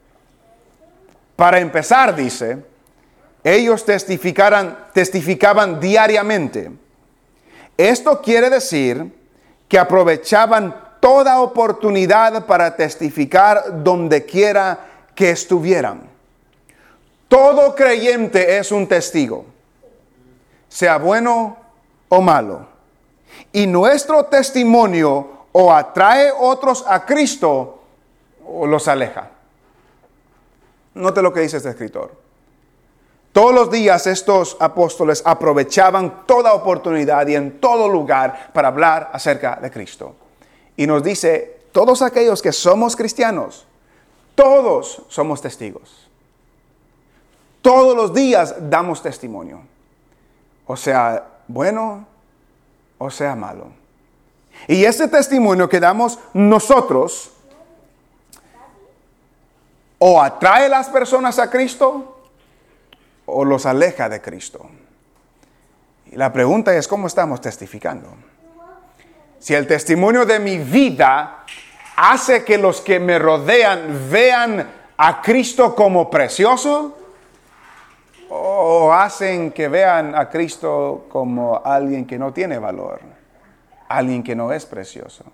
Para 1.35 1.57
empezar, 1.57 2.15
dice, 2.15 2.59
ellos 3.43 3.83
testificaban 3.83 5.79
diariamente. 5.79 6.69
Esto 7.75 8.21
quiere 8.21 8.51
decir 8.51 9.11
que 9.67 9.79
aprovechaban 9.79 10.75
toda 10.99 11.41
oportunidad 11.41 12.45
para 12.45 12.75
testificar 12.75 13.83
donde 13.83 14.23
quiera 14.25 14.79
que 15.15 15.31
estuvieran. 15.31 16.01
Todo 17.27 17.73
creyente 17.73 18.59
es 18.59 18.71
un 18.71 18.85
testigo, 18.85 19.43
sea 20.67 20.99
bueno 20.99 21.57
o 22.09 22.21
malo. 22.21 22.67
Y 23.51 23.65
nuestro 23.65 24.25
testimonio 24.25 25.38
o 25.59 25.73
atrae 25.73 26.31
otros 26.31 26.85
a 26.87 27.05
Cristo 27.05 27.81
o 28.45 28.65
los 28.65 28.87
aleja. 28.87 29.29
Note 30.93 31.21
lo 31.21 31.33
que 31.33 31.41
dice 31.41 31.57
este 31.57 31.69
escritor. 31.69 32.13
Todos 33.33 33.53
los 33.53 33.69
días 33.69 34.07
estos 34.07 34.55
apóstoles 34.61 35.21
aprovechaban 35.25 36.25
toda 36.25 36.53
oportunidad 36.53 37.27
y 37.27 37.35
en 37.35 37.59
todo 37.59 37.89
lugar 37.89 38.51
para 38.53 38.69
hablar 38.69 39.09
acerca 39.11 39.59
de 39.61 39.69
Cristo. 39.69 40.15
Y 40.77 40.87
nos 40.87 41.03
dice, 41.03 41.59
todos 41.73 42.01
aquellos 42.01 42.41
que 42.41 42.53
somos 42.53 42.95
cristianos, 42.95 43.67
todos 44.35 45.03
somos 45.09 45.41
testigos. 45.41 46.09
Todos 47.61 47.97
los 47.97 48.13
días 48.13 48.55
damos 48.61 49.01
testimonio. 49.01 49.59
O 50.65 50.77
sea, 50.77 51.27
bueno 51.49 52.07
o 52.97 53.11
sea 53.11 53.35
malo. 53.35 53.78
Y 54.67 54.85
ese 54.85 55.07
testimonio 55.07 55.67
que 55.69 55.79
damos 55.79 56.19
nosotros 56.33 57.31
o 59.97 60.21
atrae 60.21 60.69
las 60.69 60.89
personas 60.89 61.39
a 61.39 61.49
Cristo 61.49 62.17
o 63.25 63.45
los 63.45 63.65
aleja 63.65 64.09
de 64.09 64.21
Cristo. 64.21 64.69
Y 66.11 66.15
la 66.15 66.33
pregunta 66.33 66.75
es, 66.75 66.87
¿cómo 66.87 67.07
estamos 67.07 67.41
testificando? 67.41 68.09
Si 69.39 69.53
el 69.53 69.67
testimonio 69.67 70.25
de 70.25 70.39
mi 70.39 70.57
vida 70.57 71.45
hace 71.95 72.43
que 72.43 72.57
los 72.57 72.81
que 72.81 72.99
me 72.99 73.19
rodean 73.19 74.07
vean 74.09 74.69
a 74.97 75.21
Cristo 75.21 75.75
como 75.75 76.09
precioso, 76.09 76.95
o 78.29 78.93
hacen 78.93 79.51
que 79.51 79.67
vean 79.67 80.15
a 80.15 80.29
Cristo 80.29 81.05
como 81.09 81.61
alguien 81.63 82.05
que 82.05 82.19
no 82.19 82.31
tiene 82.31 82.59
valor, 82.59 82.99
alguien 83.89 84.23
que 84.23 84.35
no 84.35 84.53
es 84.53 84.65
precioso. 84.65 85.25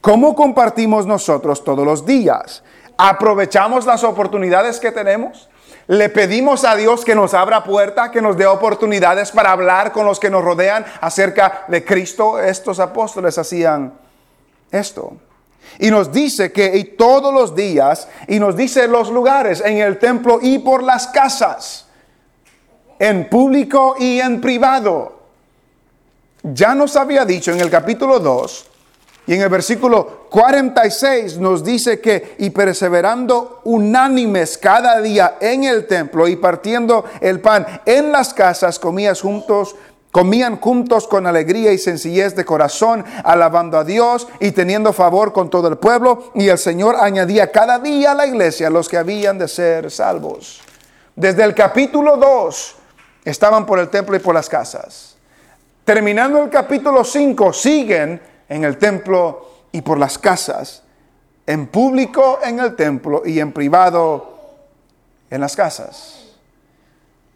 ¿Cómo 0.00 0.34
compartimos 0.34 1.06
nosotros 1.06 1.62
todos 1.62 1.86
los 1.86 2.04
días? 2.04 2.64
¿Aprovechamos 2.98 3.86
las 3.86 4.02
oportunidades 4.02 4.80
que 4.80 4.90
tenemos? 4.90 5.48
Le 5.86 6.08
pedimos 6.08 6.64
a 6.64 6.74
Dios 6.74 7.04
que 7.04 7.14
nos 7.14 7.34
abra 7.34 7.62
puerta, 7.64 8.10
que 8.10 8.22
nos 8.22 8.36
dé 8.36 8.46
oportunidades 8.46 9.30
para 9.30 9.52
hablar 9.52 9.92
con 9.92 10.06
los 10.06 10.18
que 10.18 10.30
nos 10.30 10.44
rodean 10.44 10.84
acerca 11.00 11.64
de 11.68 11.84
Cristo. 11.84 12.38
Estos 12.40 12.80
apóstoles 12.80 13.38
hacían 13.38 13.92
esto. 14.70 15.12
Y 15.78 15.90
nos 15.90 16.12
dice 16.12 16.52
que 16.52 16.76
y 16.76 16.84
todos 16.84 17.32
los 17.32 17.54
días, 17.54 18.08
y 18.28 18.38
nos 18.38 18.56
dice 18.56 18.88
los 18.88 19.10
lugares, 19.10 19.62
en 19.64 19.78
el 19.78 19.98
templo 19.98 20.38
y 20.42 20.58
por 20.58 20.82
las 20.82 21.06
casas. 21.08 21.86
en 22.98 23.28
público 23.28 23.96
y 23.98 24.20
en 24.20 24.40
privado. 24.40 25.21
Ya 26.42 26.74
nos 26.74 26.96
había 26.96 27.24
dicho 27.24 27.52
en 27.52 27.60
el 27.60 27.70
capítulo 27.70 28.18
2 28.18 28.66
y 29.28 29.34
en 29.34 29.42
el 29.42 29.48
versículo 29.48 30.26
46 30.28 31.38
nos 31.38 31.62
dice 31.62 32.00
que, 32.00 32.34
y 32.38 32.50
perseverando 32.50 33.60
unánimes 33.64 34.58
cada 34.58 35.00
día 35.00 35.36
en 35.40 35.62
el 35.62 35.86
templo 35.86 36.26
y 36.26 36.34
partiendo 36.34 37.04
el 37.20 37.40
pan 37.40 37.64
en 37.86 38.10
las 38.10 38.34
casas, 38.34 38.80
comías 38.80 39.20
juntos, 39.20 39.76
comían 40.10 40.58
juntos 40.58 41.06
con 41.06 41.28
alegría 41.28 41.72
y 41.72 41.78
sencillez 41.78 42.34
de 42.34 42.44
corazón, 42.44 43.04
alabando 43.22 43.78
a 43.78 43.84
Dios 43.84 44.26
y 44.40 44.50
teniendo 44.50 44.92
favor 44.92 45.32
con 45.32 45.48
todo 45.48 45.68
el 45.68 45.78
pueblo. 45.78 46.32
Y 46.34 46.48
el 46.48 46.58
Señor 46.58 46.96
añadía 46.98 47.52
cada 47.52 47.78
día 47.78 48.10
a 48.10 48.14
la 48.16 48.26
iglesia 48.26 48.68
los 48.68 48.88
que 48.88 48.98
habían 48.98 49.38
de 49.38 49.46
ser 49.46 49.92
salvos. 49.92 50.60
Desde 51.14 51.44
el 51.44 51.54
capítulo 51.54 52.16
2 52.16 52.74
estaban 53.24 53.64
por 53.64 53.78
el 53.78 53.88
templo 53.88 54.16
y 54.16 54.18
por 54.18 54.34
las 54.34 54.48
casas. 54.48 55.11
Terminando 55.84 56.42
el 56.42 56.48
capítulo 56.48 57.02
5, 57.02 57.52
siguen 57.52 58.20
en 58.48 58.64
el 58.64 58.78
templo 58.78 59.48
y 59.72 59.82
por 59.82 59.98
las 59.98 60.16
casas, 60.16 60.84
en 61.44 61.66
público 61.66 62.38
en 62.44 62.60
el 62.60 62.76
templo 62.76 63.22
y 63.24 63.40
en 63.40 63.52
privado 63.52 64.38
en 65.28 65.40
las 65.40 65.56
casas. 65.56 66.36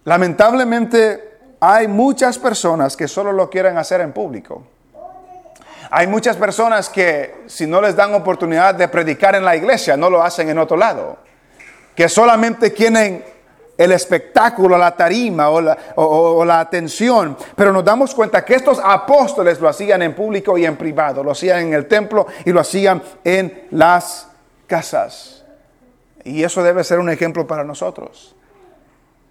Lamentablemente 0.05 1.38
hay 1.59 1.88
muchas 1.88 2.38
personas 2.38 2.97
que 2.97 3.09
solo 3.09 3.32
lo 3.32 3.51
quieren 3.51 3.78
hacer 3.78 4.01
en 4.01 4.12
público. 4.12 4.62
Hay 5.90 6.07
muchas 6.07 6.36
personas 6.36 6.88
que 6.88 7.44
si 7.47 7.66
no 7.66 7.80
les 7.80 7.97
dan 7.97 8.14
oportunidad 8.14 8.76
de 8.76 8.86
predicar 8.86 9.34
en 9.34 9.44
la 9.44 9.57
iglesia, 9.57 9.97
no 9.97 10.09
lo 10.09 10.22
hacen 10.22 10.49
en 10.49 10.59
otro 10.59 10.76
lado. 10.76 11.18
Que 11.97 12.09
solamente 12.09 12.72
quieren 12.72 13.24
el 13.76 13.92
espectáculo, 13.92 14.78
la 14.78 14.96
tarima 14.96 15.50
o 15.50 16.44
la, 16.44 16.60
atención. 16.60 17.36
Pero 17.54 17.72
nos 17.72 17.84
damos 17.84 18.14
cuenta 18.14 18.44
que 18.44 18.54
estos 18.54 18.80
apóstoles 18.82 19.60
lo 19.60 19.68
hacían 19.68 20.02
en 20.02 20.14
público 20.14 20.56
y 20.56 20.64
en 20.64 20.76
privado, 20.76 21.22
lo 21.22 21.32
hacían 21.32 21.66
en 21.66 21.74
el 21.74 21.86
templo 21.86 22.26
y 22.44 22.52
lo 22.52 22.60
hacían 22.60 23.02
en 23.24 23.66
las 23.70 24.28
casas. 24.66 25.44
Y 26.24 26.42
eso 26.42 26.62
debe 26.62 26.84
ser 26.84 26.98
un 26.98 27.10
ejemplo 27.10 27.46
para 27.46 27.64
nosotros. 27.64 28.34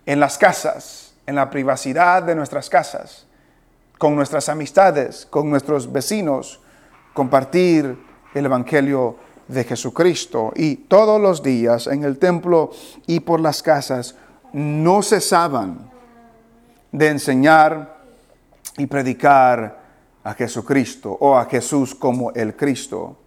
En 0.06 0.20
las 0.20 0.38
casas, 0.38 1.14
en 1.26 1.36
la 1.36 1.50
privacidad 1.50 2.24
de 2.24 2.36
nuestras 2.36 2.70
casas, 2.70 3.26
con 3.98 4.16
nuestras 4.16 4.50
amistades, 4.50 5.26
con 5.30 5.50
nuestros 5.50 5.92
vecinos, 5.92 6.60
compartir 7.14 7.98
el 8.34 8.46
Evangelio 8.46 9.18
de 9.48 9.64
Jesucristo. 9.64 10.52
Y 10.56 10.76
todos 10.76 11.20
los 11.20 11.42
días 11.42 11.88
en 11.88 12.04
el 12.04 12.18
templo 12.18 12.72
y 13.08 13.22
por 13.22 13.40
las 13.40 13.64
casas 13.64 14.16
no 14.56 15.04
cesaban 15.04 15.92
de 16.90 17.10
enseñar 17.10 17.98
y 18.78 18.86
predicar 18.88 19.80
a 20.24 20.34
Jesucristo 20.34 21.18
o 21.20 21.38
a 21.38 21.44
Jesús 21.44 21.94
como 21.94 22.32
el 22.32 22.56
Cristo. 22.56 23.18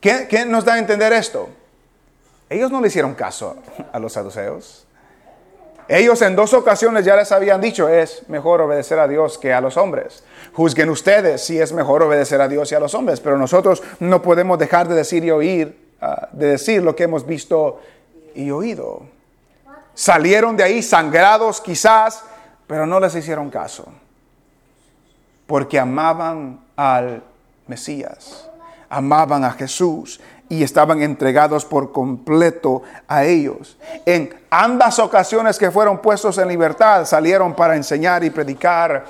¿Qué, 0.00 0.44
nos 0.44 0.64
da 0.64 0.74
a 0.74 0.78
entender 0.80 1.12
esto? 1.12 1.48
Ellos 2.50 2.72
no 2.72 2.80
le 2.80 2.88
hicieron 2.88 3.14
caso 3.14 3.56
a 3.92 3.98
los 4.00 4.14
saduceos. 4.14 4.88
Ellos 5.86 6.20
en 6.22 6.34
dos 6.34 6.52
ocasiones 6.52 7.04
ya 7.04 7.14
les 7.14 7.30
habían 7.30 7.60
dicho, 7.60 7.88
es 7.88 8.28
mejor 8.28 8.60
obedecer 8.60 8.98
a 8.98 9.06
Dios 9.06 9.38
que 9.38 9.52
a 9.52 9.60
los 9.60 9.76
hombres. 9.76 10.24
Juzguen 10.52 10.90
ustedes 10.90 11.44
si 11.44 11.60
es 11.60 11.72
mejor 11.72 12.02
obedecer 12.02 12.40
a 12.40 12.48
Dios 12.48 12.72
y 12.72 12.74
a 12.74 12.80
los 12.80 12.92
hombres, 12.94 13.20
pero 13.20 13.38
nosotros 13.38 13.84
no 14.00 14.20
podemos 14.20 14.58
dejar 14.58 14.88
de 14.88 14.96
decir 14.96 15.24
y 15.24 15.30
oír, 15.30 15.78
ah, 16.00 16.28
de 16.32 16.48
decir 16.48 16.82
lo 16.82 16.96
que 16.96 17.04
hemos 17.04 17.24
visto 17.24 17.80
y 18.34 18.50
oído. 18.50 19.14
Salieron 19.96 20.58
de 20.58 20.62
ahí 20.62 20.82
sangrados 20.82 21.58
quizás, 21.62 22.22
pero 22.66 22.86
no 22.86 23.00
les 23.00 23.14
hicieron 23.14 23.48
caso. 23.48 23.86
Porque 25.46 25.78
amaban 25.78 26.60
al 26.76 27.24
Mesías, 27.66 28.46
amaban 28.90 29.42
a 29.42 29.52
Jesús 29.52 30.20
y 30.50 30.62
estaban 30.62 31.00
entregados 31.00 31.64
por 31.64 31.92
completo 31.92 32.82
a 33.08 33.24
ellos. 33.24 33.78
En 34.04 34.34
ambas 34.50 34.98
ocasiones 34.98 35.58
que 35.58 35.70
fueron 35.70 36.02
puestos 36.02 36.36
en 36.36 36.48
libertad, 36.48 37.06
salieron 37.06 37.54
para 37.54 37.74
enseñar 37.74 38.22
y 38.22 38.28
predicar 38.28 39.06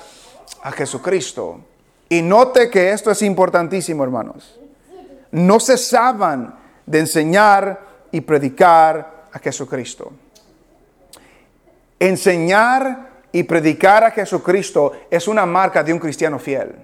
a 0.63 0.71
Jesucristo. 0.71 1.59
Y 2.07 2.21
note 2.21 2.69
que 2.69 2.93
esto 2.93 3.11
es 3.11 3.21
importantísimo, 3.23 4.05
hermanos. 4.05 4.57
No 5.31 5.59
cesaban 5.59 6.55
de 6.85 6.99
enseñar 6.99 7.81
y 8.09 8.21
predicar 8.21 9.25
a 9.33 9.39
Jesucristo. 9.39 10.13
Enseñar 11.99 13.09
y 13.31 13.43
predicar 13.43 14.03
a 14.03 14.11
Jesucristo 14.11 14.93
es 15.09 15.27
una 15.27 15.45
marca 15.45 15.83
de 15.83 15.93
un 15.93 15.99
cristiano 15.99 16.39
fiel. 16.39 16.75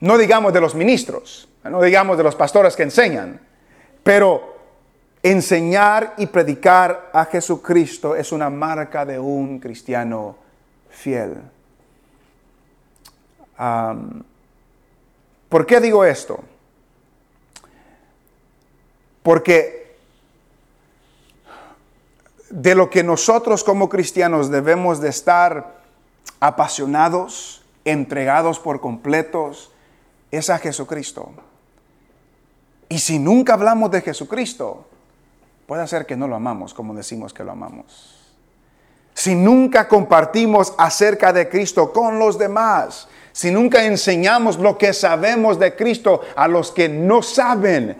No 0.00 0.18
digamos 0.18 0.52
de 0.52 0.60
los 0.60 0.74
ministros, 0.74 1.48
no 1.64 1.80
digamos 1.82 2.16
de 2.16 2.22
los 2.22 2.36
pastores 2.36 2.76
que 2.76 2.82
enseñan, 2.82 3.40
pero 4.02 4.56
enseñar 5.22 6.14
y 6.18 6.26
predicar 6.26 7.10
a 7.12 7.24
Jesucristo 7.24 8.14
es 8.14 8.30
una 8.30 8.50
marca 8.50 9.04
de 9.04 9.18
un 9.18 9.58
cristiano 9.58 10.36
fiel. 10.90 11.34
¿Por 15.48 15.66
qué 15.66 15.80
digo 15.80 16.04
esto? 16.04 16.40
Porque 19.22 19.85
de 22.50 22.74
lo 22.74 22.90
que 22.90 23.02
nosotros 23.02 23.64
como 23.64 23.88
cristianos 23.88 24.50
debemos 24.50 25.00
de 25.00 25.08
estar 25.08 25.80
apasionados, 26.40 27.62
entregados 27.84 28.58
por 28.58 28.80
completos, 28.80 29.72
es 30.30 30.50
a 30.50 30.58
Jesucristo. 30.58 31.30
Y 32.88 32.98
si 32.98 33.18
nunca 33.18 33.54
hablamos 33.54 33.90
de 33.90 34.02
Jesucristo, 34.02 34.86
puede 35.66 35.86
ser 35.88 36.06
que 36.06 36.16
no 36.16 36.28
lo 36.28 36.36
amamos 36.36 36.72
como 36.72 36.94
decimos 36.94 37.32
que 37.32 37.44
lo 37.44 37.52
amamos. 37.52 38.12
Si 39.14 39.34
nunca 39.34 39.88
compartimos 39.88 40.74
acerca 40.76 41.32
de 41.32 41.48
Cristo 41.48 41.92
con 41.92 42.18
los 42.18 42.38
demás, 42.38 43.08
si 43.32 43.50
nunca 43.50 43.84
enseñamos 43.84 44.58
lo 44.58 44.76
que 44.78 44.92
sabemos 44.92 45.58
de 45.58 45.74
Cristo 45.74 46.20
a 46.36 46.46
los 46.46 46.70
que 46.70 46.88
no 46.88 47.22
saben, 47.22 47.96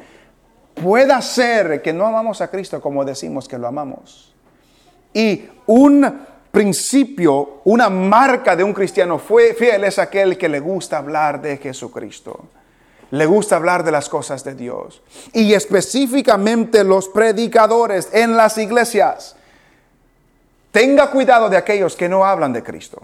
puede 0.74 1.20
ser 1.22 1.80
que 1.80 1.92
no 1.92 2.06
amamos 2.06 2.40
a 2.42 2.48
Cristo 2.48 2.80
como 2.80 3.04
decimos 3.04 3.48
que 3.48 3.58
lo 3.58 3.66
amamos. 3.66 4.35
Y 5.16 5.48
un 5.68 6.26
principio, 6.50 7.62
una 7.64 7.88
marca 7.88 8.54
de 8.54 8.62
un 8.62 8.74
cristiano 8.74 9.18
fiel 9.18 9.84
es 9.84 9.98
aquel 9.98 10.36
que 10.36 10.46
le 10.46 10.60
gusta 10.60 10.98
hablar 10.98 11.40
de 11.40 11.56
Jesucristo. 11.56 12.50
Le 13.12 13.24
gusta 13.24 13.56
hablar 13.56 13.82
de 13.82 13.92
las 13.92 14.10
cosas 14.10 14.44
de 14.44 14.54
Dios. 14.54 15.00
Y 15.32 15.54
específicamente 15.54 16.84
los 16.84 17.08
predicadores 17.08 18.10
en 18.12 18.36
las 18.36 18.58
iglesias. 18.58 19.36
Tenga 20.70 21.10
cuidado 21.10 21.48
de 21.48 21.56
aquellos 21.56 21.96
que 21.96 22.10
no 22.10 22.22
hablan 22.22 22.52
de 22.52 22.62
Cristo. 22.62 23.00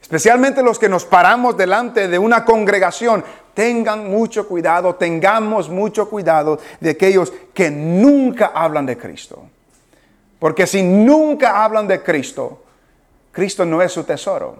Especialmente 0.00 0.62
los 0.62 0.78
que 0.78 0.88
nos 0.88 1.04
paramos 1.04 1.56
delante 1.56 2.06
de 2.06 2.20
una 2.20 2.44
congregación. 2.44 3.24
Tengan 3.52 4.08
mucho 4.08 4.46
cuidado, 4.46 4.94
tengamos 4.94 5.68
mucho 5.68 6.08
cuidado 6.08 6.60
de 6.78 6.90
aquellos 6.90 7.32
que 7.52 7.68
nunca 7.68 8.52
hablan 8.54 8.86
de 8.86 8.96
Cristo. 8.96 9.42
Porque 10.42 10.66
si 10.66 10.82
nunca 10.82 11.62
hablan 11.62 11.86
de 11.86 12.02
Cristo, 12.02 12.64
Cristo 13.30 13.64
no 13.64 13.80
es 13.80 13.92
su 13.92 14.02
tesoro. 14.02 14.56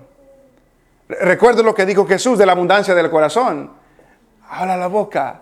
Recuerdo 1.08 1.64
lo 1.64 1.74
que 1.74 1.84
dijo 1.84 2.06
Jesús 2.06 2.38
de 2.38 2.46
la 2.46 2.52
abundancia 2.52 2.94
del 2.94 3.10
corazón. 3.10 3.68
Habla 4.48 4.76
la 4.76 4.86
boca. 4.86 5.40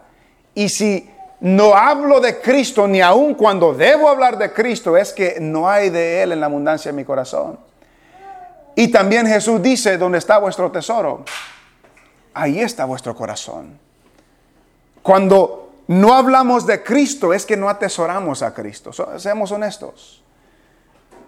Y 0.55 0.70
si 0.70 1.11
no 1.41 1.74
hablo 1.74 2.20
de 2.20 2.41
Cristo 2.41 2.88
ni 2.88 3.03
aun 3.03 3.34
cuando 3.34 3.74
debo 3.74 4.09
hablar 4.09 4.38
de 4.38 4.51
Cristo, 4.51 4.97
es 4.97 5.12
que 5.12 5.36
no 5.41 5.68
hay 5.68 5.91
de 5.91 6.22
Él 6.22 6.32
en 6.32 6.41
la 6.41 6.47
abundancia 6.47 6.91
de 6.91 6.97
mi 6.97 7.05
corazón. 7.05 7.59
Y 8.74 8.88
también 8.88 9.26
Jesús 9.26 9.61
dice, 9.61 9.99
¿dónde 9.99 10.16
está 10.16 10.38
vuestro 10.38 10.70
tesoro? 10.70 11.22
Ahí 12.32 12.62
está 12.62 12.86
vuestro 12.86 13.14
corazón. 13.14 13.78
Cuando 15.03 15.72
no 15.88 16.14
hablamos 16.14 16.66
de 16.66 16.82
Cristo 16.82 17.34
es 17.34 17.45
que 17.45 17.59
no 17.59 17.68
atesoramos 17.68 18.43
a 18.43 18.55
Cristo. 18.55 18.91
seamos 19.18 19.53
honestos. 19.53 20.19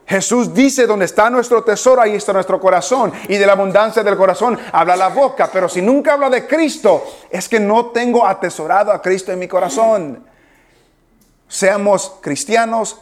Jesús 0.07 0.53
dice, 0.53 0.87
donde 0.87 1.05
está 1.05 1.31
nuestro 1.31 1.63
tesoro, 1.63 2.03
ahí 2.03 2.15
está 2.15 2.33
nuestro 2.33 2.61
corazón. 2.61 3.13
Y 3.29 3.37
de 3.37 3.47
la 3.47 3.53
abundancia 3.53 4.03
del 4.03 4.17
corazón 4.17 4.59
habla 4.73 4.97
la 4.97 5.09
boca. 5.09 5.49
Pero 5.53 5.69
si 5.69 5.81
nunca 5.81 6.15
habla 6.15 6.29
de 6.29 6.47
Cristo, 6.47 7.05
es 7.31 7.49
que 7.49 7.61
no 7.61 7.87
tengo 7.87 8.27
atesorado 8.27 8.93
a 8.93 9.01
Cristo 9.01 9.33
en 9.33 9.39
mi 9.39 9.49
corazón. 9.49 10.25
Seamos 11.49 12.15
cristianos 12.21 12.99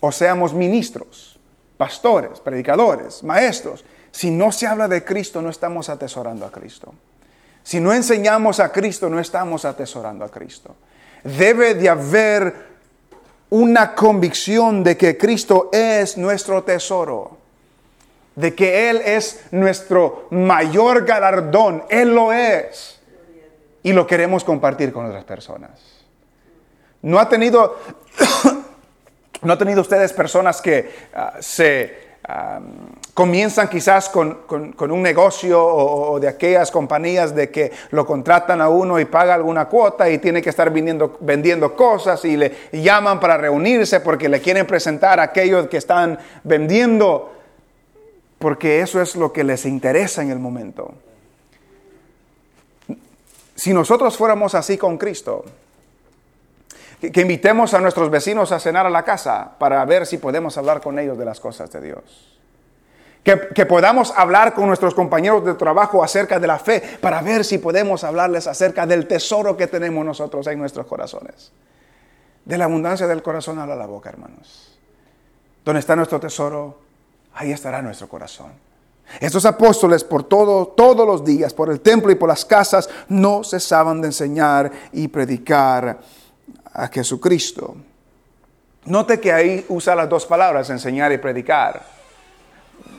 o 0.00 0.12
seamos 0.12 0.52
ministros, 0.52 1.38
pastores, 1.76 2.40
predicadores, 2.40 3.22
maestros. 3.22 3.84
Si 4.10 4.30
no 4.30 4.52
se 4.52 4.66
habla 4.66 4.88
de 4.88 5.04
Cristo, 5.04 5.40
no 5.40 5.48
estamos 5.48 5.88
atesorando 5.88 6.44
a 6.44 6.50
Cristo. 6.50 6.92
Si 7.62 7.80
no 7.80 7.92
enseñamos 7.92 8.60
a 8.60 8.72
Cristo, 8.72 9.08
no 9.08 9.20
estamos 9.20 9.64
atesorando 9.64 10.24
a 10.24 10.28
Cristo. 10.28 10.74
Debe 11.22 11.74
de 11.74 11.88
haber 11.88 12.71
una 13.52 13.94
convicción 13.94 14.82
de 14.82 14.96
que 14.96 15.18
Cristo 15.18 15.68
es 15.74 16.16
nuestro 16.16 16.62
tesoro, 16.64 17.36
de 18.34 18.54
que 18.54 18.88
Él 18.88 19.02
es 19.04 19.44
nuestro 19.50 20.26
mayor 20.30 21.04
galardón, 21.04 21.84
Él 21.90 22.14
lo 22.14 22.32
es, 22.32 22.98
y 23.82 23.92
lo 23.92 24.06
queremos 24.06 24.42
compartir 24.42 24.90
con 24.90 25.04
otras 25.04 25.24
personas. 25.24 25.70
¿No 27.02 27.18
ha 27.18 27.28
tenido, 27.28 27.76
no 29.42 29.52
ha 29.52 29.58
tenido 29.58 29.82
ustedes 29.82 30.14
personas 30.14 30.62
que 30.62 30.90
ah, 31.14 31.34
se 31.40 32.11
comienzan 33.14 33.68
quizás 33.68 34.08
con, 34.08 34.38
un 34.78 35.02
negocio 35.02 35.64
o, 35.64 36.20
de 36.20 36.28
aquellas 36.28 36.70
compañías 36.70 37.34
de 37.34 37.50
que 37.50 37.72
lo 37.90 38.06
contratan 38.06 38.60
a 38.60 38.68
uno 38.68 39.00
y 39.00 39.04
paga 39.04 39.34
alguna 39.34 39.66
cuota 39.66 40.08
y 40.08 40.18
tiene 40.18 40.40
que 40.40 40.50
estar 40.50 40.70
vendiendo, 40.72 41.18
vendiendo 41.20 41.74
cosas 41.74 42.24
y 42.24 42.36
le 42.36 42.52
llaman 42.72 43.18
para 43.18 43.36
reunirse 43.36 44.00
porque 44.00 44.28
le 44.28 44.40
quieren 44.40 44.66
presentar 44.66 45.18
a 45.18 45.24
aquellos 45.24 45.68
que 45.68 45.76
están 45.76 46.18
vendiendo, 46.44 47.32
porque 48.38 48.80
eso 48.80 49.00
es 49.00 49.16
lo 49.16 49.32
que 49.32 49.44
les 49.44 49.66
interesa 49.66 50.22
en 50.22 50.30
el 50.30 50.38
momento. 50.38 50.94
Si 53.54 53.74
nosotros 53.74 54.16
fuéramos 54.16 54.54
así 54.54 54.78
con 54.78 54.96
Cristo, 54.96 55.44
que, 57.10 57.20
invitemos 57.20 57.74
a 57.74 57.80
nuestros 57.80 58.10
vecinos 58.10 58.52
a 58.52 58.60
cenar 58.60 58.86
a 58.86 58.90
la 58.90 59.02
casa 59.02 59.52
para 59.58 59.84
ver 59.84 60.06
si 60.06 60.18
podemos 60.18 60.56
hablar 60.56 60.80
con 60.80 60.98
ellos 60.98 61.18
de 61.18 61.24
las 61.24 61.40
cosas 61.40 61.70
de 61.72 61.80
Dios. 61.80 62.38
Que, 63.24 63.66
podamos 63.66 64.12
hablar 64.16 64.54
con 64.54 64.66
nuestros 64.66 64.94
compañeros 64.94 65.44
de 65.44 65.54
trabajo 65.54 66.04
acerca 66.04 66.38
de 66.38 66.46
la 66.46 66.58
fe 66.58 66.82
para 67.00 67.20
ver 67.22 67.44
si 67.44 67.58
podemos 67.58 68.04
hablarles 68.04 68.46
acerca 68.46 68.86
del 68.86 69.08
tesoro 69.08 69.56
que 69.56 69.66
tenemos 69.66 70.04
nosotros 70.04 70.46
en 70.46 70.58
nuestros 70.58 70.86
corazones. 70.86 71.52
De 72.44 72.58
la 72.58 72.64
abundancia 72.64 73.06
del 73.06 73.22
corazón 73.22 73.58
habla 73.58 73.74
la 73.74 73.86
boca, 73.86 74.10
hermanos. 74.10 74.78
Donde 75.64 75.80
está 75.80 75.94
nuestro 75.94 76.18
tesoro, 76.20 76.78
ahí 77.34 77.52
estará 77.52 77.82
nuestro 77.82 78.08
corazón. 78.08 78.52
Estos 79.20 79.44
apóstoles 79.44 80.04
por 80.04 80.24
todo, 80.24 80.68
todos 80.68 81.06
los 81.06 81.24
días, 81.24 81.52
por 81.52 81.70
el 81.70 81.80
templo 81.80 82.10
y 82.10 82.16
por 82.16 82.28
las 82.28 82.44
casas, 82.44 82.88
no 83.08 83.44
cesaban 83.44 84.00
de 84.00 84.08
enseñar 84.08 84.70
y 84.92 85.06
predicar 85.08 86.00
a 86.74 86.88
Jesucristo. 86.88 87.76
Note 88.84 89.20
que 89.20 89.32
ahí 89.32 89.64
usa 89.68 89.94
las 89.94 90.08
dos 90.08 90.26
palabras, 90.26 90.68
enseñar 90.70 91.12
y 91.12 91.18
predicar. 91.18 91.82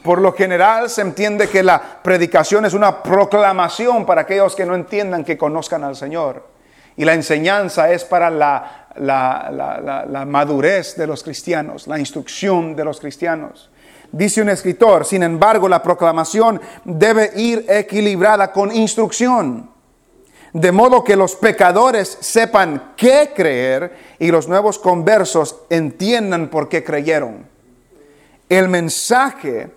Por 0.01 0.19
lo 0.19 0.34
general 0.34 0.89
se 0.89 1.01
entiende 1.01 1.49
que 1.49 1.63
la 1.63 1.82
predicación 2.01 2.65
es 2.65 2.74
una 2.74 3.03
proclamación 3.03 4.05
para 4.05 4.21
aquellos 4.21 4.55
que 4.55 4.65
no 4.65 4.76
entiendan 4.76 5.24
que 5.24 5.38
conozcan 5.38 5.84
al 5.84 5.95
Señor. 5.95 6.47
Y 6.95 7.05
la 7.05 7.13
enseñanza 7.13 7.91
es 7.91 8.05
para 8.05 8.30
la, 8.30 8.88
la, 8.95 10.26
madurez 10.26 10.95
de 10.95 11.07
los 11.07 11.24
cristianos, 11.24 11.88
la 11.88 11.99
instrucción 11.99 12.76
de 12.76 12.86
los 12.86 12.99
cristianos. 12.99 13.69
Dice 14.11 14.41
un 14.41 14.49
escritor, 14.49 15.05
sin 15.05 15.24
embargo, 15.24 15.67
la 15.67 15.82
proclamación 15.82 16.61
debe 16.86 17.32
ir 17.36 17.65
equilibrada 17.67 18.51
con 18.51 18.71
instrucción 18.71 19.72
de 20.53 20.71
modo 20.71 21.03
que 21.03 21.15
los 21.15 21.35
pecadores 21.35 22.17
sepan 22.21 22.93
qué 22.95 23.31
creer 23.35 24.15
y 24.19 24.31
los 24.31 24.47
nuevos 24.47 24.79
conversos 24.79 25.57
entiendan 25.69 26.49
por 26.49 26.69
qué 26.69 26.83
creyeron. 26.83 27.47
El 28.49 28.69
mensaje 28.69 29.71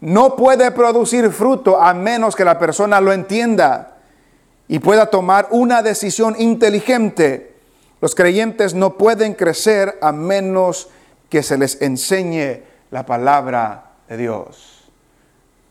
no 0.00 0.36
puede 0.36 0.70
producir 0.70 1.30
fruto 1.30 1.80
a 1.80 1.92
menos 1.94 2.36
que 2.36 2.44
la 2.44 2.58
persona 2.58 3.00
lo 3.00 3.12
entienda 3.12 3.98
y 4.68 4.78
pueda 4.78 5.06
tomar 5.06 5.48
una 5.50 5.82
decisión 5.82 6.36
inteligente. 6.38 7.56
Los 8.00 8.14
creyentes 8.14 8.72
no 8.72 8.96
pueden 8.96 9.34
crecer 9.34 9.98
a 10.00 10.12
menos 10.12 10.88
que 11.28 11.42
se 11.42 11.58
les 11.58 11.82
enseñe 11.82 12.62
la 12.90 13.04
palabra 13.04 13.92
de 14.08 14.16
Dios. 14.16 14.80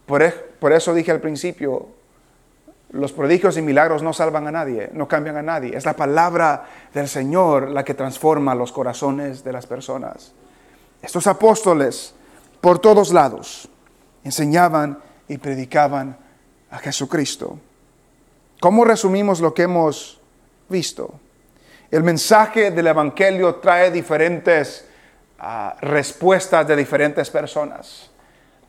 Por, 0.05 0.24
eso 0.74 0.93
dije 0.93 1.12
al 1.12 1.22
principio, 1.22 1.88
los 2.92 3.12
prodigios 3.14 3.58
y 3.58 3.62
milagros 3.62 4.02
no 4.02 4.14
salvan 4.14 4.48
a 4.48 4.52
nadie, 4.52 4.90
no 4.94 5.08
cambian 5.08 5.38
a 5.38 5.44
nadie. 5.44 5.76
Es 5.76 5.86
la 5.86 5.96
palabra 5.96 6.66
del 6.94 7.08
Señor 7.08 7.70
la 7.70 7.84
que 7.84 7.94
transforma 7.94 8.56
los 8.56 8.72
corazones 8.72 9.44
de 9.44 9.54
las 9.54 9.68
personas. 9.68 10.34
Estos 11.02 11.28
apóstoles 11.28 12.14
por 12.62 12.80
todos 12.80 13.14
lados 13.14 13.70
enseñaban 14.24 15.00
y 15.28 15.38
predicaban 15.38 16.18
a 16.72 16.80
Jesucristo. 16.80 17.60
¿Cómo 18.60 18.84
resumimos 18.84 19.40
lo 19.40 19.54
que 19.54 19.64
hemos 19.64 20.20
visto? 20.68 21.14
El 21.92 22.04
mensaje 22.04 22.72
del 22.72 22.88
Evangelio 22.88 23.56
trae 23.56 23.92
diferentes 23.92 24.86
ah, 25.40 25.76
respuestas 25.82 26.68
de 26.68 26.76
diferentes 26.76 27.30
personas. 27.30 28.10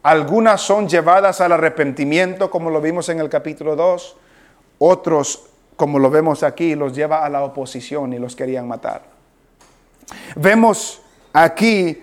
Algunas 0.03 0.63
son 0.63 0.89
llevadas 0.89 1.41
al 1.41 1.53
arrepentimiento, 1.53 2.51
como 2.51 2.71
lo 2.71 2.81
vimos 2.81 3.09
en 3.11 3.21
el 3.21 3.29
capítulo 3.29 3.77
2. 3.77 4.17
Otros, 4.79 5.45
como 5.77 5.99
lo 5.99 6.11
vemos 6.11 6.43
aquí, 6.43 6.75
los 6.75 6.95
lleva 6.95 7.25
a 7.25 7.29
la 7.29 7.43
oposición 7.43 8.13
y 8.15 8.19
los 8.19 8.35
querían 8.35 8.67
matar. 8.67 9.03
Vemos 10.37 11.03
aquí 11.33 12.03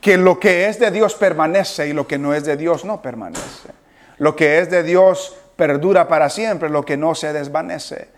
que 0.00 0.18
lo 0.18 0.38
que 0.38 0.68
es 0.68 0.78
de 0.78 0.90
Dios 0.90 1.14
permanece 1.14 1.88
y 1.88 1.94
lo 1.94 2.06
que 2.06 2.18
no 2.18 2.34
es 2.34 2.44
de 2.44 2.58
Dios 2.58 2.84
no 2.84 3.00
permanece. 3.00 3.70
Lo 4.18 4.36
que 4.36 4.58
es 4.58 4.70
de 4.70 4.82
Dios 4.82 5.34
perdura 5.56 6.08
para 6.08 6.28
siempre, 6.28 6.68
lo 6.68 6.84
que 6.84 6.98
no 6.98 7.14
se 7.14 7.32
desvanece. 7.32 8.08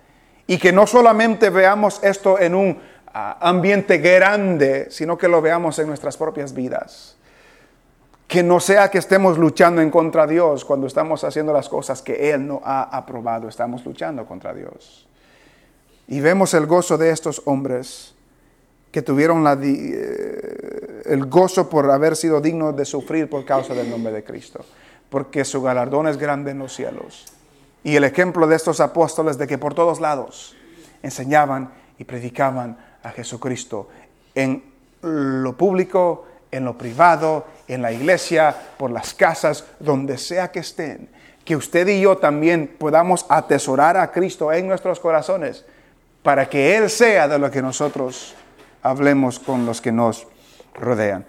Y 0.49 0.59
que 0.59 0.73
no 0.73 0.87
solamente 0.89 1.49
veamos 1.51 2.01
esto 2.03 2.41
en 2.41 2.57
un 2.57 2.81
ah, 3.15 3.39
ambiente 3.41 3.99
grande, 3.99 4.89
sino 4.91 5.17
que 5.17 5.29
lo 5.29 5.41
veamos 5.41 5.79
en 5.79 5.87
nuestras 5.87 6.17
propias 6.17 6.53
vidas. 6.53 7.16
Que 8.27 8.43
no 8.43 8.59
sea 8.59 8.91
que 8.91 8.99
estemos 8.99 9.39
luchando 9.39 9.81
en 9.81 9.91
contra 9.91 10.27
de 10.27 10.35
Dios 10.35 10.65
cuando 10.65 10.87
estamos 10.87 11.23
haciendo 11.23 11.53
las 11.53 11.69
cosas 11.69 12.03
que 12.03 12.33
Él 12.33 12.47
no 12.47 12.61
ha 12.65 12.83
aprobado. 12.83 13.49
Estamos 13.49 13.85
luchando 13.85 14.27
contra 14.27 14.53
Dios. 14.53 15.07
Y 16.09 16.21
vemos 16.21 16.55
el 16.55 16.67
gozo 16.67 16.99
de 16.99 17.11
estos 17.11 17.43
hombres 17.47 18.15
que 18.91 19.03
tuvieron 19.03 19.45
eh, 19.63 21.03
el 21.05 21.27
gozo 21.27 21.69
por 21.69 21.91
haber 21.91 22.17
sido 22.17 22.41
dignos 22.41 22.77
de 22.77 22.85
sufrir 22.85 23.29
por 23.29 23.45
causa 23.45 23.75
del 23.75 23.91
nombre 23.91 24.13
de 24.13 24.25
Cristo. 24.25 24.65
Porque 25.11 25.45
su 25.45 25.63
galardón 25.63 26.09
es 26.09 26.17
grande 26.17 26.53
en 26.53 26.59
los 26.59 26.75
cielos. 26.75 27.27
Y 27.85 27.95
el 27.95 28.05
ejemplo 28.05 28.47
de 28.47 28.57
estos 28.57 28.81
apóstoles 28.81 29.39
de 29.39 29.47
que 29.47 29.59
por 29.59 29.75
todos 29.75 30.01
lados 30.01 30.57
enseñaban 31.03 31.71
y 31.99 32.05
predicaban 32.05 32.79
a 33.03 33.11
Jesucristo 33.11 33.89
en 34.35 34.65
lo 35.03 35.57
público, 35.57 36.27
en 36.57 36.65
lo 36.65 36.77
privado, 36.77 37.47
en 37.69 37.83
la 37.83 37.93
iglesia, 37.93 38.55
por 38.77 38.91
las 38.91 39.15
casas, 39.15 39.65
donde 39.79 40.19
sea 40.19 40.51
que 40.51 40.61
estén, 40.61 41.09
que 41.45 41.57
usted 41.57 41.87
y 41.89 42.01
yo 42.01 42.19
también 42.19 42.75
podamos 42.79 43.27
atesorar 43.29 43.97
a 43.97 44.11
Cristo 44.11 44.53
en 44.53 44.67
nuestros 44.67 44.99
corazones 45.01 45.65
para 46.23 46.49
que 46.49 46.77
Él 46.77 46.91
sea 46.91 47.29
de 47.29 47.39
lo 47.39 47.51
que 47.51 47.63
nosotros 47.63 48.35
hablemos 48.83 49.39
con 49.39 49.65
los 49.65 49.81
que 49.81 49.93
nos 49.93 50.27
rodean. 50.75 51.25